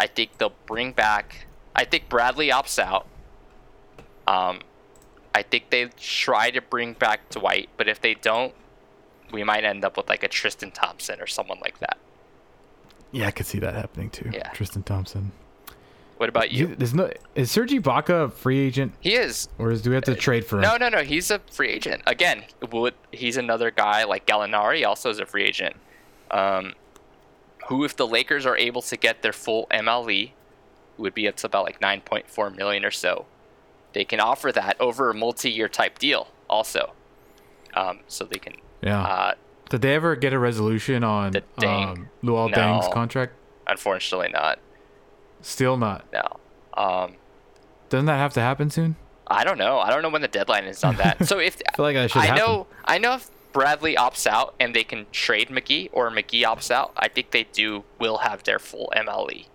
I 0.02 0.08
think 0.08 0.40
they'll 0.40 0.56
bring 0.66 0.94
back. 0.94 1.46
I 1.76 1.86
think 1.86 2.10
Bradley 2.10 2.48
opts 2.48 2.80
out. 2.80 3.06
Um, 4.28 4.62
I 5.36 5.44
think 5.44 5.70
they 5.70 5.90
try 5.96 6.50
to 6.50 6.60
bring 6.60 6.94
back 6.94 7.30
Dwight, 7.30 7.70
but 7.78 7.88
if 7.88 8.02
they 8.02 8.16
don't, 8.16 8.56
we 9.32 9.44
might 9.44 9.64
end 9.64 9.86
up 9.86 9.98
with 9.98 10.10
like 10.10 10.24
a 10.24 10.28
Tristan 10.28 10.72
Thompson 10.72 11.22
or 11.22 11.28
someone 11.28 11.60
like 11.62 11.78
that. 11.80 12.00
Yeah, 13.12 13.28
I 13.28 13.32
could 13.32 13.46
see 13.46 13.60
that 13.60 13.76
happening 13.76 14.10
too. 14.10 14.32
Yeah. 14.34 14.50
Tristan 14.50 14.82
Thompson. 14.82 15.34
What 16.18 16.30
about 16.30 16.52
you? 16.52 16.76
There's 16.76 16.96
no 16.96 17.12
is 17.36 17.52
Serge 17.52 17.70
Ibaka 17.70 18.26
a 18.26 18.30
free 18.30 18.58
agent 18.60 18.94
He 19.02 19.14
is. 19.14 19.50
or 19.60 19.70
is, 19.72 19.84
do 19.84 19.92
we 19.92 19.96
have 19.96 20.04
to 20.06 20.16
trade 20.16 20.46
for 20.46 20.56
him? 20.56 20.64
No, 20.64 20.78
no, 20.78 20.90
no. 20.90 21.04
He's 21.04 21.30
a 21.30 21.38
free 21.52 21.70
agent. 21.70 22.02
Again, 22.08 22.44
would 22.72 22.96
he's 23.12 23.38
another 23.38 23.70
guy 23.70 24.04
like 24.06 24.26
Gallinari 24.26 24.84
also 24.84 25.12
is 25.12 25.20
a 25.20 25.28
free 25.28 25.44
agent. 25.44 25.76
Um, 26.32 26.74
who, 27.72 27.84
if 27.84 27.96
the 27.96 28.08
Lakers 28.08 28.46
are 28.46 28.58
able 28.58 28.82
to 28.84 28.98
get 28.98 29.22
their 29.22 29.34
full 29.34 29.68
MLE, 29.72 30.32
would 30.98 31.14
be 31.14 31.32
to 31.32 31.46
about 31.48 31.64
like 31.66 31.80
9.4 31.82 32.56
million 32.56 32.86
or 32.86 32.92
so. 32.92 33.26
They 33.94 34.06
can 34.06 34.20
offer 34.20 34.52
that 34.52 34.80
over 34.80 35.10
a 35.10 35.14
multi-year 35.14 35.68
type 35.68 35.98
deal 36.00 36.28
also. 36.50 36.94
Um, 37.74 38.02
so 38.08 38.26
they 38.26 38.38
can. 38.40 38.54
Yeah. 38.82 39.02
Uh, 39.02 39.34
Did 39.70 39.82
they 39.82 39.96
ever 39.96 40.16
get 40.16 40.34
a 40.34 40.40
resolution 40.40 41.04
on 41.04 41.34
Deng? 41.60 41.88
um, 41.98 42.10
Luol 42.24 42.52
No. 42.52 42.58
Deng's 42.58 42.88
contract? 42.94 43.34
unfortunately, 43.68 44.30
not. 44.34 44.60
Still 45.42 45.78
not. 45.78 46.06
No. 46.12 46.40
Um, 46.74 47.16
Doesn't 47.90 48.06
that 48.08 48.18
have 48.18 48.34
to 48.34 48.42
happen 48.42 48.70
soon? 48.70 48.96
I 49.28 49.44
don't 49.46 49.58
know. 49.58 49.80
I 49.80 49.90
don't 49.90 50.02
know 50.02 50.10
when 50.10 50.22
the 50.22 50.28
deadline 50.28 50.66
is 50.66 50.84
on 50.84 50.98
that. 50.98 51.26
So 51.28 51.40
if 51.40 51.62
I 51.72 51.76
feel 51.76 51.86
like 51.86 51.96
that 51.96 52.12
should 52.12 52.22
I 52.22 52.26
happen. 52.28 52.44
know, 52.44 52.68
I 52.84 52.98
know 52.98 53.14
if 53.16 53.30
Bradley 53.52 53.96
opts 53.96 54.26
out 54.28 54.56
and 54.60 54.76
they 54.76 54.84
can 54.84 55.06
trade 55.12 55.50
McGee, 55.50 55.90
or 55.92 56.10
McGee 56.10 56.44
opts 56.44 56.72
out, 56.72 56.94
I 56.98 57.08
think 57.08 57.32
they 57.32 57.44
do 57.52 57.84
will 58.00 58.20
have 58.20 58.44
their 58.44 58.60
full 58.60 58.92
MLE. 58.96 59.48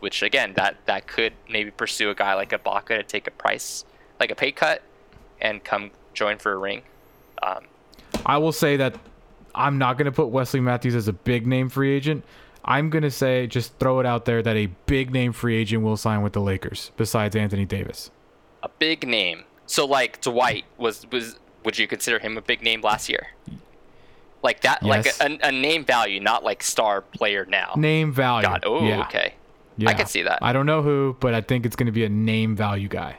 Which 0.00 0.22
again, 0.22 0.54
that 0.56 0.76
that 0.86 1.06
could 1.06 1.32
maybe 1.48 1.70
pursue 1.70 2.10
a 2.10 2.14
guy 2.14 2.34
like 2.34 2.50
Ibaka 2.50 2.88
to 2.88 3.02
take 3.02 3.26
a 3.26 3.30
price, 3.30 3.84
like 4.20 4.30
a 4.30 4.34
pay 4.34 4.52
cut, 4.52 4.82
and 5.40 5.64
come 5.64 5.90
join 6.12 6.38
for 6.38 6.52
a 6.52 6.56
ring. 6.58 6.82
Um, 7.42 7.64
I 8.26 8.36
will 8.38 8.52
say 8.52 8.76
that 8.76 8.98
I'm 9.54 9.78
not 9.78 9.96
going 9.96 10.06
to 10.06 10.12
put 10.12 10.28
Wesley 10.28 10.60
Matthews 10.60 10.94
as 10.94 11.08
a 11.08 11.12
big 11.12 11.46
name 11.46 11.68
free 11.68 11.94
agent. 11.94 12.24
I'm 12.64 12.90
going 12.90 13.02
to 13.02 13.10
say, 13.10 13.46
just 13.46 13.78
throw 13.78 14.00
it 14.00 14.06
out 14.06 14.24
there 14.24 14.42
that 14.42 14.56
a 14.56 14.66
big 14.86 15.10
name 15.10 15.32
free 15.32 15.56
agent 15.56 15.82
will 15.82 15.96
sign 15.98 16.22
with 16.22 16.32
the 16.32 16.40
Lakers 16.40 16.92
besides 16.96 17.36
Anthony 17.36 17.64
Davis. 17.66 18.10
a 18.62 18.68
big 18.78 19.06
name. 19.06 19.44
So 19.66 19.86
like 19.86 20.20
Dwight 20.20 20.64
was 20.76 21.06
was 21.10 21.38
would 21.64 21.78
you 21.78 21.86
consider 21.86 22.18
him 22.18 22.36
a 22.36 22.42
big 22.42 22.62
name 22.62 22.80
last 22.80 23.08
year? 23.08 23.28
Like 24.42 24.60
that, 24.60 24.82
like 24.82 25.06
Yes. 25.06 25.20
a, 25.20 25.32
a, 25.32 25.48
a 25.48 25.52
name 25.52 25.84
value, 25.84 26.20
not 26.20 26.44
like 26.44 26.62
star 26.62 27.00
player 27.00 27.46
now. 27.46 27.72
Name 27.76 28.12
value. 28.12 28.46
God, 28.46 28.64
oh, 28.66 28.84
yeah. 28.86 29.00
okay. 29.02 29.34
Yeah. 29.78 29.88
I 29.88 29.94
can 29.94 30.06
see 30.06 30.22
that. 30.22 30.38
I 30.42 30.52
don't 30.52 30.66
know 30.66 30.82
who, 30.82 31.16
but 31.18 31.32
I 31.34 31.40
think 31.40 31.64
it's 31.66 31.74
going 31.76 31.86
to 31.86 31.92
be 31.92 32.04
a 32.04 32.08
name 32.08 32.54
value 32.54 32.88
guy. 32.88 33.16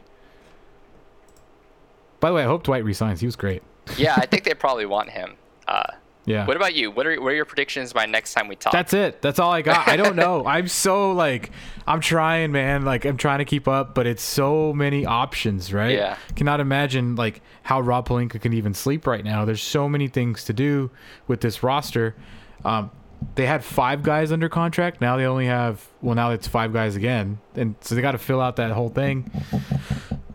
By 2.19 2.29
the 2.29 2.35
way, 2.35 2.43
I 2.43 2.45
hope 2.45 2.63
Dwight 2.63 2.83
resigns. 2.83 3.19
He 3.19 3.25
was 3.25 3.35
great. 3.35 3.61
yeah, 3.97 4.13
I 4.15 4.25
think 4.31 4.43
they 4.43 4.53
probably 4.53 4.85
want 4.85 5.09
him. 5.09 5.35
Uh, 5.67 5.83
Yeah. 6.25 6.45
what 6.47 6.57
about 6.57 6.73
you? 6.73 6.91
What 6.91 7.05
are 7.05 7.21
what 7.21 7.31
are 7.31 7.35
your 7.35 7.45
predictions 7.45 7.93
by 7.93 8.05
next 8.05 8.33
time 8.33 8.47
we 8.47 8.55
talk? 8.55 8.73
That's 8.73 8.93
it. 8.93 9.21
That's 9.21 9.39
all 9.39 9.51
I 9.51 9.61
got. 9.61 9.87
I 9.87 9.95
don't 9.95 10.15
know. 10.15 10.45
I'm 10.55 10.67
so 10.67 11.11
like 11.11 11.51
I'm 11.87 12.01
trying, 12.01 12.51
man. 12.51 12.83
Like 12.83 13.05
I'm 13.05 13.17
trying 13.17 13.39
to 13.39 13.45
keep 13.45 13.67
up, 13.67 13.93
but 13.93 14.07
it's 14.07 14.23
so 14.23 14.73
many 14.73 15.05
options, 15.05 15.71
right? 15.71 15.95
Yeah. 15.95 16.17
Cannot 16.35 16.59
imagine 16.59 17.15
like 17.15 17.41
how 17.63 17.79
Rob 17.81 18.07
Pelinka 18.07 18.41
can 18.41 18.53
even 18.53 18.73
sleep 18.73 19.05
right 19.05 19.23
now. 19.23 19.45
There's 19.45 19.63
so 19.63 19.87
many 19.87 20.07
things 20.07 20.43
to 20.45 20.53
do 20.53 20.89
with 21.27 21.41
this 21.41 21.61
roster. 21.63 22.15
Um, 22.63 22.91
they 23.35 23.45
had 23.45 23.63
five 23.63 24.03
guys 24.03 24.31
under 24.31 24.49
contract. 24.49 25.01
Now 25.01 25.17
they 25.17 25.25
only 25.25 25.45
have 25.45 25.87
well, 26.01 26.15
now 26.15 26.31
it's 26.31 26.47
five 26.47 26.73
guys 26.73 26.95
again, 26.95 27.39
and 27.55 27.75
so 27.81 27.95
they 27.95 28.01
got 28.01 28.11
to 28.11 28.17
fill 28.17 28.41
out 28.41 28.55
that 28.57 28.71
whole 28.71 28.89
thing. 28.89 29.29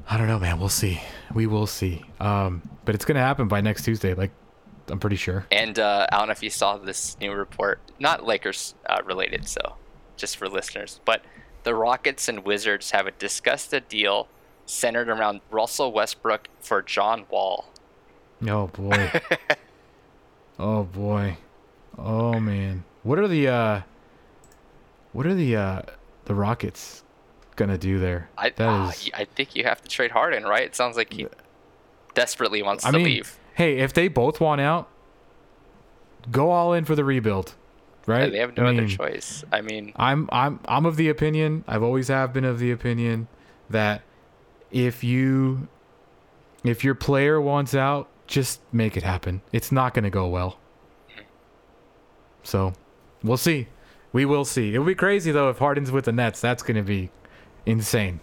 I 0.09 0.16
don't 0.16 0.26
know, 0.26 0.38
man. 0.38 0.59
We'll 0.59 0.68
see. 0.68 1.01
We 1.34 1.47
will 1.47 1.66
see. 1.68 2.05
Um, 2.18 2.62
but 2.84 2.95
it's 2.95 3.05
gonna 3.05 3.20
happen 3.20 3.47
by 3.49 3.61
next 3.61 3.84
Tuesday. 3.84 4.14
Like 4.14 4.32
I'm 4.91 4.99
pretty 4.99 5.16
sure. 5.16 5.47
And 5.53 5.78
uh, 5.78 6.07
I 6.12 6.18
don't 6.18 6.28
know 6.28 6.32
if 6.32 6.43
you 6.43 6.51
saw 6.51 6.76
this 6.78 7.16
new 7.20 7.32
report, 7.32 7.80
not 7.99 8.24
Lakers 8.24 8.74
uh, 8.88 9.03
related, 9.05 9.47
so 9.49 9.76
just 10.16 10.36
for 10.36 10.49
listeners, 10.49 11.01
but 11.05 11.22
the 11.62 11.74
Rockets 11.74 12.28
and 12.28 12.45
Wizards 12.45 12.91
have 12.91 13.16
discussed 13.18 13.72
a 13.72 13.80
deal 13.80 14.28
centered 14.66 15.09
around 15.09 15.41
Russell 15.51 15.93
Westbrook 15.93 16.49
for 16.61 16.82
John 16.82 17.24
Wall. 17.30 17.66
Oh 18.49 18.68
boy. 18.68 19.11
oh 20.59 20.84
boy. 20.84 21.36
Oh 21.99 22.38
man. 22.41 22.84
What 23.03 23.18
are 23.18 23.28
the 23.28 23.49
uh 23.49 23.80
what 25.12 25.26
are 25.26 25.34
the 25.34 25.57
uh 25.57 25.82
the 26.24 26.34
Rockets 26.34 27.03
gonna 27.57 27.78
do 27.78 27.99
there? 27.99 28.30
I 28.38 28.51
That 28.51 28.68
ah, 28.68 28.91
is- 28.91 29.11
I 29.14 29.24
think 29.24 29.55
you 29.57 29.64
have 29.64 29.82
to 29.82 29.88
trade 29.88 30.11
Harden, 30.12 30.45
right? 30.45 30.62
It 30.64 30.76
sounds 30.76 30.97
like 30.97 31.12
he 31.12 31.26
desperately 32.14 32.62
wants 32.62 32.84
I 32.84 32.91
to 32.93 32.97
mean, 32.97 33.07
leave. 33.07 33.38
Hey, 33.61 33.77
if 33.77 33.93
they 33.93 34.09
both 34.09 34.41
want 34.41 34.59
out, 34.59 34.89
go 36.31 36.51
all 36.51 36.73
in 36.73 36.87
for 36.87 36.95
the 36.95 37.05
rebuild. 37.05 37.55
Right? 38.07 38.33
They 38.33 38.39
have 38.39 38.57
no 38.57 38.65
I 38.65 38.71
other 38.71 38.89
choice. 38.89 39.45
I 39.53 39.61
mean, 39.61 39.93
I'm 39.97 40.31
I'm 40.33 40.61
I'm 40.67 40.87
of 40.87 40.97
the 40.97 41.11
opinion, 41.11 41.65
I've 41.69 41.83
always 41.83 42.09
have 42.09 42.33
been 42.33 42.47
of 42.47 42.59
the 42.59 42.73
opinion 42.73 43.29
that 43.69 44.01
if 44.71 45.05
you 45.05 45.69
if 46.65 46.83
your 46.83 46.95
player 46.95 47.39
wants 47.39 47.75
out, 47.75 48.09
just 48.27 48.63
make 48.73 48.97
it 48.97 49.03
happen. 49.03 49.43
It's 49.53 49.71
not 49.71 49.93
going 49.93 50.05
to 50.05 50.11
go 50.11 50.27
well. 50.27 50.59
So, 52.43 52.73
we'll 53.23 53.37
see. 53.37 53.69
We 54.11 54.25
will 54.25 54.47
see. 54.47 54.73
It'll 54.73 54.87
be 54.87 54.95
crazy 54.95 55.33
though 55.33 55.51
if 55.51 55.59
Harden's 55.59 55.93
with 55.93 56.07
the 56.07 56.13
Nets. 56.13 56.41
That's 56.41 56.63
going 56.63 56.77
to 56.77 56.83
be 56.83 57.11
insane. 57.67 58.21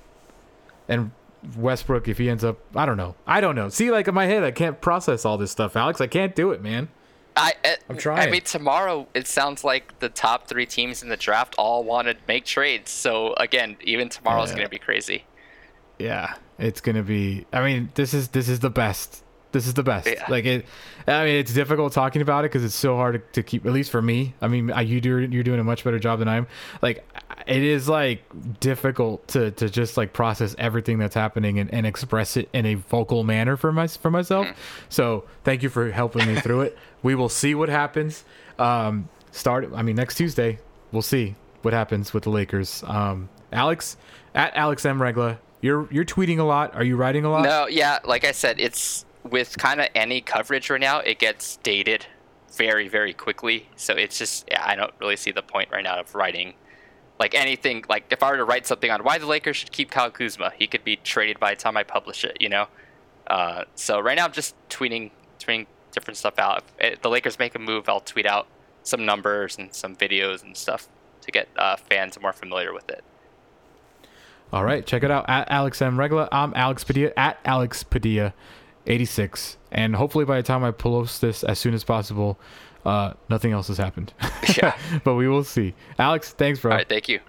And 0.89 1.11
Westbrook 1.55 2.07
if 2.07 2.17
he 2.17 2.29
ends 2.29 2.43
up, 2.43 2.57
I 2.75 2.85
don't 2.85 2.97
know. 2.97 3.15
I 3.25 3.41
don't 3.41 3.55
know. 3.55 3.69
See 3.69 3.91
like 3.91 4.07
in 4.07 4.13
my 4.13 4.25
head 4.25 4.43
I 4.43 4.51
can't 4.51 4.79
process 4.81 5.25
all 5.25 5.37
this 5.37 5.51
stuff, 5.51 5.75
Alex. 5.75 6.01
I 6.01 6.07
can't 6.07 6.35
do 6.35 6.51
it, 6.51 6.61
man. 6.61 6.89
I, 7.35 7.53
I 7.63 7.75
I'm 7.89 7.97
trying. 7.97 8.27
I 8.27 8.31
mean, 8.31 8.41
tomorrow 8.41 9.07
it 9.13 9.27
sounds 9.27 9.63
like 9.63 9.99
the 9.99 10.09
top 10.09 10.47
three 10.47 10.65
teams 10.65 11.03
in 11.03 11.09
the 11.09 11.17
draft 11.17 11.53
all 11.57 11.83
want 11.83 12.07
to 12.07 12.15
make 12.27 12.45
trades. 12.45 12.89
So 12.89 13.33
again, 13.35 13.77
even 13.81 14.09
tomorrow's 14.09 14.49
Yeah. 14.49 14.55
going 14.55 14.65
to 14.65 14.71
be 14.71 14.79
crazy. 14.79 15.25
Yeah, 15.99 16.35
it's 16.59 16.79
gonna 16.81 17.01
be. 17.03 17.45
I 17.51 17.63
mean, 17.63 17.91
this 17.95 18.13
is 18.13 18.27
this 18.29 18.47
is 18.49 18.59
the 18.59 18.69
best. 18.69 19.23
This 19.57 19.65
is 19.65 19.73
the 19.73 19.81
best. 19.81 20.07
Yeah. 20.07 20.23
Like 20.29 20.45
it. 20.45 20.67
I 21.07 21.25
mean, 21.25 21.35
it's 21.37 21.51
difficult 21.51 21.91
talking 21.91 22.21
about 22.21 22.45
it 22.45 22.51
because 22.51 22.63
it's 22.63 22.75
so 22.75 22.95
hard 22.95 23.15
to, 23.15 23.41
to 23.41 23.41
keep. 23.41 23.65
At 23.65 23.73
least 23.73 23.89
for 23.89 24.03
me. 24.03 24.35
I 24.39 24.47
mean, 24.47 24.71
I, 24.71 24.81
you 24.81 25.01
do 25.01 25.17
you're 25.17 25.41
doing 25.41 25.59
a 25.59 25.63
much 25.63 25.83
better 25.83 25.97
job 25.97 26.19
than 26.19 26.27
I'm. 26.27 26.45
Like, 26.83 27.03
it 27.47 27.63
is 27.63 27.89
like 27.89 28.23
difficult 28.59 29.27
to 29.29 29.49
to 29.49 29.67
just 29.67 29.97
like 29.97 30.13
process 30.13 30.55
everything 30.59 30.99
that's 30.99 31.15
happening 31.15 31.57
and, 31.57 31.73
and 31.73 31.87
express 31.87 32.37
it 32.37 32.49
in 32.53 32.67
a 32.67 32.75
vocal 32.75 33.23
manner 33.23 33.57
for 33.57 33.71
my 33.71 33.87
for 33.87 34.11
myself. 34.11 34.47
So 34.89 35.23
thank 35.43 35.63
you 35.63 35.69
for 35.69 35.89
helping 35.91 36.27
me 36.27 36.39
through 36.39 36.61
it. 36.61 36.77
We 37.01 37.15
will 37.15 37.29
see 37.29 37.55
what 37.55 37.69
happens. 37.69 38.23
Um, 38.59 39.09
start. 39.31 39.67
I 39.73 39.81
mean, 39.81 39.95
next 39.95 40.17
Tuesday 40.17 40.59
we'll 40.91 41.01
see 41.01 41.33
what 41.63 41.73
happens 41.73 42.13
with 42.13 42.25
the 42.25 42.29
Lakers. 42.29 42.83
Um, 42.85 43.29
Alex 43.51 43.97
at 44.35 44.55
Alex 44.55 44.85
M 44.85 45.01
Regla. 45.01 45.39
You're 45.61 45.91
you're 45.91 46.05
tweeting 46.05 46.37
a 46.37 46.43
lot. 46.43 46.75
Are 46.75 46.83
you 46.83 46.95
writing 46.95 47.25
a 47.25 47.31
lot? 47.31 47.41
No, 47.41 47.65
yeah, 47.65 47.97
like 48.05 48.23
I 48.23 48.33
said, 48.33 48.59
it's 48.59 49.03
with 49.29 49.57
kind 49.57 49.81
of 49.81 49.87
any 49.95 50.21
coverage 50.21 50.69
right 50.69 50.79
now, 50.81 50.99
it 50.99 51.19
gets 51.19 51.57
dated 51.57 52.05
very, 52.55 52.87
very 52.87 53.13
quickly. 53.13 53.69
So 53.75 53.93
it's 53.93 54.17
just, 54.17 54.49
I 54.57 54.75
don't 54.75 54.93
really 54.99 55.15
see 55.15 55.31
the 55.31 55.41
point 55.41 55.69
right 55.71 55.83
now 55.83 55.99
of 55.99 56.15
writing 56.15 56.53
like 57.19 57.35
anything. 57.35 57.83
Like 57.89 58.05
if 58.11 58.23
I 58.23 58.31
were 58.31 58.37
to 58.37 58.45
write 58.45 58.67
something 58.67 58.91
on 58.91 59.03
why 59.03 59.17
the 59.17 59.25
Lakers 59.25 59.57
should 59.57 59.71
keep 59.71 59.91
Kyle 59.91 60.11
Kuzma, 60.11 60.51
he 60.57 60.67
could 60.67 60.83
be 60.83 60.95
traded 60.97 61.39
by 61.39 61.51
the 61.51 61.59
time 61.59 61.77
I 61.77 61.83
publish 61.83 62.23
it, 62.23 62.37
you 62.39 62.49
know? 62.49 62.67
Uh, 63.27 63.63
so 63.75 63.99
right 63.99 64.15
now 64.15 64.25
I'm 64.25 64.31
just 64.31 64.55
tweeting, 64.69 65.11
tweeting 65.39 65.65
different 65.91 66.17
stuff 66.17 66.39
out. 66.39 66.63
If 66.79 67.01
the 67.01 67.09
Lakers 67.09 67.39
make 67.39 67.55
a 67.55 67.59
move, 67.59 67.89
I'll 67.89 67.99
tweet 67.99 68.25
out 68.25 68.47
some 68.83 69.05
numbers 69.05 69.57
and 69.57 69.73
some 69.73 69.95
videos 69.95 70.43
and 70.43 70.55
stuff 70.55 70.87
to 71.21 71.31
get 71.31 71.49
uh, 71.57 71.75
fans 71.75 72.19
more 72.21 72.33
familiar 72.33 72.73
with 72.73 72.89
it. 72.89 73.03
All 74.53 74.63
right, 74.63 74.85
check 74.85 75.03
it 75.03 75.11
out 75.11 75.25
at 75.27 75.51
Alex 75.51 75.81
M 75.81 75.99
Regla. 75.99 76.29
I'm 76.31 76.53
Alex 76.55 76.85
Padilla 76.85 77.11
at 77.17 77.37
Alex 77.43 77.83
Padilla, 77.83 78.33
86, 78.87 79.57
and 79.71 79.95
hopefully 79.95 80.25
by 80.25 80.37
the 80.37 80.43
time 80.43 80.63
I 80.63 80.71
post 80.71 81.21
this 81.21 81.43
as 81.43 81.59
soon 81.59 81.73
as 81.73 81.83
possible, 81.83 82.39
uh, 82.85 83.13
nothing 83.29 83.51
else 83.51 83.67
has 83.67 83.77
happened. 83.77 84.13
Yeah. 84.57 84.77
but 85.03 85.15
we 85.15 85.27
will 85.27 85.43
see. 85.43 85.73
Alex, 85.99 86.31
thanks, 86.31 86.59
bro. 86.59 86.71
All 86.71 86.77
right, 86.77 86.87
thank 86.87 87.09
you. 87.09 87.19